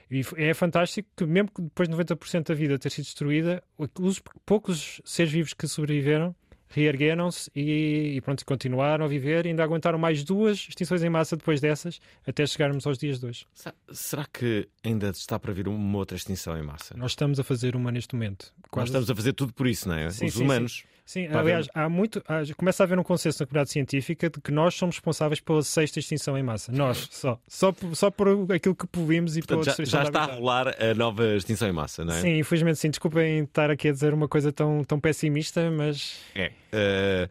e 0.09 0.21
é 0.37 0.53
fantástico 0.53 1.09
que, 1.15 1.25
mesmo 1.25 1.49
que 1.51 1.61
depois 1.61 1.89
de 1.89 1.95
90% 1.95 2.47
da 2.47 2.53
vida 2.53 2.79
ter 2.79 2.89
sido 2.89 3.05
destruída, 3.05 3.63
os 3.99 4.21
poucos 4.45 5.01
seres 5.03 5.31
vivos 5.31 5.53
que 5.53 5.67
sobreviveram 5.67 6.35
reergueram-se 6.69 7.49
e, 7.55 8.15
e, 8.15 8.21
pronto, 8.21 8.45
continuaram 8.45 9.05
a 9.05 9.07
viver 9.07 9.45
e 9.45 9.49
ainda 9.49 9.63
aguentaram 9.63 9.97
mais 9.97 10.23
duas 10.23 10.57
extinções 10.57 11.03
em 11.03 11.09
massa 11.09 11.37
depois 11.37 11.61
dessas, 11.61 11.99
até 12.25 12.45
chegarmos 12.45 12.85
aos 12.85 12.97
dias 12.97 13.19
de 13.19 13.25
hoje. 13.25 13.45
Será 13.91 14.25
que 14.25 14.67
ainda 14.83 15.09
está 15.09 15.39
para 15.39 15.53
vir 15.53 15.67
uma 15.67 15.97
outra 15.97 16.17
extinção 16.17 16.57
em 16.57 16.63
massa? 16.63 16.95
Nós 16.97 17.11
estamos 17.11 17.39
a 17.39 17.43
fazer 17.43 17.75
uma 17.75 17.91
neste 17.91 18.15
momento. 18.15 18.53
Quase... 18.69 18.91
Nós 18.91 19.03
estamos 19.03 19.09
a 19.09 19.15
fazer 19.15 19.33
tudo 19.33 19.53
por 19.53 19.67
isso, 19.67 19.87
não 19.87 19.95
é? 19.95 20.09
Sim, 20.09 20.25
Os 20.25 20.33
sim, 20.33 20.43
humanos. 20.43 20.81
Sim. 20.81 20.96
Sim, 21.07 21.27
aliás, 21.27 21.69
há 21.73 21.87
muito, 21.87 22.21
há, 22.27 22.41
começa 22.57 22.83
a 22.83 22.85
haver 22.85 22.99
um 22.99 23.03
consenso 23.03 23.41
na 23.41 23.47
comunidade 23.47 23.71
científica 23.71 24.29
de 24.29 24.41
que 24.41 24.51
nós 24.51 24.75
somos 24.75 24.97
responsáveis 24.97 25.39
pela 25.39 25.63
sexta 25.63 25.99
extinção 25.99 26.37
em 26.37 26.43
massa. 26.43 26.69
Nós, 26.69 27.07
só. 27.09 27.39
Só 27.47 27.71
por, 27.71 27.95
só 27.95 28.11
por 28.11 28.51
aquilo 28.51 28.75
que 28.75 28.85
poluímos 28.85 29.37
e 29.37 29.39
Portanto, 29.39 29.59
pela 29.59 29.63
já, 29.63 29.71
destruição 29.71 30.01
já 30.01 30.07
está 30.07 30.23
a 30.23 30.35
rolar 30.35 30.75
a 30.83 30.93
nova 30.93 31.25
extinção 31.37 31.69
em 31.69 31.71
massa, 31.71 32.03
não 32.03 32.13
é? 32.13 32.19
Sim, 32.19 32.39
infelizmente 32.39 32.77
sim. 32.77 32.89
Desculpem 32.89 33.45
estar 33.45 33.71
aqui 33.71 33.87
a 33.87 33.93
dizer 33.93 34.13
uma 34.13 34.27
coisa 34.27 34.51
tão, 34.51 34.83
tão 34.83 34.99
pessimista, 34.99 35.71
mas. 35.71 36.19
É. 36.35 36.47
Uh, 36.73 37.29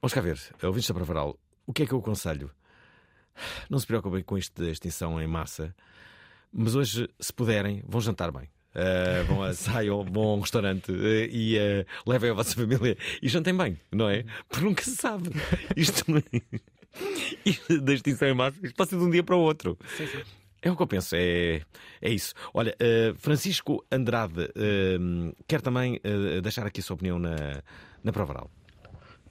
vamos 0.00 0.14
cá 0.14 0.20
ver, 0.20 0.38
ouvintes 0.62 0.86
da 0.88 0.94
Pravaral, 0.94 1.36
o 1.66 1.72
que 1.72 1.82
é 1.82 1.86
que 1.86 1.92
eu 1.92 1.98
aconselho? 1.98 2.52
Não 3.68 3.80
se 3.80 3.86
preocupem 3.86 4.22
com 4.22 4.38
isto 4.38 4.62
da 4.62 4.70
extinção 4.70 5.20
em 5.20 5.26
massa, 5.26 5.74
mas 6.52 6.76
hoje, 6.76 7.08
se 7.18 7.32
puderem, 7.32 7.82
vão 7.84 8.00
jantar 8.00 8.30
bem. 8.30 8.48
Uh, 8.74 9.24
vão 9.26 9.42
a, 9.42 9.52
saiam, 9.54 10.02
vão 10.04 10.22
a 10.22 10.34
um 10.36 10.40
restaurante 10.40 10.90
uh, 10.90 11.26
e 11.30 11.58
uh, 11.58 12.10
levem 12.10 12.30
a 12.30 12.34
vossa 12.34 12.54
família 12.54 12.96
e 13.20 13.28
jantem 13.28 13.54
bem, 13.54 13.78
não 13.90 14.08
é? 14.08 14.24
Porque 14.48 14.64
nunca 14.64 14.82
se 14.82 14.96
sabe. 14.96 15.30
Isto, 15.76 16.04
isto 17.44 17.80
da 17.80 17.92
extinção 17.92 18.28
em 18.28 18.34
massa 18.34 18.58
isto 18.62 18.74
pode 18.74 18.90
ser 18.90 18.96
de 18.96 19.04
um 19.04 19.10
dia 19.10 19.22
para 19.22 19.36
o 19.36 19.40
outro. 19.40 19.78
Sim, 19.96 20.06
sim. 20.06 20.22
É 20.62 20.70
o 20.70 20.76
que 20.76 20.82
eu 20.82 20.86
penso, 20.86 21.16
é, 21.16 21.62
é 22.00 22.10
isso. 22.10 22.34
Olha, 22.54 22.72
Francisco 23.18 23.84
Andrade 23.90 24.48
quer 25.48 25.60
também 25.60 26.00
deixar 26.40 26.64
aqui 26.64 26.78
a 26.78 26.82
sua 26.84 26.94
opinião 26.94 27.18
na, 27.18 27.60
na 28.04 28.12
prova 28.12 28.32
oral. 28.32 28.50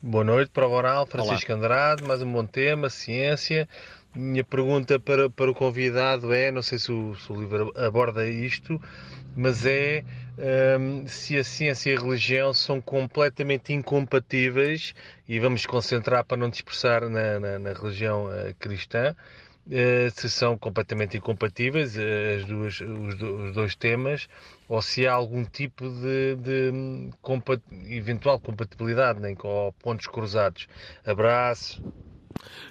Boa 0.04 0.26
noite, 0.26 0.50
prova 0.50 0.76
oral. 0.76 1.06
Francisco 1.06 1.54
Olá. 1.54 1.60
Andrade, 1.60 2.04
mais 2.04 2.22
um 2.22 2.30
bom 2.34 2.46
tema, 2.46 2.90
ciência. 2.90 3.70
Minha 4.14 4.44
pergunta 4.44 5.00
para, 5.00 5.30
para 5.30 5.50
o 5.50 5.56
convidado 5.56 6.34
é: 6.34 6.52
não 6.52 6.62
sei 6.62 6.78
se 6.78 6.92
o, 6.92 7.16
se 7.16 7.32
o 7.32 7.40
livro 7.40 7.72
aborda 7.78 8.28
isto, 8.28 8.82
mas 9.36 9.66
é 9.66 10.04
um, 10.78 11.08
se 11.08 11.38
a 11.38 11.44
ciência 11.46 11.92
e 11.92 11.96
a 11.96 12.00
religião 12.00 12.54
são 12.54 12.82
completamente 12.82 13.72
incompatíveis, 13.72 14.94
e 15.30 15.40
vamos 15.40 15.66
concentrar 15.66 16.26
para 16.26 16.36
não 16.36 16.50
dispersar 16.50 17.08
na, 17.10 17.40
na, 17.40 17.60
na 17.60 17.72
religião 17.74 18.26
uh, 18.26 18.54
cristã, 18.60 19.16
uh, 19.68 20.12
se 20.14 20.30
são 20.30 20.58
completamente 20.58 21.18
incompatíveis 21.18 21.96
uh, 21.96 22.02
as 22.38 22.46
duas, 22.46 22.82
os, 22.82 23.16
do, 23.16 23.36
os, 23.46 23.54
dois 23.54 23.76
temas, 23.76 24.28
ou 24.68 24.82
se 24.82 25.08
há 25.08 25.14
algum 25.14 25.46
tipo 25.46 25.90
de, 25.90 26.36
de 26.36 27.96
eventual 27.96 28.42
compatibilidade, 28.42 29.22
nem 29.22 29.36
com 29.36 29.74
pontos 29.82 30.08
cruzados. 30.08 30.68
Abraço. 31.06 31.82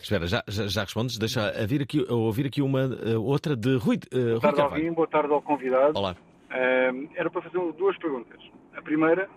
Espera, 0.00 0.26
já, 0.26 0.42
já, 0.48 0.66
já 0.66 0.80
respondes? 0.82 1.18
Deixa 1.18 1.52
ouvir 1.60 1.82
aqui, 1.82 2.06
ouvir 2.08 2.46
aqui 2.46 2.62
uma 2.62 2.88
outra 3.18 3.56
de 3.56 3.76
Rui. 3.76 3.98
Uh, 4.12 4.40
boa 4.40 4.40
tarde, 4.40 4.60
Alvim, 4.60 4.92
boa 4.92 5.08
tarde 5.08 5.32
ao 5.32 5.42
convidado. 5.42 5.98
Olá. 5.98 6.16
Uh, 6.50 7.08
era 7.14 7.30
para 7.30 7.42
fazer 7.42 7.58
duas 7.72 7.96
perguntas. 7.98 8.40
A 8.76 8.82
primeira, 8.82 9.28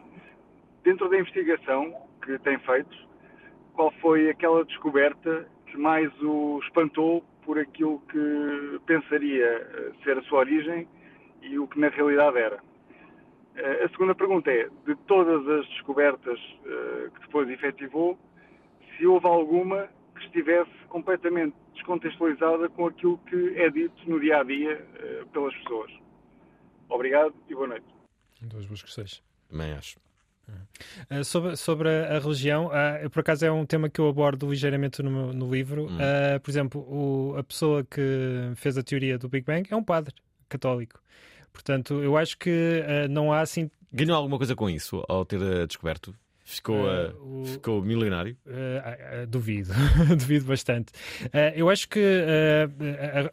dentro 0.84 1.10
da 1.10 1.20
investigação 1.20 1.94
que 2.24 2.38
tem 2.40 2.58
feito, 2.60 2.96
qual 3.74 3.92
foi 4.02 4.30
aquela 4.30 4.64
descoberta 4.66 5.48
que 5.68 5.78
mais 5.78 6.12
o 6.22 6.60
espantou 6.64 7.24
por 7.46 7.60
aquilo 7.60 8.02
que 8.12 8.80
pensaria 8.86 9.92
ser 10.04 10.18
a 10.18 10.22
sua 10.24 10.40
origem 10.40 10.88
e 11.42 11.60
o 11.60 11.68
que 11.68 11.80
na 11.80 11.90
realidade 11.90 12.38
era? 12.38 12.58
Uh, 12.58 13.86
a 13.86 13.90
segunda 13.90 14.16
pergunta 14.16 14.50
é, 14.50 14.68
de 14.86 14.96
todas 15.08 15.48
as 15.48 15.68
descobertas 15.70 16.40
uh, 16.40 17.12
que 17.12 17.20
depois 17.22 17.50
efetivou, 17.50 18.18
se 18.98 19.06
houve 19.06 19.28
alguma 19.28 19.88
estivesse 20.26 20.72
completamente 20.90 21.56
descontextualizada 21.74 22.70
com 22.70 22.88
aquilo 22.88 23.18
que 23.30 23.58
é 23.58 23.70
dito 23.70 23.96
no 24.10 24.20
dia 24.20 24.40
a 24.40 24.44
dia 24.44 24.86
uh, 24.96 25.28
pelas 25.28 25.56
pessoas. 25.58 25.92
Obrigado 26.90 27.34
e 27.50 27.56
boa 27.56 27.68
noite. 27.68 27.86
Duas 28.42 28.66
boas 28.66 28.82
questões. 28.82 29.24
Também 29.50 29.74
acho. 29.74 29.98
Uh, 31.10 31.24
sobre, 31.24 31.56
sobre 31.56 31.90
a, 31.90 32.18
a 32.18 32.20
religião, 32.20 32.68
uh, 32.68 33.10
por 33.10 33.22
acaso 33.22 33.46
é 33.46 33.52
um 33.52 33.66
tema 33.66 33.90
que 33.90 34.00
eu 34.00 34.08
abordo 34.08 34.50
ligeiramente 34.50 35.02
no, 35.02 35.32
no 35.34 35.50
livro. 35.50 35.86
Hum. 35.86 35.98
Uh, 35.98 36.40
por 36.42 36.52
exemplo, 36.52 36.82
o, 36.82 37.36
a 37.38 37.44
pessoa 37.44 37.84
que 37.84 38.52
fez 38.56 38.78
a 38.78 38.84
teoria 38.84 39.18
do 39.18 39.30
Big 39.30 39.46
Bang 39.46 39.68
é 39.72 39.76
um 39.76 39.84
padre 39.84 40.14
católico. 40.50 41.02
Portanto, 41.52 42.02
eu 42.04 42.18
acho 42.18 42.38
que 42.38 42.82
não 43.12 43.32
há 43.32 43.42
assim. 43.42 43.70
Ganhou 43.92 44.18
alguma 44.18 44.38
coisa 44.38 44.56
com 44.56 44.68
isso 44.68 45.04
ao 45.08 45.24
ter 45.24 45.40
descoberto? 45.68 46.16
Ficou, 46.46 46.86
uh, 46.86 47.41
o... 47.41 47.46
ficou 47.46 47.82
milionário? 47.82 48.36
Uh, 48.46 49.24
uh, 49.24 49.28
duvido, 49.28 49.72
duvido 50.20 50.46
bastante. 50.46 50.91
eu 51.56 51.70
acho 51.70 51.88
que 51.88 52.02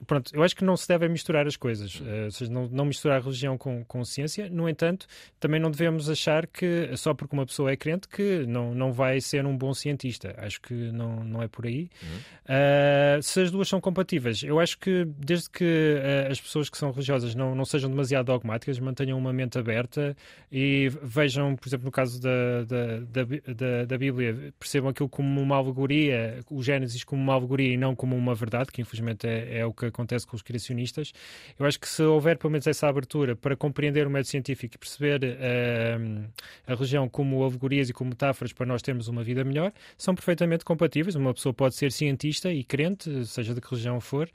pronto, 0.06 0.30
eu 0.34 0.42
acho 0.42 0.54
que 0.54 0.64
não 0.64 0.76
se 0.76 0.86
deve 0.86 1.08
misturar 1.08 1.46
as 1.46 1.56
coisas, 1.56 2.00
ou 2.24 2.30
seja, 2.30 2.50
não, 2.50 2.68
não 2.68 2.84
misturar 2.84 3.20
religião 3.20 3.58
com, 3.58 3.84
com 3.84 4.04
ciência. 4.04 4.48
No 4.48 4.68
entanto, 4.68 5.06
também 5.40 5.60
não 5.60 5.70
devemos 5.70 6.08
achar 6.08 6.46
que 6.46 6.96
só 6.96 7.12
porque 7.12 7.34
uma 7.34 7.44
pessoa 7.44 7.72
é 7.72 7.76
crente 7.76 8.06
que 8.06 8.46
não, 8.46 8.74
não 8.74 8.92
vai 8.92 9.20
ser 9.20 9.44
um 9.44 9.56
bom 9.56 9.74
cientista. 9.74 10.34
Acho 10.38 10.60
que 10.60 10.74
não, 10.92 11.24
não 11.24 11.42
é 11.42 11.48
por 11.48 11.66
aí. 11.66 11.90
Uhum. 12.02 13.22
se 13.22 13.40
as 13.40 13.50
duas 13.50 13.68
são 13.68 13.80
compatíveis, 13.80 14.42
eu 14.42 14.60
acho 14.60 14.78
que 14.78 15.04
desde 15.18 15.50
que 15.50 16.00
as 16.30 16.40
pessoas 16.40 16.70
que 16.70 16.78
são 16.78 16.92
religiosas 16.92 17.34
não, 17.34 17.54
não 17.54 17.64
sejam 17.64 17.90
demasiado 17.90 18.26
dogmáticas, 18.26 18.78
mantenham 18.78 19.18
uma 19.18 19.32
mente 19.32 19.58
aberta 19.58 20.16
e 20.50 20.88
vejam, 21.02 21.56
por 21.56 21.68
exemplo, 21.68 21.86
no 21.86 21.92
caso 21.92 22.20
da, 22.20 22.64
da 22.64 22.99
da, 23.00 23.24
da, 23.24 23.84
da, 23.84 23.98
Bíblia 23.98 24.52
percebam 24.58 24.90
aquilo 24.90 25.08
como 25.08 25.40
uma 25.40 25.56
alegoria, 25.56 26.40
o 26.50 26.62
Gênesis 26.62 27.04
como 27.04 27.22
uma 27.22 27.34
alegoria 27.34 27.72
e 27.72 27.76
não 27.76 27.94
como 27.94 28.16
uma 28.16 28.34
verdade, 28.34 28.70
que 28.70 28.80
infelizmente 28.80 29.26
é, 29.26 29.58
é, 29.58 29.66
o 29.66 29.72
que 29.72 29.86
acontece 29.86 30.26
com 30.26 30.36
os 30.36 30.42
criacionistas. 30.42 31.12
Eu 31.58 31.66
acho 31.66 31.78
que 31.78 31.88
se 31.88 32.02
houver 32.02 32.38
pelo 32.38 32.50
menos 32.50 32.66
essa 32.66 32.88
abertura 32.88 33.34
para 33.34 33.56
compreender 33.56 34.06
o 34.06 34.10
método 34.10 34.28
científico 34.28 34.74
e 34.76 34.78
perceber 34.78 35.20
uh, 35.22 36.30
a 36.66 36.74
religião 36.74 37.08
como 37.08 37.42
alegorias 37.44 37.88
e 37.88 37.92
como 37.92 38.10
metáforas 38.10 38.52
para 38.52 38.66
nós 38.66 38.82
termos 38.82 39.08
uma 39.08 39.22
vida 39.22 39.44
melhor, 39.44 39.72
são 39.96 40.14
perfeitamente 40.14 40.64
compatíveis. 40.64 41.14
Uma 41.14 41.34
pessoa 41.34 41.52
pode 41.52 41.74
ser 41.74 41.92
cientista 41.92 42.52
e 42.52 42.64
crente, 42.64 43.26
seja 43.26 43.54
de 43.54 43.60
que 43.60 43.68
religião 43.68 44.00
for. 44.00 44.28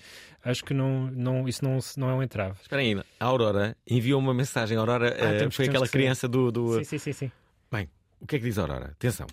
Acho 0.44 0.64
que 0.64 0.74
não, 0.74 1.10
não, 1.12 1.48
isso 1.48 1.64
não, 1.64 1.80
não 1.98 2.10
é 2.10 2.14
um 2.14 2.24
entrave. 2.24 2.58
Espera 2.62 2.82
aí, 2.82 2.96
a 3.20 3.26
Aurora 3.26 3.76
enviou 3.90 4.20
uma 4.20 4.34
mensagem. 4.34 4.78
A 4.78 4.80
Aurora 4.80 5.10
ah, 5.10 5.36
uh, 5.36 5.38
temos, 5.40 5.56
foi 5.56 5.66
temos 5.66 5.82
aquela 5.82 5.88
criança 5.88 6.28
do, 6.28 6.52
do. 6.52 6.76
Sim, 6.78 6.84
sim, 6.84 6.98
sim, 6.98 7.14
sim. 7.14 7.32
Bem, 7.72 7.90
o 8.26 8.28
que 8.28 8.38
é 8.38 8.40
que 8.40 8.46
diz 8.46 8.58
a 8.58 8.64
Aurora? 8.64 8.86
Atenção. 8.88 9.28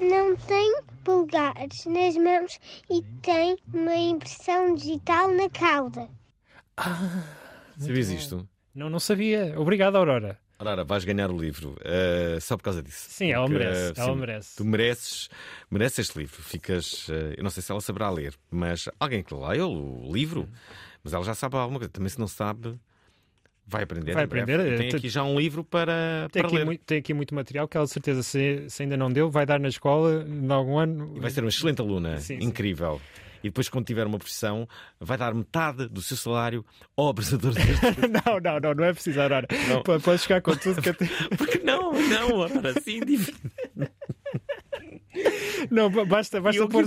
Não 0.00 0.34
tem 0.34 0.80
polegares 1.04 1.84
nas 1.84 2.16
mãos 2.16 2.58
e 2.90 3.02
tem 3.20 3.54
uma 3.72 3.94
impressão 3.94 4.74
digital 4.74 5.28
na 5.28 5.50
cauda. 5.50 6.08
Ah, 6.78 7.22
Sabias 7.78 8.08
isto? 8.08 8.48
Não, 8.74 8.88
não 8.88 8.98
sabia. 8.98 9.54
Obrigado, 9.60 9.96
Aurora. 9.96 10.38
Aurora, 10.58 10.84
vais 10.84 11.04
ganhar 11.04 11.30
o 11.30 11.36
livro 11.36 11.76
uh, 11.82 12.40
só 12.40 12.56
por 12.56 12.62
causa 12.62 12.82
disso. 12.82 13.08
Sim, 13.10 13.30
ela 13.30 13.44
Porque, 13.46 13.58
merece. 13.62 13.92
Uh, 13.92 13.94
ela 14.00 14.12
sim, 14.14 14.18
merece. 14.18 14.56
Tu 14.56 14.64
mereces, 14.64 15.28
mereces 15.70 15.98
este 15.98 16.18
livro. 16.18 16.42
Ficas. 16.42 17.08
Uh, 17.08 17.34
eu 17.36 17.44
não 17.44 17.50
sei 17.50 17.62
se 17.62 17.70
ela 17.70 17.80
saberá 17.82 18.08
ler, 18.08 18.34
mas 18.50 18.88
alguém 18.98 19.22
que 19.22 19.34
leia 19.34 19.66
o 19.66 20.10
livro, 20.10 20.48
mas 21.02 21.12
ela 21.12 21.24
já 21.24 21.34
sabe 21.34 21.56
alguma 21.56 21.78
coisa. 21.78 21.92
Também 21.92 22.08
se 22.08 22.18
não 22.18 22.26
sabe. 22.26 22.80
Vai 23.66 23.82
aprender. 23.84 24.12
Vai 24.12 24.24
aprender. 24.24 24.76
Tem 24.76 24.88
aqui 24.88 25.08
já 25.08 25.24
um 25.24 25.38
livro 25.38 25.64
para, 25.64 26.28
tem 26.30 26.42
para 26.42 26.48
aqui 26.48 26.56
ler. 26.56 26.66
Muito, 26.66 26.84
tem 26.84 26.98
aqui 26.98 27.14
muito 27.14 27.34
material 27.34 27.66
que 27.66 27.76
ela, 27.76 27.86
de 27.86 27.92
certeza, 27.92 28.22
se, 28.22 28.68
se, 28.68 28.82
ainda 28.82 28.96
não 28.96 29.10
deu, 29.10 29.30
vai 29.30 29.46
dar 29.46 29.58
na 29.58 29.68
escola 29.68 30.24
em 30.28 30.52
algum 30.52 30.78
ano. 30.78 31.12
E 31.16 31.20
vai 31.20 31.30
ser 31.30 31.40
uma 31.40 31.48
excelente 31.48 31.80
aluna. 31.80 32.18
Sim, 32.18 32.38
Incrível. 32.40 33.00
Sim. 33.02 33.24
E 33.44 33.48
depois, 33.48 33.68
quando 33.68 33.84
tiver 33.84 34.06
uma 34.06 34.18
profissão, 34.18 34.66
vai 34.98 35.18
dar 35.18 35.34
metade 35.34 35.86
do 35.86 36.00
seu 36.00 36.16
salário 36.16 36.64
ao 36.96 37.08
apresentador 37.08 37.52
deste. 37.52 37.84
não, 38.08 38.40
não, 38.40 38.58
não, 38.58 38.74
não 38.74 38.84
é 38.84 38.92
preciso, 38.94 39.20
Aurora. 39.20 39.46
Pode 40.02 40.18
ficar 40.18 40.40
com 40.40 40.56
tudo 40.56 40.80
que 40.80 40.88
eu 40.88 40.94
tenho. 40.96 41.10
Porque 41.36 41.58
não, 41.58 41.92
não, 41.92 42.42
Aurora, 42.42 42.70
assim, 42.70 43.00
Não, 45.70 45.88
ba- 45.90 46.04
basta, 46.04 46.40
basta 46.40 46.66
pôr 46.68 46.82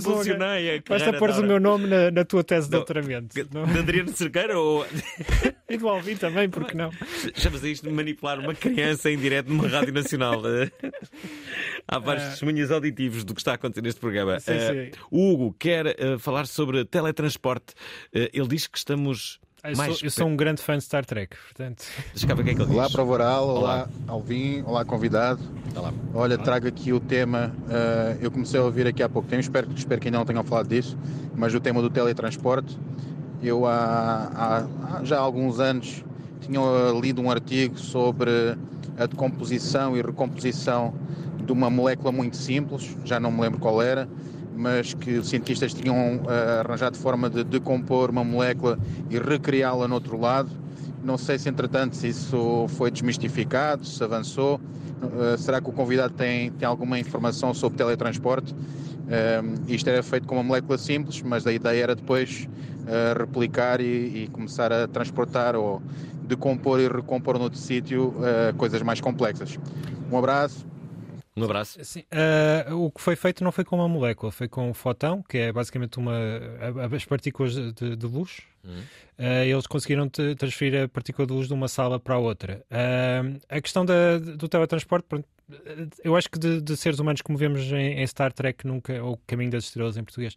basta 0.87 1.13
pôres 1.13 1.37
o 1.39 1.43
meu 1.43 1.59
nome 1.59 1.87
na, 1.87 2.11
na 2.11 2.23
tua 2.25 2.43
tese 2.43 2.67
de 2.67 2.71
doutoramento. 2.71 3.33
De 3.33 3.79
Adriano 3.79 4.09
Cerqueira 4.13 4.57
ou. 4.59 4.85
E 5.69 5.75
do 5.77 5.89
Alvin 5.89 6.15
também, 6.15 6.49
porque 6.49 6.77
não? 6.77 6.91
Chamas 7.35 7.61
a 7.61 7.67
isto 7.67 7.85
de 7.89 7.93
manipular 7.93 8.39
uma 8.39 8.55
criança 8.55 9.11
em 9.11 9.17
direto 9.17 9.49
numa 9.49 9.67
rádio 9.67 9.93
nacional. 9.93 10.41
Há 11.87 11.99
vários 11.99 12.25
Ah. 12.25 12.29
testemunhos 12.29 12.71
auditivos 12.71 13.23
do 13.25 13.33
que 13.33 13.41
está 13.41 13.51
a 13.51 13.55
acontecer 13.55 13.81
neste 13.81 13.99
programa. 13.99 14.39
Sim, 14.39 14.51
Eh, 14.53 14.91
sim. 14.93 14.99
o 15.11 15.33
Hugo 15.33 15.55
quer 15.59 15.87
eh, 15.87 16.17
falar 16.19 16.47
sobre 16.47 16.85
teletransporte. 16.85 17.73
Ele 18.13 18.47
diz 18.47 18.65
que 18.67 18.77
estamos. 18.77 19.39
Eu 19.63 19.75
mais 19.75 19.97
sou, 19.97 20.05
eu 20.07 20.11
sou 20.11 20.27
um 20.27 20.35
grande 20.35 20.61
fã 20.61 20.77
de 20.77 20.83
Star 20.83 21.03
Trek, 21.05 21.35
portanto. 21.35 21.83
Deixa 22.13 22.27
ver 22.35 22.41
o 22.41 22.45
que 22.45 22.51
é 22.51 22.55
que 22.55 22.61
ele 22.61 22.73
Olá 22.73 22.83
diz. 22.85 22.93
para 22.93 23.03
o 23.03 23.05
Voral, 23.05 23.47
olá, 23.49 23.89
Alvin, 24.07 24.63
olá 24.65 24.85
convidado. 24.85 25.41
Olá. 25.75 25.91
Olha, 26.13 26.37
trago 26.37 26.67
aqui 26.67 26.93
o 26.93 26.99
tema, 26.99 27.53
eh, 27.69 28.17
eu 28.21 28.31
comecei 28.31 28.59
a 28.59 28.63
ouvir 28.63 28.87
aqui 28.87 29.01
há 29.03 29.09
pouco 29.09 29.27
tempo, 29.27 29.41
espero, 29.41 29.67
espero 29.75 29.99
que 29.99 30.07
ainda 30.07 30.19
não 30.19 30.25
tenham 30.25 30.43
falado 30.43 30.67
disso, 30.69 30.97
mas 31.35 31.53
o 31.53 31.59
tema 31.59 31.81
do 31.81 31.89
teletransporte. 31.89 32.77
Eu 33.41 33.65
há, 33.65 34.31
há- 34.33 34.97
há 34.99 35.03
já 35.03 35.17
há 35.17 35.21
alguns 35.21 35.59
anos 35.59 36.03
tinha 36.41 36.59
eh, 36.59 36.99
lido 37.01 37.21
um 37.21 37.29
artigo 37.29 37.77
sobre 37.77 38.31
a 38.97 39.05
decomposição 39.05 39.97
e 39.97 40.01
recomposição 40.01 40.93
de 41.45 41.51
uma 41.51 41.69
molécula 41.69 42.11
muito 42.11 42.37
simples, 42.37 42.95
já 43.03 43.19
não 43.19 43.31
me 43.31 43.41
lembro 43.41 43.59
qual 43.59 43.81
era, 43.81 44.07
mas 44.57 44.93
que 44.93 45.17
os 45.19 45.29
cientistas 45.29 45.73
tinham 45.73 46.21
eh, 46.27 46.61
arranjado 46.65 46.97
forma 46.97 47.29
de 47.29 47.43
decompor 47.43 48.09
uma 48.09 48.23
molécula 48.23 48.77
e 49.09 49.17
recriá-la 49.19 49.87
no 49.87 49.93
outro 49.93 50.19
lado. 50.19 50.49
Não 51.03 51.17
sei 51.17 51.37
se, 51.37 51.47
entretanto, 51.47 51.95
se 51.95 52.07
isso 52.09 52.65
foi 52.69 52.91
desmistificado, 52.91 53.85
se 53.85 54.03
avançou. 54.03 54.59
Uh, 54.99 55.37
será 55.37 55.61
que 55.61 55.69
o 55.69 55.71
convidado 55.71 56.15
tem, 56.15 56.49
tem 56.51 56.67
alguma 56.67 56.97
informação 56.97 57.53
sobre 57.53 57.77
teletransporte? 57.77 58.53
Um, 58.53 59.71
isto 59.71 59.87
era 59.87 60.01
feito 60.01 60.27
com 60.27 60.35
uma 60.35 60.43
molécula 60.43 60.77
simples, 60.77 61.21
mas 61.21 61.45
a 61.45 61.53
ideia 61.53 61.83
era 61.83 61.95
depois 61.95 62.49
replicar 63.17 63.81
e, 63.81 64.23
e 64.23 64.29
começar 64.31 64.71
a 64.71 64.87
transportar 64.87 65.57
ou 65.57 65.81
decompor 66.23 66.79
e 66.79 66.87
recompor 66.87 67.37
noutro 67.37 67.59
sítio 67.59 68.13
coisas 68.57 68.81
mais 68.81 69.01
complexas. 69.01 69.59
Um 70.09 70.17
abraço. 70.17 70.65
Um 71.37 71.43
abraço. 71.43 71.83
Sim, 71.85 72.03
ah, 72.11 72.73
o 72.73 72.89
que 72.91 72.99
foi 72.99 73.15
feito 73.15 73.43
não 73.43 73.51
foi 73.51 73.63
com 73.63 73.75
uma 73.75 73.87
molécula, 73.87 74.31
foi 74.31 74.47
com 74.47 74.69
um 74.69 74.73
fotão, 74.73 75.21
que 75.21 75.37
é 75.37 75.51
basicamente 75.51 75.99
uma, 75.99 76.17
as 76.93 77.05
partículas 77.05 77.53
de, 77.53 77.95
de 77.95 78.07
luz. 78.07 78.41
Uhum. 78.67 78.81
Ah, 79.19 79.45
eles 79.45 79.65
conseguiram 79.65 80.07
transferir 80.09 80.83
a 80.83 80.87
partícula 80.87 81.25
de 81.25 81.33
luz 81.33 81.47
de 81.47 81.53
uma 81.53 81.67
sala 81.67 81.99
para 81.99 82.15
a 82.15 82.19
outra. 82.19 82.63
Ah, 82.69 83.23
a 83.49 83.61
questão 83.61 83.83
da- 83.85 84.17
do 84.19 84.47
teletransporte, 84.47 85.07
pronto, 85.07 85.27
eu 86.03 86.13
acho 86.17 86.29
que 86.29 86.37
de, 86.37 86.61
de 86.61 86.75
seres 86.75 86.99
humanos 86.99 87.21
como 87.21 87.37
vemos 87.37 87.61
em, 87.71 88.01
em 88.01 88.05
Star 88.05 88.33
Trek 88.33 88.67
nunca, 88.67 89.01
ou 89.01 89.17
Caminho 89.25 89.49
das 89.49 89.63
Estrelas 89.63 89.95
em 89.97 90.03
português, 90.03 90.35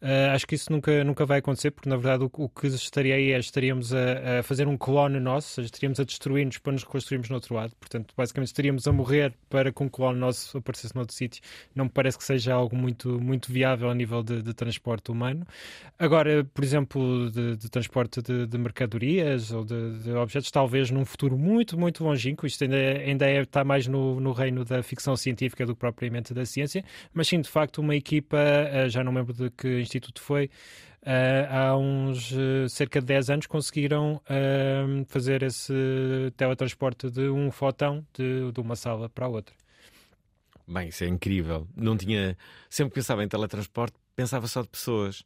ah, 0.00 0.32
acho 0.32 0.46
que 0.46 0.54
isso 0.54 0.72
nunca, 0.72 1.04
nunca 1.04 1.24
vai 1.26 1.38
acontecer, 1.38 1.70
porque 1.70 1.88
na 1.88 1.96
verdade 1.96 2.24
o, 2.24 2.30
o 2.32 2.48
que 2.48 2.66
estaria 2.68 3.14
aí 3.14 3.32
é 3.32 3.38
estaríamos 3.38 3.92
a, 3.94 4.40
a 4.40 4.42
fazer 4.42 4.66
um 4.66 4.76
clone 4.76 5.20
nosso, 5.20 5.60
estaríamos 5.60 6.00
a 6.00 6.04
destruir-nos 6.04 6.58
para 6.58 6.72
nos 6.72 6.82
reconstruirmos 6.82 7.28
no 7.28 7.34
outro 7.36 7.54
lado. 7.54 7.74
Portanto, 7.78 8.12
basicamente 8.16 8.48
estaríamos 8.48 8.88
a 8.88 8.92
morrer 8.92 9.34
para 9.48 9.70
que 9.70 9.82
um 9.82 9.88
clone 9.88 10.18
nosso 10.18 10.56
aparecesse 10.58 10.94
noutro 10.96 11.14
sítio. 11.14 11.42
Não 11.74 11.84
me 11.84 11.90
parece 11.90 12.16
que 12.18 12.24
seja 12.24 12.54
algo 12.54 12.74
muito, 12.74 13.20
muito 13.20 13.52
viável 13.52 13.90
a 13.90 13.94
nível 13.94 14.22
de, 14.22 14.42
de 14.42 14.54
transporte 14.54 15.10
humano. 15.10 15.46
Agora, 15.98 16.44
por 16.52 16.64
exemplo, 16.64 17.30
de, 17.30 17.56
de 17.66 17.70
transporte 17.70 18.22
de, 18.22 18.46
de 18.46 18.58
mercadorias 18.58 19.50
ou 19.52 19.64
de, 19.64 19.98
de 19.98 20.12
objetos, 20.12 20.50
talvez 20.50 20.90
num 20.90 21.04
futuro 21.04 21.36
muito, 21.36 21.78
muito 21.78 22.02
longínquo, 22.04 22.46
isto 22.46 22.64
ainda, 22.64 22.76
é- 22.76 23.04
ainda 23.04 23.26
é, 23.28 23.42
está 23.42 23.62
mais 23.64 23.86
no, 23.86 24.18
no 24.20 24.32
reino 24.32 24.64
da 24.64 24.82
ficção 24.82 25.16
científica 25.16 25.66
do 25.66 25.74
que 25.74 25.80
propriamente 25.80 26.32
da 26.32 26.46
ciência, 26.46 26.84
mas 27.12 27.28
sim, 27.28 27.40
de 27.40 27.48
facto, 27.48 27.78
uma 27.78 27.94
equipa, 27.94 28.38
eh, 28.38 28.88
já 28.88 29.02
não 29.04 29.12
lembro 29.12 29.32
de 29.34 29.50
que 29.50 29.80
instituto 29.80 30.20
foi, 30.20 30.48
eh, 31.02 31.46
há 31.50 31.76
uns 31.76 32.32
eh, 32.32 32.68
cerca 32.68 33.00
de 33.00 33.06
10 33.06 33.30
anos 33.30 33.46
conseguiram 33.46 34.20
fazer 35.08 35.42
esse 35.42 35.72
teletransporte 36.36 37.10
de 37.10 37.28
um 37.28 37.50
fotão 37.50 38.06
de, 38.14 38.50
de 38.52 38.60
uma 38.60 38.76
sala 38.76 39.08
para 39.08 39.26
a 39.26 39.28
outra. 39.28 39.54
Bem, 40.68 40.88
isso 40.88 41.04
é 41.04 41.08
incrível. 41.08 41.68
Não 41.76 41.96
tinha. 41.96 42.36
Sempre 42.68 42.90
que 42.90 42.94
pensava 42.96 43.22
em 43.22 43.28
teletransporte, 43.28 43.96
pensava 44.16 44.46
só 44.48 44.62
de 44.62 44.68
pessoas. 44.68 45.24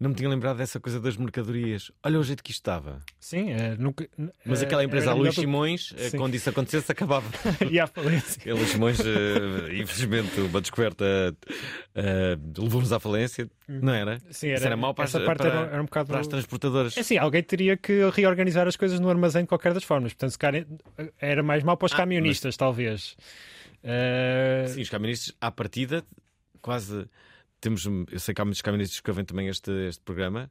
Não 0.00 0.08
me 0.08 0.16
tinha 0.16 0.30
lembrado 0.30 0.56
dessa 0.56 0.80
coisa 0.80 0.98
das 0.98 1.14
mercadorias. 1.18 1.92
Olha 2.02 2.18
o 2.18 2.22
jeito 2.24 2.42
que 2.42 2.50
isto 2.52 2.60
estava. 2.62 3.00
Sim, 3.20 3.50
eh, 3.50 3.76
nunca, 3.78 4.08
Mas 4.46 4.62
eh, 4.62 4.64
aquela 4.64 4.82
empresa, 4.82 5.10
a 5.10 5.14
Luís 5.14 5.34
do- 5.34 5.42
Simões, 5.42 5.92
eh, 5.98 6.08
Sim. 6.08 6.16
quando 6.16 6.34
isso 6.34 6.48
acontecesse, 6.48 6.90
acabava. 6.90 7.28
E 7.70 7.78
à 7.78 7.86
falência. 7.86 8.40
Luís 8.54 8.70
Simões, 8.70 8.98
infelizmente, 9.78 10.40
uma 10.40 10.58
descoberta 10.62 11.04
eh, 11.94 12.38
levou-nos 12.56 12.92
à 12.94 12.98
falência, 12.98 13.46
não 13.68 13.92
era? 13.92 14.18
Sim, 14.30 14.46
Isso 14.52 14.62
era- 14.62 14.66
era 14.68 14.76
mau 14.78 14.94
para, 14.94 15.04
as- 15.04 15.14
essa 15.14 15.22
parte 15.24 15.42
para- 15.42 15.50
era- 15.66 15.82
um 15.82 15.84
bocado- 15.84 16.08
para 16.08 16.20
as 16.20 16.26
transportadoras. 16.26 16.96
É 16.96 17.00
assim, 17.00 17.18
alguém 17.18 17.42
teria 17.42 17.76
que 17.76 18.08
reorganizar 18.10 18.66
as 18.66 18.76
coisas 18.76 18.98
no 19.00 19.10
armazém 19.10 19.42
de 19.42 19.48
qualquer 19.48 19.74
das 19.74 19.84
formas. 19.84 20.14
Portanto, 20.14 20.30
se 20.30 20.38
calhar 20.38 20.64
era 21.20 21.42
mais 21.42 21.62
mal 21.62 21.76
para 21.76 21.84
os 21.86 21.92
Ah, 21.92 21.96
camionistas, 21.98 22.56
talvez. 22.56 23.16
Eh, 23.84 24.64
Sim, 24.68 24.80
os 24.80 24.88
caministas, 24.88 25.34
à 25.40 25.50
partida, 25.50 26.02
quase 26.62 27.06
temos. 27.60 27.84
Eu 28.10 28.18
sei 28.18 28.34
que 28.34 28.40
há 28.40 28.44
muitos 28.44 28.62
caministas 28.62 29.00
que 29.00 29.10
ouvem 29.10 29.24
também 29.24 29.48
este, 29.48 29.70
este 29.88 30.02
programa. 30.02 30.50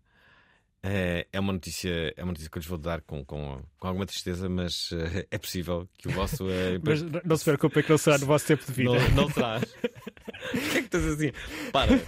É, 0.82 1.28
é 1.34 1.40
uma 1.42 1.52
notícia, 1.52 2.14
é 2.16 2.24
uma 2.24 2.32
notícia 2.32 2.50
que 2.50 2.58
eu 2.58 2.62
lhes 2.62 2.70
vou 2.70 2.78
dar 2.78 3.02
com, 3.02 3.26
com, 3.26 3.62
com 3.78 3.88
alguma 3.88 4.06
tristeza, 4.06 4.48
mas 4.48 4.92
eh, 4.94 5.28
é 5.30 5.38
possível 5.38 5.90
que 5.98 6.08
o 6.08 6.12
vosso. 6.12 6.50
eh, 6.50 6.80
Mas 6.82 7.02
não 7.02 7.36
se 7.36 7.44
preocupem 7.44 7.84
que 7.84 7.90
não 7.90 7.98
será 7.98 8.18
no 8.18 8.26
vosso 8.26 8.48
tempo 8.48 8.66
de 8.66 8.72
vida. 8.72 8.92
Não, 9.10 9.24
não 9.24 9.30
será. 9.30 9.60
Porquê 10.52 10.78
é 10.78 10.82
que 10.82 10.86
estás 10.86 11.06
assim? 11.06 11.32
Para. 11.74 12.00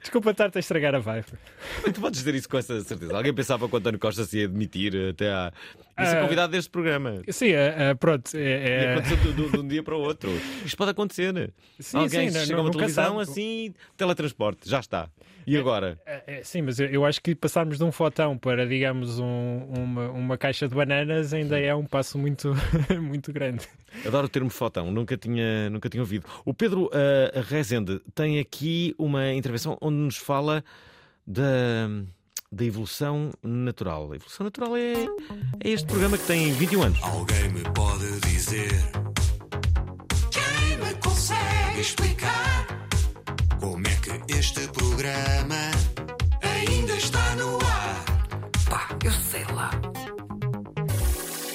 Desculpa 0.00 0.30
estar-te 0.30 0.56
a 0.56 0.60
estragar 0.60 0.94
a 0.94 1.00
vibe. 1.00 1.26
Tu 1.92 2.00
podes 2.00 2.20
dizer 2.20 2.34
isso 2.36 2.48
com 2.48 2.56
essa 2.56 2.80
certeza. 2.82 3.16
Alguém 3.16 3.34
pensava 3.34 3.68
que 3.68 3.74
o 3.74 3.78
António 3.78 3.98
Costa 3.98 4.24
se 4.24 4.38
ia 4.38 4.46
demitir 4.48 4.94
até 5.10 5.32
à. 5.32 5.52
Ia 5.98 6.06
ser 6.06 6.16
Ah, 6.18 6.22
convidado 6.22 6.52
deste 6.52 6.70
programa. 6.70 7.22
Sim, 7.30 7.48
eh, 7.52 7.74
eh, 7.78 7.94
pronto. 7.94 8.30
É, 8.36 8.84
é- 8.84 8.92
aconteceu 8.94 9.16
de, 9.32 9.58
um 9.58 9.66
dia 9.66 9.82
para 9.82 9.96
o 9.96 10.00
outro. 10.00 10.30
Isto 10.64 10.76
pode 10.76 10.90
acontecer. 10.90 11.52
Sim, 11.80 11.96
Alguém 11.98 12.30
sim, 12.30 12.38
chega 12.46 12.58
a 12.58 12.62
uma 12.62 12.70
televisão 12.70 13.18
assim, 13.18 13.72
teletransporte, 13.96 14.68
já 14.68 14.80
está. 14.80 15.08
E 15.46 15.56
agora? 15.56 15.98
É, 16.04 16.22
é, 16.38 16.42
sim, 16.44 16.60
mas 16.60 16.78
eu, 16.80 17.04
acho 17.06 17.22
que 17.22 17.34
passarmos 17.34 17.78
de 17.78 17.84
um 17.84 17.92
fotão 17.92 18.36
para, 18.36 18.66
digamos, 18.66 19.18
um- 19.20 19.58
uma, 19.68 20.08
uma 20.10 20.36
caixa 20.36 20.68
de 20.68 20.74
bananas 20.74 21.32
ainda 21.32 21.58
é 21.58 21.74
um 21.74 21.84
passo 21.86 22.18
muito, 22.18 22.52
muito 23.00 23.32
grande. 23.32 23.64
Adoro 24.04 24.26
o 24.26 24.28
termo 24.28 24.50
fotão, 24.50 24.90
nunca 24.90 25.16
tinha, 25.16 25.70
nunca 25.70 25.88
tinha 25.88 26.02
ouvido. 26.02 26.26
O 26.44 26.52
Pedro 26.52 26.90
Rezende 27.48 28.00
tem 28.14 28.38
aqui 28.40 28.94
uma 28.98 29.32
intervenção 29.32 29.78
onde 29.80 29.96
nos 29.96 30.16
fala 30.16 30.64
da, 31.26 31.88
da 32.52 32.64
evolução 32.64 33.30
natural. 33.42 34.12
A 34.12 34.16
evolução 34.16 34.44
natural 34.44 34.76
é, 34.76 35.04
é 35.64 35.70
este 35.70 35.86
programa 35.86 36.16
que 36.18 36.26
tem 36.26 36.52
21 36.52 36.82
anos. 36.82 37.02
Alguém 37.02 37.48
me 37.50 37.62
pode 37.74 38.20
dizer 38.20 38.70
Quem 40.30 40.78
me 40.78 40.94
consegue 40.96 41.80
explicar 41.80 42.66
Como 43.60 43.86
é 43.86 43.94
que 43.96 44.32
este 44.32 44.66
programa 44.68 45.70
Ainda 46.42 46.94
está 46.94 47.34
no 47.36 47.56
ar 47.56 48.04
Pá, 48.68 48.88
eu 49.04 49.12
sei 49.12 49.44
lá 49.54 49.70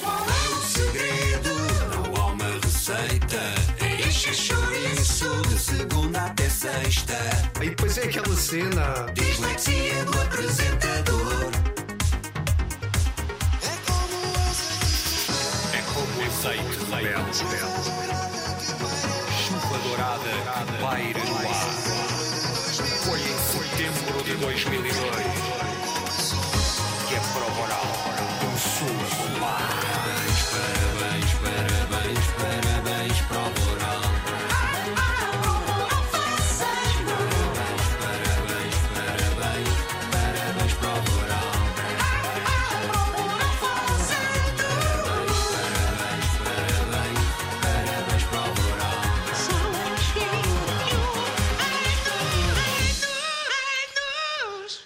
Qual 0.00 0.26
é 0.28 0.48
o 0.48 0.62
segredo? 0.62 1.50
Não 1.94 2.22
há 2.22 2.26
uma 2.32 2.50
receita 2.62 3.61
Enche 4.12 4.34
chouriço 4.34 5.42
de 5.48 5.58
segunda 5.58 6.26
até 6.26 6.46
sexta 6.46 7.16
E 7.62 7.70
depois 7.70 7.96
é 7.96 8.02
aquela 8.02 8.36
cena. 8.36 9.06
Dislexia 9.14 10.04
do 10.04 10.20
apresentador 10.20 11.50
É 15.72 15.82
como 15.94 16.18
o 16.18 16.26
azeite 16.26 16.76
rebelde. 16.90 17.38
Chuva 19.48 19.78
dourada 19.78 20.30
que 20.66 20.82
paira 20.82 21.24
no 21.24 21.36
ar. 21.48 21.70
Foi 23.04 23.18
em 23.18 23.38
setembro 23.48 24.24
de 24.24 24.34
2002 24.34 25.11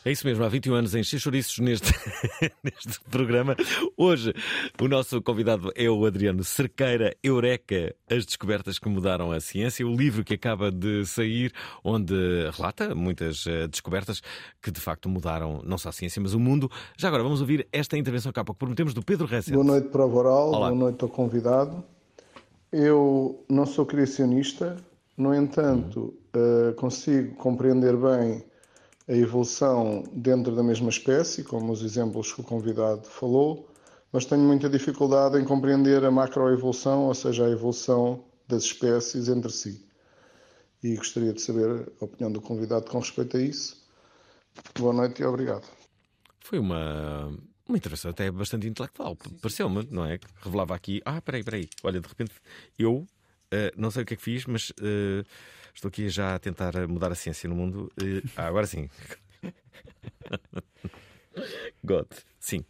É 0.06 0.12
isso 0.12 0.24
mesmo, 0.24 0.44
há 0.44 0.48
21 0.48 0.72
anos 0.72 0.94
em 0.94 1.02
Xixoriços 1.02 1.58
neste, 1.58 1.92
neste 2.62 3.00
programa. 3.10 3.56
Hoje 3.96 4.32
o 4.80 4.86
nosso 4.86 5.20
convidado 5.20 5.72
é 5.74 5.90
o 5.90 6.06
Adriano 6.06 6.44
Cerqueira, 6.44 7.12
Eureka, 7.24 7.92
as 8.08 8.24
descobertas 8.24 8.78
que 8.78 8.88
mudaram 8.88 9.32
a 9.32 9.40
ciência, 9.40 9.84
o 9.84 9.92
livro 9.92 10.22
que 10.22 10.34
acaba 10.34 10.70
de 10.70 11.04
sair, 11.04 11.52
onde 11.82 12.14
relata 12.56 12.94
muitas 12.94 13.48
eh, 13.48 13.66
descobertas 13.66 14.22
que 14.62 14.70
de 14.70 14.80
facto 14.80 15.08
mudaram 15.08 15.60
não 15.64 15.76
só 15.76 15.88
a 15.88 15.92
ciência, 15.92 16.22
mas 16.22 16.34
o 16.34 16.38
mundo. 16.38 16.70
Já 16.96 17.08
agora 17.08 17.24
vamos 17.24 17.40
ouvir 17.40 17.66
esta 17.72 17.98
intervenção 17.98 18.30
que 18.30 18.38
há 18.38 18.44
pouco 18.44 18.60
prometemos 18.60 18.94
do 18.94 19.02
Pedro 19.02 19.26
Ressel. 19.26 19.54
Boa 19.54 19.66
noite 19.66 19.88
para 19.88 20.06
o 20.06 20.08
Voral, 20.08 20.50
Olá. 20.50 20.68
boa 20.68 20.78
noite 20.82 21.02
ao 21.02 21.08
convidado. 21.08 21.82
Eu 22.70 23.44
não 23.50 23.66
sou 23.66 23.84
criacionista, 23.84 24.76
no 25.16 25.34
entanto, 25.34 26.14
eh, 26.32 26.74
consigo 26.74 27.34
compreender 27.34 27.96
bem 27.96 28.44
a 29.08 29.12
evolução 29.12 30.02
dentro 30.12 30.54
da 30.54 30.62
mesma 30.62 30.88
espécie, 30.88 31.44
como 31.44 31.72
os 31.72 31.82
exemplos 31.82 32.32
que 32.32 32.40
o 32.40 32.44
convidado 32.44 33.06
falou, 33.06 33.68
mas 34.12 34.24
tenho 34.24 34.42
muita 34.42 34.68
dificuldade 34.68 35.38
em 35.38 35.44
compreender 35.44 36.04
a 36.04 36.10
macroevolução, 36.10 37.06
ou 37.06 37.14
seja, 37.14 37.46
a 37.46 37.50
evolução 37.50 38.24
das 38.48 38.64
espécies 38.64 39.28
entre 39.28 39.52
si. 39.52 39.86
E 40.82 40.96
gostaria 40.96 41.32
de 41.32 41.40
saber 41.40 41.92
a 42.00 42.04
opinião 42.04 42.30
do 42.30 42.40
convidado 42.40 42.90
com 42.90 42.98
respeito 42.98 43.36
a 43.36 43.40
isso. 43.40 43.84
Boa 44.78 44.92
noite 44.92 45.22
e 45.22 45.24
obrigado. 45.24 45.66
Foi 46.40 46.58
uma, 46.58 47.36
uma 47.68 47.76
intervenção 47.76 48.10
até 48.10 48.30
bastante 48.30 48.66
intelectual, 48.66 49.16
pareceu-me, 49.40 49.86
não 49.90 50.04
é? 50.04 50.18
Que 50.18 50.26
revelava 50.42 50.74
aqui, 50.74 51.00
ah, 51.04 51.20
peraí, 51.20 51.42
peraí, 51.42 51.68
olha, 51.82 52.00
de 52.00 52.08
repente 52.08 52.32
eu 52.78 53.06
eh, 53.50 53.72
não 53.76 53.90
sei 53.90 54.02
o 54.02 54.06
que 54.06 54.14
é 54.14 54.16
que 54.16 54.22
fiz, 54.22 54.44
mas 54.46 54.72
eh, 54.82 55.22
estou 55.74 55.88
aqui 55.88 56.08
já 56.08 56.34
a 56.34 56.38
tentar 56.38 56.72
mudar 56.88 57.12
a 57.12 57.14
ciência 57.14 57.48
no 57.48 57.54
mundo. 57.54 57.90
Eh, 58.02 58.22
ah, 58.36 58.46
agora 58.46 58.66
sim. 58.66 58.88
God, 61.84 62.06
sim. 62.40 62.64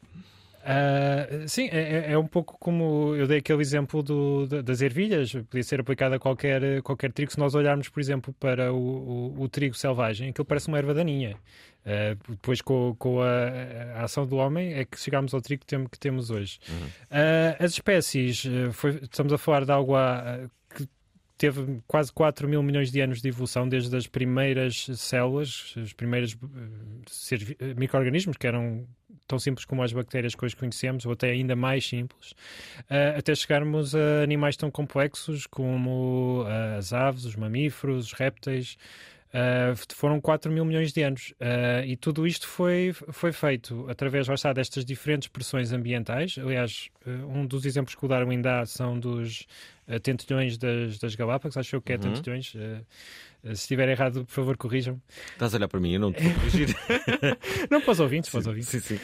Uh, 0.69 1.47
sim, 1.49 1.69
é, 1.71 2.11
é 2.11 2.19
um 2.19 2.27
pouco 2.27 2.59
como 2.59 3.15
eu 3.15 3.29
dei 3.29 3.39
aquele 3.39 3.63
exemplo 3.63 4.03
do, 4.03 4.49
da- 4.49 4.63
das 4.63 4.81
ervilhas, 4.81 5.31
podia 5.49 5.63
ser 5.63 5.79
aplicado 5.81 6.17
a 6.17 6.19
qualquer, 6.19 6.83
qualquer 6.83 7.13
trigo. 7.13 7.31
Se 7.31 7.39
nós 7.39 7.55
olharmos, 7.55 7.89
por 7.89 8.01
exemplo, 8.01 8.35
para 8.35 8.73
o, 8.73 8.77
o, 9.39 9.43
o 9.43 9.49
trigo 9.49 9.77
selvagem, 9.77 10.31
aquilo 10.31 10.45
parece 10.45 10.67
uma 10.67 10.77
erva 10.79 10.93
daninha. 10.93 11.37
Uh, 11.87 12.19
depois, 12.33 12.61
com, 12.61 12.97
com 12.99 13.23
a, 13.23 14.01
a 14.01 14.03
ação 14.03 14.27
do 14.27 14.35
homem, 14.39 14.73
é 14.75 14.85
que 14.85 14.99
chegámos 14.99 15.33
ao 15.33 15.41
trigo 15.41 15.61
que, 15.61 15.67
tem- 15.69 15.87
que 15.87 15.99
temos 16.01 16.31
hoje. 16.31 16.59
Uh, 16.69 17.63
as 17.65 17.71
espécies, 17.71 18.45
uh, 18.45 18.73
foi- 18.73 18.99
estamos 19.03 19.33
a 19.33 19.39
falar 19.39 19.65
de 19.65 19.71
algo 19.71 19.95
que 20.66 20.66
teve 21.37 21.81
quase 21.87 22.13
4 22.13 22.49
mil 22.49 22.63
milhões 22.63 22.91
de 22.91 23.01
anos 23.01 23.21
de 23.21 23.29
evolução, 23.29 23.69
desde 23.69 23.95
as 23.97 24.07
primeiras 24.07 24.87
células, 24.97 25.75
os 25.77 25.93
primeiros 25.93 26.33
uh, 26.35 26.39
vi- 27.39 27.57
uh, 27.61 27.79
micro-organismos, 27.79 28.37
que 28.37 28.47
eram 28.47 28.87
tão 29.27 29.39
simples 29.39 29.65
como 29.65 29.83
as 29.83 29.93
bactérias 29.93 30.35
que 30.35 30.45
hoje 30.45 30.57
conhecemos, 30.57 31.05
ou 31.05 31.13
até 31.13 31.31
ainda 31.31 31.57
mais 31.57 31.87
simples, 31.87 32.31
uh, 32.83 33.19
até 33.19 33.35
chegarmos 33.35 33.95
a 33.95 34.23
animais 34.23 34.57
tão 34.57 34.71
complexos 34.71 35.47
como 35.47 36.43
uh, 36.45 36.79
as 36.79 36.93
aves, 36.93 37.25
os 37.25 37.37
mamíferos, 37.37 38.07
os 38.07 38.13
répteis. 38.13 38.77
Uh, 39.27 39.77
foram 39.95 40.21
4 40.21 40.51
mil 40.51 40.65
milhões 40.65 40.93
de 40.93 41.03
anos 41.03 41.35
Uh, 41.41 41.85
e 41.85 41.97
tudo 41.97 42.27
isto 42.27 42.47
foi, 42.47 42.93
foi 42.93 43.33
feito 43.33 43.87
através 43.89 44.29
está, 44.29 44.53
destas 44.53 44.85
diferentes 44.85 45.29
pressões 45.29 45.73
ambientais. 45.73 46.37
Aliás, 46.39 46.89
uh, 47.07 47.11
um 47.29 47.45
dos 47.47 47.67
exemplos 47.67 47.95
que 47.95 48.05
o 48.05 48.09
Darwin 48.09 48.41
dá 48.41 48.65
são 48.65 48.99
dos 48.99 49.47
tentilhões 50.03 50.57
das, 50.59 50.99
das 50.99 51.15
Galápagos. 51.15 51.57
Acho 51.57 51.77
eu 51.77 51.83
que 51.83 51.93
é 51.93 51.97
Uhum. 51.97 52.01
tentilhões. 52.15 52.53
Se 53.45 53.53
estiver 53.53 53.89
errado, 53.89 54.25
por 54.25 54.33
favor, 54.33 54.57
corrijam-me. 54.57 55.01
Estás 55.33 55.55
a 55.55 55.59
olhar 55.59 55.69
para 55.69 55.79
mim, 55.79 55.93
eu 55.93 56.01
não 56.01 56.13
te 56.13 56.23
vou 56.25 56.35
corrigir. 56.35 56.75
Não 57.71 57.81
para 57.81 57.93
os 57.93 58.01
ouvintes, 58.01 58.29
para 58.29 58.41
os 58.41 58.47
ouvintes. 58.49 58.69
Sim, 58.69 58.81
sim. 58.81 58.99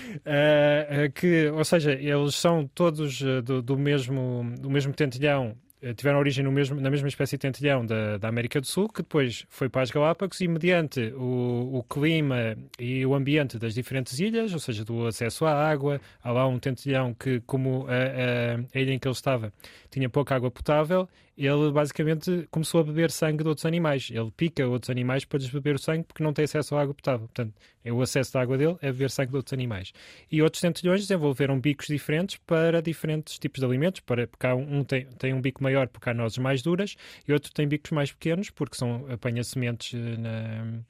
Que, 1.14 1.49
ou 1.51 1.64
seja, 1.64 1.93
eles 1.93 2.35
são 2.35 2.66
todos 2.75 3.23
do, 3.45 3.62
do 3.62 3.79
mesmo, 3.79 4.53
do 4.59 4.68
mesmo 4.68 4.93
tentilhão, 4.93 5.57
tiveram 5.97 6.18
origem 6.18 6.45
mesmo, 6.51 6.80
na 6.80 6.91
mesma 6.91 7.09
espécie 7.09 7.37
de 7.37 7.41
tentilhão 7.41 7.85
da, 7.85 8.16
da 8.18 8.28
América 8.28 8.61
do 8.61 8.66
Sul, 8.66 8.89
que 8.89 9.03
depois 9.03 9.45
foi 9.49 9.68
para 9.68 9.83
as 9.83 9.91
Galápagos 9.91 10.41
e, 10.41 10.47
mediante 10.47 11.12
o, 11.16 11.78
o 11.78 11.83
clima 11.83 12.57
e 12.78 13.05
o 13.05 13.14
ambiente 13.14 13.59
das 13.59 13.74
diferentes 13.74 14.18
ilhas, 14.20 14.53
ou 14.53 14.61
seja, 14.61 14.85
do 14.85 15.07
acesso 15.07 15.45
à 15.45 15.53
água, 15.53 16.01
há 16.22 16.30
lá 16.30 16.47
um 16.47 16.59
tentilhão 16.59 17.14
que, 17.14 17.41
como 17.41 17.87
a, 17.89 17.93
a, 17.93 18.78
a 18.78 18.80
ilha 18.80 18.93
em 18.93 18.99
que 18.99 19.09
ele 19.09 19.14
estava 19.14 19.53
tinha 19.91 20.09
pouca 20.09 20.35
água 20.35 20.51
potável, 20.51 21.09
ele 21.37 21.70
basicamente 21.72 22.47
começou 22.51 22.80
a 22.80 22.85
beber 22.85 23.11
sangue 23.11 23.43
de 23.43 23.49
outros 23.49 23.64
animais. 23.64 24.11
Ele 24.11 24.30
pica 24.37 24.66
outros 24.66 24.91
animais 24.91 25.24
para 25.24 25.39
lhes 25.39 25.51
beber 25.51 25.76
o 25.76 25.78
sangue 25.78 26.05
porque 26.05 26.22
não 26.22 26.33
tem 26.33 26.45
acesso 26.45 26.76
à 26.76 26.83
água 26.83 26.95
potável. 26.95 27.26
Portanto, 27.26 27.55
é 27.85 27.93
o 27.93 28.03
acesso 28.03 28.33
da 28.33 28.41
água 28.41 28.59
dele 28.59 28.76
é 28.83 28.93
beber 28.93 29.11
sangue 29.11 29.30
de 29.30 29.37
outros 29.37 29.53
animais. 29.53 29.93
E 30.30 30.43
outros 30.43 30.61
tentilhões 30.61 31.01
desenvolveram 31.01 31.59
bicos 31.59 31.87
diferentes 31.87 32.37
para 32.47 32.83
diferentes 32.83 33.39
tipos 33.39 33.61
de 33.61 33.66
alimentos. 33.66 34.01
Para, 34.01 34.26
porque 34.26 34.47
há 34.47 34.55
um, 34.55 34.78
um 34.78 34.85
tem, 34.85 35.07
tem 35.07 35.33
um 35.33 35.41
bico 35.41 35.62
maior 35.62 35.89
porque 35.89 36.11
há 36.11 36.14
nozes 36.14 36.39
mais 36.39 36.62
duras 36.62 36.97
e 37.26 37.33
outro 37.33 37.53
tem 37.53 37.66
bicos 37.66 37.91
mais 37.93 38.12
pequenos 38.12 38.51
porque 38.51 38.76
são 38.76 39.07
apanha 39.11 39.43
sementes 39.43 39.95
eh, 39.95 40.83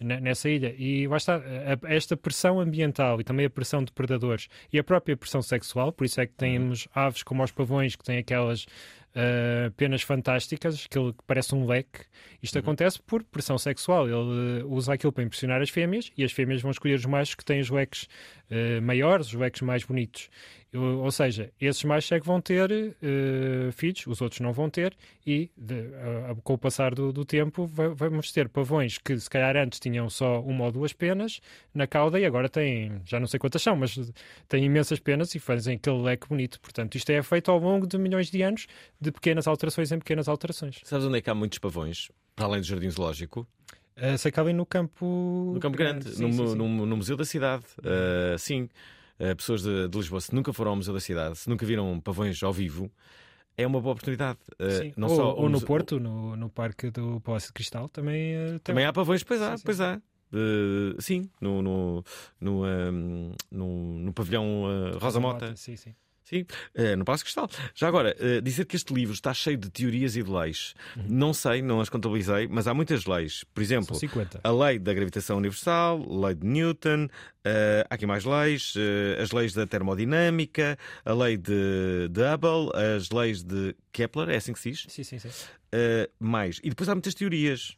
na, 0.00 0.20
nessa 0.20 0.48
ilha. 0.48 0.74
E 0.76 1.06
lá 1.06 1.16
está, 1.16 1.40
esta 1.84 2.16
pressão 2.16 2.60
ambiental 2.60 3.20
e 3.20 3.24
também 3.24 3.46
a 3.46 3.50
pressão 3.50 3.82
de 3.82 3.92
predadores 3.92 4.48
e 4.72 4.78
a 4.78 4.84
própria 4.84 5.16
pressão 5.16 5.42
sexual, 5.42 5.92
por 5.92 6.04
isso 6.04 6.20
é 6.20 6.26
que 6.26 6.34
temos 6.34 6.88
aves 6.94 7.22
como 7.22 7.42
os 7.42 7.52
pavões 7.52 7.96
que 7.96 8.04
têm 8.04 8.18
aquelas 8.18 8.66
ah, 9.16 9.70
penas 9.76 10.02
fantásticas, 10.02 10.86
aquilo 10.86 11.12
que 11.14 11.22
parece 11.24 11.54
um 11.54 11.66
leque. 11.66 12.00
Isto 12.42 12.58
acontece 12.58 13.00
por 13.00 13.22
pressão 13.22 13.56
sexual. 13.56 14.08
Ele 14.08 14.60
eh, 14.60 14.64
usa 14.64 14.92
aquilo 14.94 15.12
para 15.12 15.22
impressionar 15.22 15.62
as 15.62 15.70
fêmeas 15.70 16.10
e 16.16 16.24
as 16.24 16.32
fêmeas 16.32 16.60
vão 16.60 16.70
escolher 16.70 16.94
os 16.94 17.06
machos 17.06 17.34
que 17.36 17.44
têm 17.44 17.60
os 17.60 17.70
leques 17.70 18.08
eh, 18.50 18.80
maiores, 18.80 19.28
os 19.28 19.34
leques 19.34 19.62
mais 19.62 19.84
bonitos. 19.84 20.28
Ou 20.76 21.10
seja, 21.12 21.52
esses 21.60 21.84
machos 21.84 22.10
é 22.10 22.18
que 22.18 22.26
vão 22.26 22.40
ter 22.40 22.68
eh, 22.72 23.70
filhos, 23.72 24.06
os 24.08 24.20
outros 24.20 24.40
não 24.40 24.52
vão 24.52 24.68
ter, 24.68 24.96
e 25.24 25.48
de- 25.56 25.90
a- 26.30 26.34
com 26.42 26.54
o 26.54 26.58
passar 26.58 26.94
do, 26.94 27.12
do 27.12 27.24
tempo 27.24 27.64
va- 27.66 27.88
vamos 27.90 28.32
ter 28.32 28.48
pavões 28.48 28.98
que 28.98 29.16
se 29.18 29.30
calhar 29.30 29.56
antes 29.56 29.78
tinham 29.78 30.10
só 30.10 30.40
uma 30.40 30.64
ou 30.64 30.72
duas 30.72 30.92
penas 30.92 31.40
na 31.72 31.86
cauda 31.86 32.18
e 32.18 32.24
agora 32.24 32.48
têm, 32.48 33.00
já 33.04 33.20
não 33.20 33.26
sei 33.28 33.38
quantas 33.38 33.62
são, 33.62 33.76
mas 33.76 33.94
têm 34.48 34.64
imensas 34.64 34.98
penas 34.98 35.32
e 35.34 35.38
fazem 35.38 35.76
aquele 35.76 36.02
leque 36.02 36.28
bonito. 36.28 36.60
Portanto, 36.60 36.96
isto 36.96 37.10
é 37.10 37.22
feito 37.22 37.50
ao 37.50 37.58
longo 37.58 37.86
de 37.86 37.96
milhões 37.96 38.30
de 38.30 38.42
anos, 38.42 38.66
de 39.00 39.12
pequenas 39.12 39.46
alterações 39.46 39.92
em 39.92 39.98
pequenas 39.98 40.28
alterações. 40.28 40.80
Sabes 40.82 41.06
onde 41.06 41.18
é 41.18 41.20
que 41.20 41.30
há 41.30 41.34
muitos 41.34 41.58
pavões? 41.58 42.10
Para 42.34 42.46
além 42.46 42.60
do 42.60 42.66
Jardim 42.66 42.90
Zoológico? 42.90 43.46
Uh, 43.96 44.18
sei 44.18 44.32
que 44.32 44.40
ali 44.40 44.52
no 44.52 44.66
campo... 44.66 45.52
No 45.54 45.60
Campo 45.60 45.78
Grande, 45.78 46.10
Sim, 46.10 46.22
no, 46.24 46.32
sim, 46.32 46.46
sim. 46.48 46.54
no- 46.56 46.84
no 46.86 46.96
Museu 46.96 47.16
da 47.16 47.24
Cidade. 47.24 47.62
Uh, 47.78 48.36
sim, 48.38 48.62
Uh, 48.64 48.68
pessoas 49.36 49.62
de, 49.62 49.88
de 49.88 49.96
Lisboa, 49.98 50.20
se 50.20 50.34
nunca 50.34 50.52
foram 50.52 50.70
ao 50.72 50.76
Museu 50.76 50.92
da 50.94 51.00
Cidade, 51.00 51.36
se 51.36 51.48
nunca 51.48 51.64
viram 51.64 52.00
pavões 52.00 52.42
ao 52.42 52.52
vivo, 52.52 52.90
é 53.56 53.66
uma 53.66 53.80
boa 53.80 53.92
oportunidade. 53.92 54.38
Uh, 54.60 54.70
Sim. 54.70 54.92
não 54.96 55.08
ou, 55.08 55.16
só 55.16 55.34
ou 55.34 55.48
no 55.48 55.60
Porto, 55.60 56.00
no, 56.00 56.36
no 56.36 56.48
Parque 56.50 56.90
do 56.90 57.20
Palácio 57.20 57.48
de 57.48 57.52
Cristal, 57.52 57.88
também, 57.88 58.34
uh, 58.36 58.48
tem- 58.50 58.58
Também 58.60 58.84
há 58.84 58.92
pavões, 58.92 59.22
pois 59.22 59.40
há, 59.40 59.54
pois 59.64 59.80
há. 59.80 60.00
Uh, 60.32 61.00
sim, 61.00 61.30
no, 61.40 61.62
no, 61.62 62.04
no, 62.40 62.64
um, 62.66 63.32
no, 63.52 63.98
no 64.00 64.12
pavilhão 64.12 64.64
uh, 64.64 64.98
Rosa 64.98 65.20
Mota. 65.20 65.54
Sim, 65.54 65.76
sim. 65.76 65.94
Sim, 66.24 66.46
eh, 66.74 66.96
no 66.96 67.04
Palácio 67.04 67.24
Cristal. 67.24 67.48
Já 67.74 67.86
agora, 67.86 68.16
eh, 68.18 68.40
dizer 68.40 68.64
que 68.64 68.76
este 68.76 68.92
livro 68.94 69.12
está 69.12 69.34
cheio 69.34 69.58
de 69.58 69.70
teorias 69.70 70.16
e 70.16 70.22
de 70.22 70.30
leis. 70.30 70.74
Uhum. 70.96 71.04
Não 71.08 71.34
sei, 71.34 71.60
não 71.60 71.80
as 71.80 71.88
contabilizei, 71.90 72.48
mas 72.48 72.66
há 72.66 72.72
muitas 72.72 73.04
leis. 73.04 73.44
Por 73.52 73.62
exemplo, 73.62 73.88
São 73.94 73.96
50. 73.96 74.40
a 74.42 74.50
lei 74.50 74.78
da 74.78 74.94
gravitação 74.94 75.36
universal, 75.36 76.02
a 76.02 76.26
lei 76.26 76.34
de 76.34 76.46
Newton, 76.46 77.08
eh, 77.44 77.86
há 77.90 77.94
aqui 77.94 78.06
mais 78.06 78.24
leis, 78.24 78.74
as 79.22 79.32
leis 79.32 79.52
da 79.52 79.66
termodinâmica, 79.66 80.78
a 81.04 81.12
lei 81.12 81.36
de, 81.36 82.08
de 82.10 82.20
Hubble, 82.22 82.70
as 82.96 83.10
leis 83.10 83.42
de 83.42 83.76
Kepler, 83.92 84.30
é 84.30 84.36
assim 84.36 84.52
que 84.54 84.60
se 84.60 84.70
diz? 84.70 84.86
Sim, 84.88 85.04
sim, 85.04 85.18
sim. 85.18 85.28
Eh, 85.72 86.08
mais. 86.18 86.60
E 86.62 86.70
depois 86.70 86.88
há 86.88 86.94
muitas 86.94 87.14
teorias. 87.14 87.76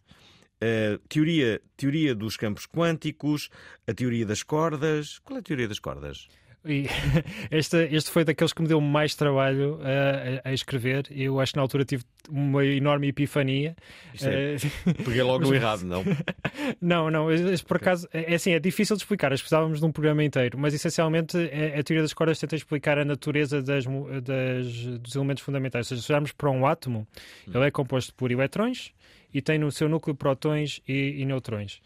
Eh, 0.61 0.99
teoria, 1.09 1.61
teoria 1.77 2.15
dos 2.15 2.37
campos 2.37 2.67
quânticos, 2.67 3.51
a 3.87 3.93
teoria 3.93 4.25
das 4.25 4.43
cordas. 4.43 5.19
Qual 5.19 5.37
é 5.37 5.41
a 5.41 5.43
teoria 5.43 5.67
das 5.67 5.79
cordas? 5.79 6.29
E 6.67 6.87
este, 7.51 7.77
este 7.93 8.11
foi 8.11 8.25
daqueles 8.25 8.53
que 8.53 8.61
me 8.63 8.69
deu 8.69 8.81
mais 8.81 9.15
trabalho 9.15 9.79
a, 9.83 10.49
a- 10.49 10.51
a 10.51 10.53
escrever. 10.53 11.05
Eu 11.11 11.39
acho 11.41 11.53
que 11.53 11.57
na 11.57 11.63
altura 11.63 11.85
tive 11.85 12.05
uma 12.29 12.65
enorme 12.65 13.09
epifania. 13.09 13.77
É- 14.23 14.57
Eh, 14.57 14.93
peguei 15.05 15.23
logo 15.23 15.45
no 15.45 15.49
mas- 15.51 15.57
errado, 15.57 15.83
não? 15.85 16.03
Não, 16.81 17.11
não, 17.11 17.31
este, 17.31 17.65
por 17.67 17.77
acaso, 17.77 18.09
é 18.13 18.33
é 18.33 18.35
assim, 18.35 18.53
é 18.53 18.59
difícil 18.59 18.97
de 18.97 19.03
explicar, 19.03 19.31
nós 19.31 19.41
precisávamos 19.41 19.79
de 19.79 19.85
um 19.87 19.93
programa 19.93 20.25
inteiro, 20.25 20.59
mas 20.59 20.75
essencialmente 20.75 21.37
é- 21.39 21.79
a 21.79 21.83
teoria 21.85 22.03
das 22.03 22.13
cordas 22.13 22.39
tenta 22.39 22.57
explicar 22.57 22.99
a 22.99 23.05
natureza 23.05 23.63
das, 23.63 23.85
das- 23.85 24.99
dos 25.01 25.15
elementos 25.15 25.43
fundamentais. 25.45 25.87
Ou 25.87 25.89
seja, 25.97 26.03
se 26.03 26.11
olharmos 26.13 26.33
para 26.33 26.51
um 26.51 26.67
átomo, 26.67 27.07
ele 27.47 27.67
é 27.67 27.71
composto 27.71 28.13
por 28.15 28.31
eletrões 28.33 28.93
e 29.33 29.41
tem 29.43 29.59
no 29.59 29.71
seu 29.71 29.89
núcleo 29.89 30.15
prótons 30.17 30.81
e, 30.89 31.21
e 31.21 31.25
neutrões. 31.25 31.81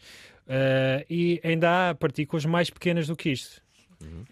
Eh, 0.47 1.05
e 1.09 1.41
ainda 1.43 1.89
há 1.89 1.95
partículas 1.95 2.45
mais 2.45 2.69
pequenas 2.69 3.07
do 3.07 3.15
que 3.15 3.29
isto. 3.29 3.61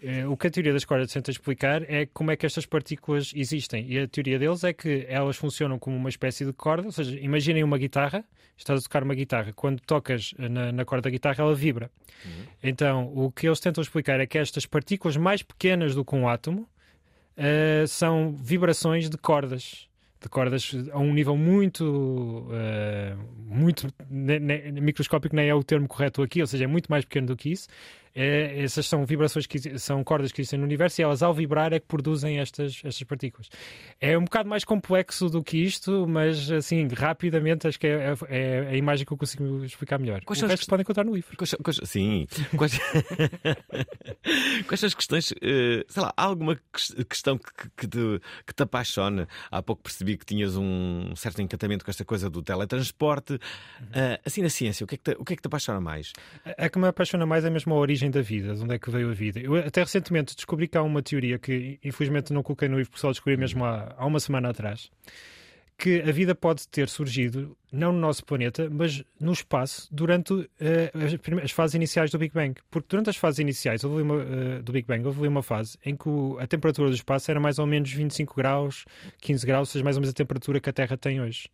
Eh, 0.02 0.26
O 0.26 0.36
que 0.36 0.46
a 0.46 0.50
teoria 0.50 0.72
das 0.72 0.84
cordas 0.84 1.12
tenta 1.12 1.30
explicar 1.30 1.82
é 1.90 2.06
como 2.06 2.30
é 2.30 2.36
que 2.36 2.46
estas 2.46 2.66
partículas 2.66 3.32
existem. 3.34 3.86
E 3.90 3.98
a 3.98 4.08
teoria 4.08 4.38
deles 4.38 4.64
é 4.64 4.72
que 4.72 5.04
elas 5.08 5.36
funcionam 5.36 5.78
como 5.78 5.96
uma 5.96 6.08
espécie 6.08 6.44
de 6.44 6.52
corda, 6.52 6.86
ou 6.86 6.92
seja, 6.92 7.18
imaginem 7.20 7.62
uma 7.64 7.78
guitarra, 7.78 8.24
estás 8.56 8.80
a 8.80 8.82
tocar 8.82 9.02
uma 9.02 9.14
guitarra, 9.14 9.52
quando 9.54 9.80
tocas 9.80 10.34
na, 10.38 10.72
na 10.72 10.84
corda 10.84 11.02
da 11.02 11.10
guitarra 11.10 11.42
ela 11.44 11.54
vibra. 11.54 11.90
Então, 12.62 13.10
o 13.14 13.30
que 13.30 13.46
eles 13.46 13.60
tentam 13.60 13.80
explicar 13.82 14.20
é 14.20 14.26
que 14.26 14.38
estas 14.38 14.66
partículas 14.66 15.16
mais 15.16 15.42
pequenas 15.42 15.94
do 15.94 16.04
que 16.04 16.14
um 16.14 16.28
átomo 16.28 16.68
eh, 17.36 17.84
são 17.86 18.32
vibrações 18.32 19.08
de 19.08 19.16
cordas. 19.16 19.88
De 20.22 20.28
cordas 20.28 20.70
a 20.92 20.98
um 20.98 21.14
nível 21.14 21.34
muito, 21.34 22.46
eh, 22.52 23.16
muito 23.38 23.88
ne- 24.10 24.38
ne- 24.38 24.72
microscópico, 24.80 25.34
nem 25.34 25.48
é 25.48 25.54
o 25.54 25.64
termo 25.64 25.88
correto 25.88 26.22
aqui, 26.22 26.42
ou 26.42 26.46
seja, 26.46 26.64
é 26.64 26.66
muito 26.66 26.88
mais 26.88 27.06
pequeno 27.06 27.28
do 27.28 27.36
que 27.36 27.50
isso. 27.50 27.68
É, 28.14 28.62
essas 28.62 28.86
são 28.86 29.04
vibrações 29.06 29.46
que 29.46 29.78
são 29.78 30.02
cordas 30.02 30.32
que 30.32 30.40
existem 30.40 30.58
no 30.58 30.64
universo 30.64 31.00
e 31.00 31.04
elas, 31.04 31.22
ao 31.22 31.32
vibrar, 31.32 31.72
é 31.72 31.78
que 31.80 31.86
produzem 31.86 32.38
estas, 32.38 32.80
estas 32.84 33.02
partículas. 33.04 33.48
É 34.00 34.16
um 34.18 34.24
bocado 34.24 34.48
mais 34.48 34.64
complexo 34.64 35.28
do 35.28 35.42
que 35.42 35.56
isto, 35.58 36.06
mas 36.08 36.50
assim, 36.50 36.88
rapidamente, 36.88 37.66
acho 37.68 37.78
que 37.78 37.86
é, 37.86 38.14
é- 38.28 38.38
é 38.64 38.68
a 38.70 38.76
imagem 38.76 39.06
que 39.06 39.12
eu 39.12 39.16
consigo 39.16 39.64
explicar 39.64 39.98
melhor. 39.98 40.22
Quais 40.24 40.38
o 40.38 40.40
são 40.40 40.46
as 40.46 40.52
resto 40.52 40.68
podem 40.68 40.82
encontrar 40.82 41.04
no 41.04 41.14
livro. 41.14 41.36
Quais, 41.36 41.54
quais- 41.62 41.80
sim. 41.84 42.26
Quais, 42.56 42.72
quais 44.66 44.84
as 44.84 44.94
questões? 44.94 45.32
eh, 45.42 45.84
sei 45.88 46.02
lá, 46.02 46.12
há 46.16 46.24
alguma 46.24 46.56
ques- 46.72 46.94
questão 47.08 47.38
que, 47.38 47.50
que 47.76 47.86
te, 47.88 48.20
que 48.46 48.54
te 48.54 48.62
apaixona? 48.62 49.28
Há 49.50 49.62
pouco 49.62 49.82
percebi 49.82 50.16
que 50.16 50.24
tinhas 50.24 50.56
um 50.56 51.14
certo 51.16 51.40
encantamento 51.42 51.84
com 51.84 51.90
esta 51.90 52.04
coisa 52.04 52.28
do 52.30 52.42
teletransporte. 52.42 53.38
Ah, 53.92 54.18
assim, 54.24 54.42
na 54.42 54.48
ciência, 54.50 54.84
o 54.84 54.86
que, 54.86 54.94
é 54.94 54.98
que 54.98 55.04
te, 55.04 55.16
o 55.20 55.24
que 55.24 55.32
é 55.32 55.36
que 55.36 55.42
te 55.42 55.46
apaixona 55.46 55.80
mais? 55.80 56.12
A 56.58 56.68
que 56.68 56.78
me 56.78 56.86
apaixona 56.86 57.26
mais 57.26 57.44
é 57.44 57.50
mesmo 57.50 57.74
a 57.74 57.78
origem 57.78 57.99
da 58.08 58.22
vida, 58.22 58.54
de 58.54 58.62
onde 58.62 58.74
é 58.74 58.78
que 58.78 58.88
veio 58.90 59.10
a 59.10 59.12
vida. 59.12 59.40
Eu 59.40 59.56
até 59.56 59.80
recentemente 59.82 60.34
descobri 60.36 60.68
que 60.68 60.78
há 60.78 60.82
uma 60.82 61.02
teoria 61.02 61.38
que, 61.38 61.78
infelizmente, 61.84 62.32
não 62.32 62.42
coloquei 62.42 62.68
no 62.68 62.76
livro, 62.76 62.90
porque 62.90 63.00
só 63.00 63.10
descobri 63.10 63.36
mesmo 63.36 63.64
há, 63.64 63.92
há 63.98 64.06
uma 64.06 64.20
semana 64.20 64.48
atrás, 64.50 64.90
que 65.76 66.02
a 66.02 66.12
vida 66.12 66.34
pode 66.34 66.68
ter 66.68 66.88
surgido, 66.90 67.56
não 67.72 67.90
no 67.90 67.98
nosso 67.98 68.22
planeta, 68.24 68.68
mas 68.70 69.02
no 69.18 69.32
espaço, 69.32 69.88
durante 69.90 70.48
eh, 70.60 70.92
as, 70.94 71.42
as 71.44 71.50
fases 71.52 71.74
iniciais 71.74 72.10
do 72.10 72.18
Big 72.18 72.34
Bang. 72.34 72.54
Porque 72.70 72.86
durante 72.90 73.08
as 73.08 73.16
fases 73.16 73.38
iniciais 73.38 73.82
houve 73.82 74.02
uma, 74.02 74.22
eh, 74.22 74.62
do 74.62 74.72
Big 74.72 74.86
Bang, 74.86 75.06
houve 75.06 75.26
uma 75.26 75.42
fase 75.42 75.78
em 75.84 75.96
que 75.96 76.06
o- 76.06 76.36
a 76.38 76.46
temperatura 76.46 76.90
do 76.90 76.94
espaço 76.94 77.30
era 77.30 77.40
mais 77.40 77.58
ou 77.58 77.66
menos 77.66 77.90
25 77.90 78.34
graus, 78.36 78.84
15 79.22 79.46
graus, 79.46 79.68
ou 79.68 79.72
seja, 79.72 79.82
mais 79.84 79.96
ou 79.96 80.00
menos 80.02 80.10
a 80.10 80.14
temperatura 80.14 80.60
que 80.60 80.68
a 80.68 80.72
Terra 80.72 80.98
tem 80.98 81.18
hoje. 81.20 81.48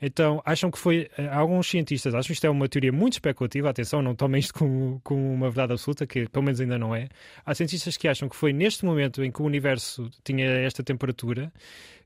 Então, 0.00 0.40
acham 0.44 0.70
que 0.70 0.78
foi. 0.78 1.08
eh, 1.18 1.26
Alguns 1.28 1.66
cientistas 1.68 2.14
acham 2.14 2.26
que 2.28 2.32
isto 2.32 2.46
é 2.46 2.50
uma 2.50 2.68
teoria 2.68 2.92
muito 2.92 3.14
especulativa, 3.14 3.68
atenção, 3.70 4.00
não 4.00 4.14
tomem 4.14 4.38
isto 4.38 4.54
como, 4.54 5.00
como 5.02 5.32
uma 5.32 5.48
verdade 5.50 5.72
absoluta, 5.72 6.06
que 6.06 6.28
pelo 6.28 6.44
menos 6.44 6.60
ainda 6.60 6.78
não 6.78 6.94
é. 6.94 7.08
Há 7.44 7.54
cientistas 7.54 7.96
que 7.96 8.06
acham 8.08 8.28
que 8.28 8.36
foi 8.36 8.52
neste 8.52 8.84
momento 8.84 9.24
em 9.24 9.30
que 9.32 9.42
o 9.42 9.44
universo 9.44 10.08
tinha 10.24 10.46
esta 10.46 10.82
temperatura 10.82 11.52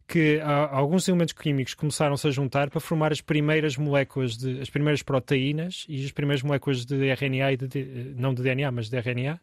que 0.08 0.40
alguns 0.70 1.06
elementos 1.08 1.32
químicos 1.32 1.74
começaram-se 1.74 2.26
a 2.26 2.30
juntar 2.30 2.68
para 2.68 2.80
formar 2.80 3.12
as 3.12 3.20
primeiras 3.20 3.76
moléculas, 3.76 4.36
de, 4.36 4.60
as 4.60 4.68
primeiras 4.68 5.02
proteínas 5.02 5.86
e 5.88 6.04
as 6.04 6.10
primeiras 6.10 6.42
moléculas 6.42 6.84
de 6.84 7.08
RNA, 7.08 7.52
e 7.52 7.56
de, 7.56 7.68
de- 7.68 8.14
não 8.16 8.34
de 8.34 8.42
DNA, 8.42 8.70
mas 8.72 8.90
de 8.90 8.96
RNA, 8.98 9.40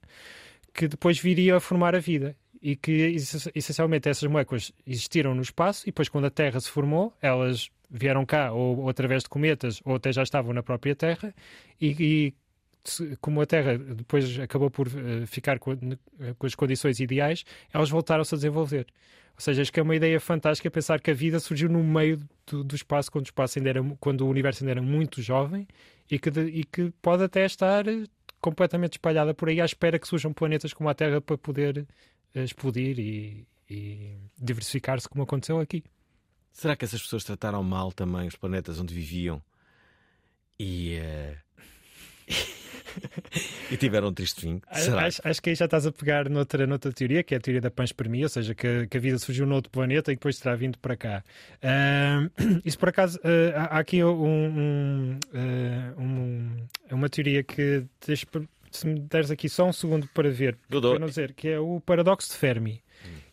que 0.73 0.87
depois 0.87 1.17
viria 1.19 1.55
a 1.55 1.59
formar 1.59 1.95
a 1.95 1.99
vida. 1.99 2.35
E 2.61 2.75
que 2.75 2.91
ess- 2.91 3.49
essencialmente 3.55 4.09
essas 4.09 4.29
moléculas 4.29 4.71
existiram 4.85 5.33
no 5.33 5.41
espaço 5.41 5.83
e 5.85 5.87
depois, 5.87 6.09
quando 6.09 6.25
a 6.25 6.29
Terra 6.29 6.59
se 6.59 6.69
formou, 6.69 7.13
elas 7.21 7.69
vieram 7.89 8.25
cá 8.25 8.51
ou, 8.51 8.79
ou 8.81 8.89
através 8.89 9.23
de 9.23 9.29
cometas 9.29 9.81
ou 9.85 9.95
até 9.95 10.11
já 10.11 10.23
estavam 10.23 10.53
na 10.53 10.63
própria 10.63 10.95
Terra 10.95 11.33
e, 11.81 11.87
e 11.99 12.33
como 13.19 13.41
a 13.41 13.45
Terra 13.45 13.77
depois 13.77 14.39
acabou 14.39 14.69
por 14.71 14.87
eh, 14.87 15.25
ficar 15.25 15.59
com, 15.59 15.75
com 16.37 16.45
as 16.47 16.55
condições 16.55 16.99
ideais, 16.99 17.43
elas 17.73 17.89
voltaram-se 17.89 18.33
a 18.33 18.37
desenvolver. 18.37 18.87
Ou 19.35 19.41
seja, 19.41 19.61
acho 19.61 19.71
que 19.71 19.79
é 19.79 19.83
uma 19.83 19.95
ideia 19.95 20.19
fantástica 20.19 20.69
pensar 20.71 20.99
que 21.01 21.11
a 21.11 21.13
vida 21.13 21.39
surgiu 21.39 21.69
no 21.69 21.83
meio 21.83 22.19
do, 22.47 22.63
do 22.63 22.75
espaço, 22.75 23.11
quando 23.11 23.25
o, 23.25 23.27
espaço 23.27 23.57
ainda 23.59 23.69
era, 23.69 23.83
quando 23.99 24.21
o 24.21 24.29
universo 24.29 24.63
ainda 24.63 24.71
era 24.71 24.81
muito 24.81 25.21
jovem 25.21 25.67
e 26.09 26.17
que, 26.19 26.29
de- 26.31 26.47
e 26.47 26.63
que 26.63 26.91
pode 27.01 27.23
até 27.23 27.45
estar 27.45 27.87
eh, 27.87 28.03
completamente 28.41 28.93
espalhada 28.93 29.33
por 29.33 29.49
aí 29.49 29.61
à 29.61 29.65
espera 29.65 29.99
que 29.99 30.07
surjam 30.07 30.33
planetas 30.33 30.73
como 30.73 30.89
a 30.89 30.93
Terra 30.93 31.21
para 31.21 31.37
poder 31.37 31.85
eh, 32.33 32.43
explodir 32.43 32.99
e, 32.99 33.45
e 33.69 34.17
diversificar-se 34.37 35.07
como 35.07 35.23
aconteceu 35.23 35.59
aqui. 35.59 35.83
Será 36.51 36.75
que 36.75 36.83
essas 36.85 37.01
pessoas 37.01 37.23
trataram 37.23 37.63
mal 37.63 37.91
também 37.91 38.27
os 38.27 38.35
planetas 38.35 38.79
onde 38.79 38.93
viviam? 38.93 39.41
E. 40.59 40.95
eh, 40.95 41.37
e 43.71 43.77
tiveram 43.77 44.09
um 44.09 44.13
triste 44.13 44.41
fim? 44.41 44.61
Será? 44.73 45.05
Acho, 45.05 45.21
acho 45.23 45.41
que 45.41 45.49
aí 45.49 45.55
já 45.55 45.65
estás 45.65 45.85
a 45.85 45.91
pegar 45.91 46.29
noutra, 46.29 46.67
noutra 46.67 46.91
teoria, 46.91 47.23
que 47.23 47.33
é 47.33 47.37
a 47.37 47.39
teoria 47.39 47.61
da 47.61 47.71
panspermia, 47.71 48.25
ou 48.25 48.29
seja, 48.29 48.53
que, 48.53 48.87
que 48.87 48.97
a 48.97 48.99
vida 48.99 49.17
surgiu 49.17 49.45
noutro 49.45 49.71
planeta 49.71 50.11
e 50.11 50.15
depois 50.15 50.37
terá 50.37 50.55
vindo 50.55 50.77
para 50.79 50.97
cá. 50.97 51.23
Ahm, 51.63 52.29
isso, 52.65 52.77
por 52.77 52.89
acaso, 52.89 53.19
ah, 53.23 53.75
há 53.75 53.79
aqui 53.79 54.03
um, 54.03 54.09
um, 54.57 55.19
ah, 55.33 55.93
um- 56.01 56.67
uma 56.91 57.09
teoria 57.09 57.43
que, 57.43 57.85
se 58.71 58.85
me 58.87 58.99
deres 58.99 59.31
aqui 59.31 59.47
só 59.49 59.65
um 59.67 59.73
segundo 59.73 60.07
para 60.13 60.29
ver, 60.29 60.57
para 60.91 60.99
não 60.99 61.07
dizer, 61.07 61.33
que 61.33 61.47
é 61.47 61.59
o 61.59 61.79
paradoxo 61.79 62.29
de 62.29 62.35
Fermi. 62.37 62.81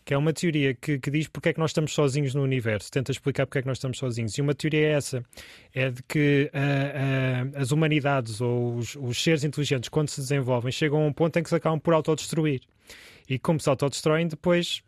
Que 0.07 0.13
é 0.13 0.17
uma 0.17 0.31
teoria 0.31 0.73
que, 0.73 0.97
que 0.99 1.11
diz 1.11 1.27
porque 1.27 1.49
é 1.49 1.53
que 1.53 1.59
nós 1.59 1.71
estamos 1.71 1.93
sozinhos 1.93 2.33
no 2.33 2.41
universo, 2.41 2.89
tenta 2.89 3.11
explicar 3.11 3.45
porque 3.45 3.59
é 3.59 3.61
que 3.61 3.67
nós 3.67 3.75
estamos 3.75 3.97
sozinhos. 3.97 4.37
E 4.37 4.41
uma 4.41 4.55
teoria 4.55 4.87
é 4.87 4.91
essa: 4.91 5.21
é 5.75 5.89
de 5.89 6.01
que 6.01 6.49
ah, 6.53 7.51
ah, 7.53 7.59
as 7.59 7.71
humanidades 7.71 8.39
ou 8.39 8.77
os, 8.77 8.95
os 8.95 9.21
seres 9.21 9.43
inteligentes, 9.43 9.89
quando 9.89 10.07
se 10.07 10.21
desenvolvem, 10.21 10.71
chegam 10.71 11.03
a 11.03 11.07
um 11.07 11.11
ponto 11.11 11.37
em 11.37 11.43
que 11.43 11.49
se 11.49 11.55
acabam 11.55 11.77
por 11.77 11.93
autodestruir. 11.93 12.61
E 13.29 13.37
como 13.37 13.59
se 13.59 13.67
autodestroem, 13.67 14.29
depois, 14.29 14.81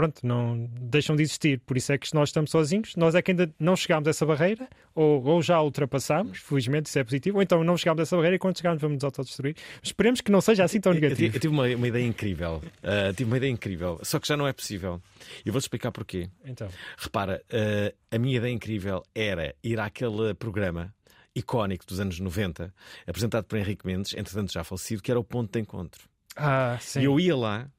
pronto, 0.00 0.26
não 0.26 0.66
deixam 0.80 1.14
de 1.14 1.22
existir. 1.22 1.60
Por 1.60 1.76
isso 1.76 1.92
é 1.92 1.98
que 1.98 2.12
nós 2.14 2.30
estamos 2.30 2.50
sozinhos. 2.50 2.96
Nós 2.96 3.14
é 3.14 3.20
que 3.22 3.30
ainda 3.32 3.52
não 3.58 3.76
chegámos 3.76 4.06
a 4.06 4.10
essa 4.10 4.24
barreira, 4.24 4.68
ou, 4.94 5.22
ou 5.24 5.42
já 5.42 5.56
a 5.56 5.62
ultrapassámos, 5.62 6.38
felizmente 6.38 6.88
isso 6.88 6.98
é 6.98 7.04
positivo, 7.04 7.36
ou 7.36 7.42
então 7.42 7.62
não 7.62 7.76
chegámos 7.76 8.00
a 8.00 8.02
essa 8.02 8.16
barreira 8.16 8.36
e 8.36 8.38
quando 8.38 8.56
chegarmos 8.56 8.80
vamos 8.80 8.96
nos 8.96 9.04
autodestruir. 9.04 9.54
Esperemos 9.82 10.20
que 10.20 10.32
não 10.32 10.40
seja 10.40 10.64
assim 10.64 10.80
tão 10.80 10.92
Eu, 10.92 10.96
eu 10.96 11.02
negativo. 11.02 11.38
tive 11.38 11.52
uma, 11.52 11.66
uma 11.66 11.88
ideia 11.88 12.04
incrível. 12.06 12.62
Ah, 12.82 13.12
tive 13.14 13.30
uma 13.30 13.36
ideia 13.36 13.50
incrível. 13.50 14.00
Só 14.02 14.18
que 14.18 14.26
já 14.26 14.36
não 14.36 14.46
é 14.46 14.52
possível. 14.52 15.02
E 15.44 15.50
vou-te 15.50 15.64
explicar 15.64 15.92
porquê. 15.92 16.30
Então. 16.44 16.68
Repara, 16.96 17.42
ah, 17.52 17.92
a 18.10 18.18
minha 18.18 18.36
ideia 18.38 18.52
incrível 18.52 19.02
era 19.14 19.54
ir 19.62 19.78
àquele 19.78 20.34
programa 20.34 20.94
icónico 21.34 21.86
dos 21.86 22.00
anos 22.00 22.18
90, 22.18 22.74
apresentado 23.06 23.44
por 23.44 23.56
Henrique 23.58 23.86
Mendes, 23.86 24.14
entretanto 24.14 24.52
já 24.52 24.64
falecido, 24.64 25.02
que 25.02 25.10
era 25.10 25.20
o 25.20 25.24
Ponto 25.24 25.52
de 25.52 25.60
Encontro. 25.60 26.08
Ah, 26.36 26.76
sim. 26.80 27.00
E 27.00 27.04
eu 27.04 27.20
ia 27.20 27.36
lá, 27.36 27.70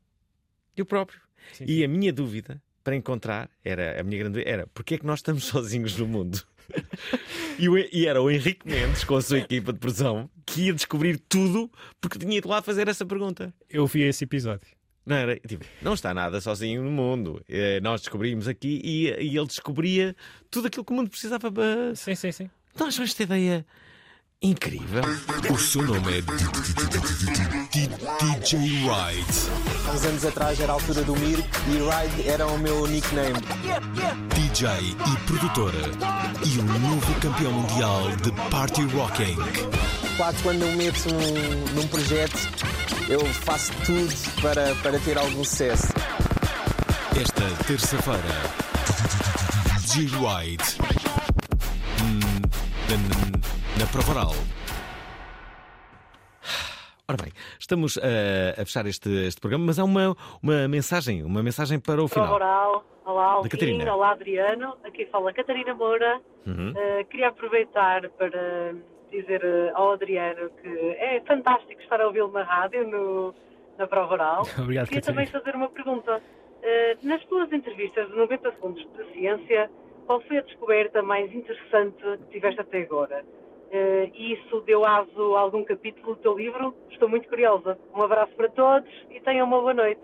eu 0.75 0.85
próprio. 0.85 1.19
Sim, 1.53 1.65
E 1.67 1.83
a 1.83 1.87
minha 1.87 2.11
dúvida 2.13 2.61
para 2.83 2.95
encontrar 2.95 3.49
era 3.63 3.99
a 3.99 4.03
minha 4.03 4.17
grande 4.19 4.43
era 4.47 4.65
porque 4.73 4.95
é 4.95 4.97
que 4.97 5.05
nós 5.05 5.19
estamos 5.19 5.43
sozinhos 5.51 5.95
no 5.97 6.07
mundo? 6.07 6.41
e, 7.59 7.67
o- 7.69 7.77
e 7.77 8.07
era 8.07 8.21
o 8.21 8.29
Henrique 8.31 8.67
Mendes 8.67 9.03
com 9.03 9.15
a 9.15 9.21
sua 9.21 9.39
equipa 9.39 9.73
de 9.73 9.79
produção 9.79 10.29
que 10.45 10.63
ia 10.67 10.73
descobrir 10.73 11.19
tudo 11.19 11.69
porque 11.99 12.17
tinha 12.17 12.37
ido 12.37 12.47
lá 12.47 12.61
fazer 12.61 12.87
essa 12.87 13.05
pergunta. 13.05 13.53
Eu 13.69 13.85
vi 13.87 14.01
esse 14.03 14.23
episódio. 14.23 14.67
Não, 15.05 15.15
era, 15.15 15.35
tipo, 15.39 15.65
não 15.81 15.93
está 15.93 16.13
nada 16.13 16.39
sozinho 16.39 16.83
no 16.83 16.91
mundo. 16.91 17.43
Eh, 17.49 17.79
Nós 17.81 18.01
descobrimos 18.01 18.47
aqui 18.47 18.79
e, 18.83 19.07
e 19.07 19.37
ele 19.37 19.47
descobria 19.47 20.15
tudo 20.49 20.67
aquilo 20.67 20.85
que 20.85 20.91
o 20.93 20.95
mundo 20.95 21.09
precisava 21.09 21.51
para. 21.51 21.95
Sim, 21.95 22.13
sim, 22.15 22.31
sim. 22.31 22.49
Então 22.73 22.87
acham 22.87 23.03
esta 23.03 23.23
ideia 23.23 23.65
incrível. 24.41 25.03
O 25.51 25.57
seu 25.57 25.83
nome 25.83 26.17
é 26.17 26.21
DJ 28.33 28.59
Ride. 28.59 28.89
Há 29.87 29.91
uns 29.91 30.05
anos 30.05 30.25
atrás 30.25 30.59
era 30.59 30.71
a 30.71 30.75
altura 30.75 31.03
do 31.03 31.15
Mir 31.15 31.39
e 31.39 31.71
Ride 31.71 32.27
era 32.27 32.47
o 32.47 32.57
meu 32.57 32.87
nickname. 32.87 33.39
DJ 34.33 34.67
e 34.67 35.17
produtora. 35.27 35.77
E 36.43 36.59
um 36.59 36.79
novo 36.79 37.19
campeão 37.19 37.51
mundial 37.51 38.11
de 38.17 38.31
Party 38.49 38.81
Rocking. 38.85 39.35
Que 39.35 40.41
quando 40.41 40.63
eu 40.63 40.75
meto 40.75 41.13
num, 41.13 41.75
num 41.75 41.87
projeto, 41.87 42.49
eu 43.07 43.23
faço 43.25 43.71
tudo 43.85 44.41
para, 44.41 44.73
para 44.75 44.99
ter 44.99 45.17
algum 45.19 45.43
sucesso. 45.43 45.87
Esta 47.15 47.43
terça-feira, 47.65 48.21
DJ 49.77 50.05
Ride. 50.07 50.91
Na, 53.77 53.85
na 53.85 53.91
prova 53.91 54.11
oral. 54.11 54.31
Ora 57.07 57.17
bem, 57.23 57.33
estamos 57.59 57.97
eh, 57.97 58.55
a 58.57 58.65
fechar 58.65 58.85
este, 58.85 59.09
este 59.27 59.41
programa, 59.41 59.65
mas 59.65 59.79
há 59.79 59.83
uma, 59.83 60.15
uma 60.41 60.67
mensagem, 60.67 61.23
uma 61.23 61.43
mensagem 61.43 61.79
para 61.79 62.01
o 62.01 62.07
final. 62.07 62.33
oral. 62.33 62.85
Olá, 63.05 63.25
Alvin. 63.25 63.49
Catarina. 63.49 63.93
Olá, 63.93 64.11
Adriano. 64.11 64.77
Aqui 64.83 65.05
fala 65.07 65.33
Catarina 65.33 65.73
Moura. 65.73 66.21
Uhum. 66.45 66.71
Uh, 66.71 67.05
queria 67.09 67.29
aproveitar 67.29 68.07
para 68.11 68.75
dizer 69.11 69.43
uh, 69.43 69.75
ao 69.77 69.93
Adriano 69.93 70.49
que 70.61 70.69
é 70.69 71.21
fantástico 71.27 71.81
estar 71.81 71.99
a 71.99 72.07
ouvi-lo 72.07 72.31
na 72.31 72.43
rádio, 72.43 72.87
no, 72.87 73.35
na 73.77 73.87
prova 73.87 74.13
oral. 74.13 74.41
Obrigado, 74.57 74.87
Queria 74.87 75.01
Catarina. 75.01 75.25
também 75.25 75.25
fazer 75.27 75.55
uma 75.55 75.69
pergunta. 75.69 76.17
Uh, 76.17 77.07
nas 77.07 77.23
tuas 77.25 77.51
entrevistas 77.51 78.07
de 78.07 78.15
90 78.15 78.51
segundos 78.51 78.87
de 78.95 79.13
ciência, 79.13 79.69
qual 80.05 80.21
foi 80.21 80.37
a 80.37 80.41
descoberta 80.41 81.01
mais 81.01 81.33
interessante 81.33 81.97
que 82.01 82.31
tiveste 82.31 82.61
até 82.61 82.83
agora? 82.83 83.25
Eh, 83.71 84.11
e 84.13 84.33
isso 84.33 84.61
deu 84.61 84.85
aso 84.85 85.35
a 85.35 85.39
algum 85.39 85.63
capítulo 85.63 86.15
do 86.15 86.21
teu 86.21 86.37
livro. 86.37 86.75
Estou 86.91 87.09
muito 87.09 87.27
curiosa. 87.27 87.77
Um 87.95 88.03
abraço 88.03 88.33
para 88.35 88.49
todos 88.49 88.89
e 89.09 89.19
tenham 89.21 89.47
uma 89.47 89.59
boa 89.59 89.73
noite. 89.73 90.01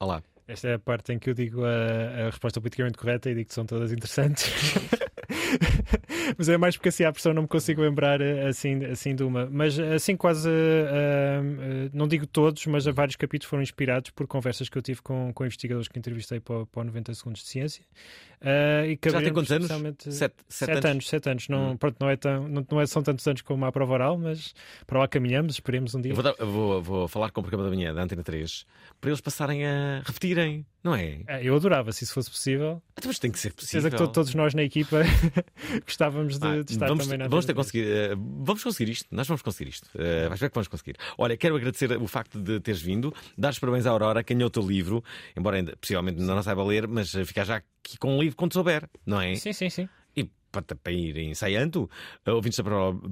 Olá. 0.00 0.22
Esta 0.46 0.68
é 0.68 0.74
a 0.74 0.78
parte 0.78 1.12
em 1.12 1.18
que 1.18 1.30
eu 1.30 1.34
digo 1.34 1.64
a, 1.64 1.68
a 1.68 2.24
resposta 2.26 2.60
politicamente 2.60 2.98
correta 2.98 3.30
e 3.30 3.34
digo 3.34 3.48
que 3.48 3.54
são 3.54 3.64
todas 3.64 3.92
interessantes. 3.92 4.52
Mas 6.36 6.48
é 6.48 6.56
mais 6.56 6.76
porque 6.76 6.88
assim 6.88 7.04
à 7.04 7.12
pressão 7.12 7.32
não 7.32 7.42
me 7.42 7.48
consigo 7.48 7.82
lembrar 7.82 8.20
eh, 8.20 8.46
assim, 8.48 8.84
assim 8.84 9.14
de 9.14 9.22
uma. 9.22 9.48
Mas 9.50 9.78
assim 9.78 10.16
quase, 10.16 10.48
uh, 10.48 10.52
uh, 10.52 11.90
não 11.92 12.08
digo 12.08 12.26
todos, 12.26 12.66
mas 12.66 12.84
vários 12.86 13.16
capítulos 13.16 13.48
foram 13.48 13.62
inspirados 13.62 14.10
por 14.10 14.26
conversas 14.26 14.68
que 14.68 14.76
eu 14.76 14.82
tive 14.82 15.02
com, 15.02 15.32
com 15.32 15.44
investigadores 15.44 15.88
que 15.88 15.98
entrevistei 15.98 16.40
para, 16.40 16.66
para 16.66 16.80
o 16.80 16.84
90 16.84 17.14
Segundos 17.14 17.42
de 17.42 17.48
Ciência. 17.48 17.84
Uh, 18.40 18.86
e 18.86 18.98
Já 19.10 19.20
tem 19.22 19.32
quantos 19.32 19.52
anos? 19.52 19.68
Sete, 19.68 20.14
sete, 20.18 20.34
sete 20.48 20.70
anos. 20.70 20.84
anos. 20.84 21.08
Sete 21.08 21.30
anos. 21.30 21.48
Não, 21.48 21.72
hum. 21.72 21.76
pronto, 21.76 21.96
não, 22.00 22.10
é 22.10 22.16
tão, 22.16 22.48
não, 22.48 22.66
não 22.70 22.80
é, 22.80 22.86
são 22.86 23.02
tantos 23.02 23.26
anos 23.26 23.42
como 23.42 23.64
a 23.64 23.72
prova 23.72 23.94
oral, 23.94 24.18
mas 24.18 24.54
para 24.86 24.98
lá 24.98 25.08
caminhamos, 25.08 25.54
esperemos 25.54 25.94
um 25.94 26.00
dia. 26.00 26.12
Eu 26.12 26.16
vou, 26.16 26.24
dar, 26.24 26.34
vou, 26.44 26.82
vou, 26.82 27.08
falar 27.08 27.30
com 27.30 27.40
o 27.40 27.42
programa 27.42 27.68
da 27.68 27.74
manhã 27.74 27.94
da 27.94 28.02
Antena 28.02 28.22
3 28.22 28.66
para 29.00 29.10
eles 29.10 29.20
passarem 29.20 29.66
a 29.66 30.02
repetirem, 30.04 30.66
não 30.84 30.94
é? 30.94 31.22
é 31.26 31.42
eu 31.42 31.56
adorava, 31.56 31.90
se 31.90 32.04
isso 32.04 32.12
fosse 32.12 32.30
possível. 32.30 32.82
Então, 32.92 33.08
mas 33.08 33.18
tem 33.18 33.30
que 33.30 33.38
ser 33.38 33.54
possível. 33.54 33.90
Que 33.90 33.96
todos 33.96 34.34
nós 34.34 34.52
na 34.52 34.62
equipa 34.62 34.98
gostávamos 35.84 36.38
de, 36.38 36.46
ah, 36.46 36.62
de 36.62 36.72
estar 36.72 36.88
vamos, 36.88 37.04
também 37.04 37.18
na 37.18 37.26
vamos, 37.26 37.46
ter 37.46 37.54
conseguir, 37.54 38.12
uh, 38.12 38.44
vamos 38.44 38.62
conseguir 38.62 38.92
isto, 38.92 39.08
nós 39.10 39.26
vamos 39.26 39.40
conseguir 39.40 39.70
isto. 39.70 39.86
Uh, 39.94 40.28
vais 40.28 40.38
ver 40.38 40.50
que 40.50 40.54
vamos 40.54 40.68
conseguir. 40.68 40.96
Olha, 41.16 41.36
quero 41.38 41.56
agradecer 41.56 41.90
o 41.96 42.06
facto 42.06 42.38
de 42.38 42.60
teres 42.60 42.82
vindo, 42.82 43.14
dar 43.36 43.50
os 43.50 43.58
parabéns 43.58 43.86
à 43.86 43.90
Aurora, 43.90 44.22
quem 44.22 44.40
é 44.40 44.44
o 44.44 44.50
teu 44.50 44.62
livro, 44.62 45.02
embora 45.34 45.56
ainda, 45.56 45.74
possivelmente 45.76 46.20
não 46.20 46.42
saiba 46.42 46.62
ler, 46.62 46.86
mas 46.86 47.10
ficar 47.24 47.44
já 47.44 47.56
aqui 47.56 47.96
com 47.98 48.16
um 48.16 48.20
livro 48.20 48.36
quando 48.36 48.52
souber, 48.52 48.86
não 49.06 49.20
é? 49.20 49.34
Sim, 49.36 49.54
sim, 49.54 49.70
sim. 49.70 49.88
Para, 50.54 50.76
para 50.76 50.92
ir 50.92 51.18
ensaiando, 51.18 51.90
uh, 52.26 52.30
ouvintes 52.30 52.58
da 52.58 52.64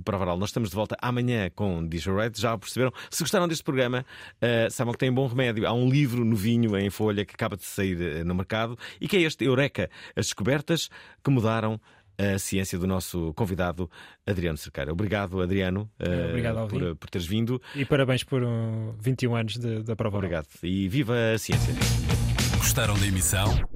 Prova 0.05 0.37
nós 0.37 0.51
estamos 0.51 0.71
de 0.71 0.77
volta 0.77 0.97
amanhã 1.03 1.51
com 1.51 1.85
DJ 1.85 2.15
Red. 2.15 2.33
Já 2.37 2.57
perceberam? 2.57 2.93
Se 3.11 3.23
gostaram 3.23 3.49
deste 3.49 3.65
programa, 3.65 4.07
uh, 4.37 4.71
sabem 4.71 4.93
que 4.93 4.99
tem 4.99 5.13
bom 5.13 5.27
remédio. 5.27 5.67
Há 5.67 5.73
um 5.73 5.89
livro 5.89 6.25
novinho 6.25 6.79
em 6.79 6.89
folha 6.89 7.25
que 7.25 7.35
acaba 7.35 7.57
de 7.57 7.65
sair 7.65 7.97
uh, 7.97 8.25
no 8.25 8.35
mercado 8.35 8.79
e 9.01 9.09
que 9.09 9.17
é 9.17 9.21
este 9.23 9.45
Eureka, 9.45 9.91
as 10.15 10.27
descobertas 10.27 10.89
que 11.23 11.31
mudaram 11.31 11.81
a 12.19 12.39
ciência 12.39 12.79
do 12.79 12.87
nosso 12.87 13.33
convidado 13.35 13.91
Adriano 14.27 14.57
Cerqueira. 14.57 14.93
Obrigado, 14.93 15.41
Adriano, 15.41 15.91
uh, 16.01 16.29
Obrigado, 16.31 16.69
por, 16.69 16.97
por, 16.97 17.11
teres 17.11 17.27
vindo. 17.27 17.61
E 17.75 17.85
parabéns 17.85 18.23
por 18.23 18.45
um 18.45 18.95
21 19.01 19.35
anos 19.35 19.59
da 19.59 19.97
prova. 19.97 20.19
Obrigado. 20.19 20.47
E 20.63 20.89
viva 20.89 21.15
a 21.35 21.39
ciência. 21.39 21.75
Gostaram 22.59 22.99
da 22.99 23.07
emissão? 23.07 23.49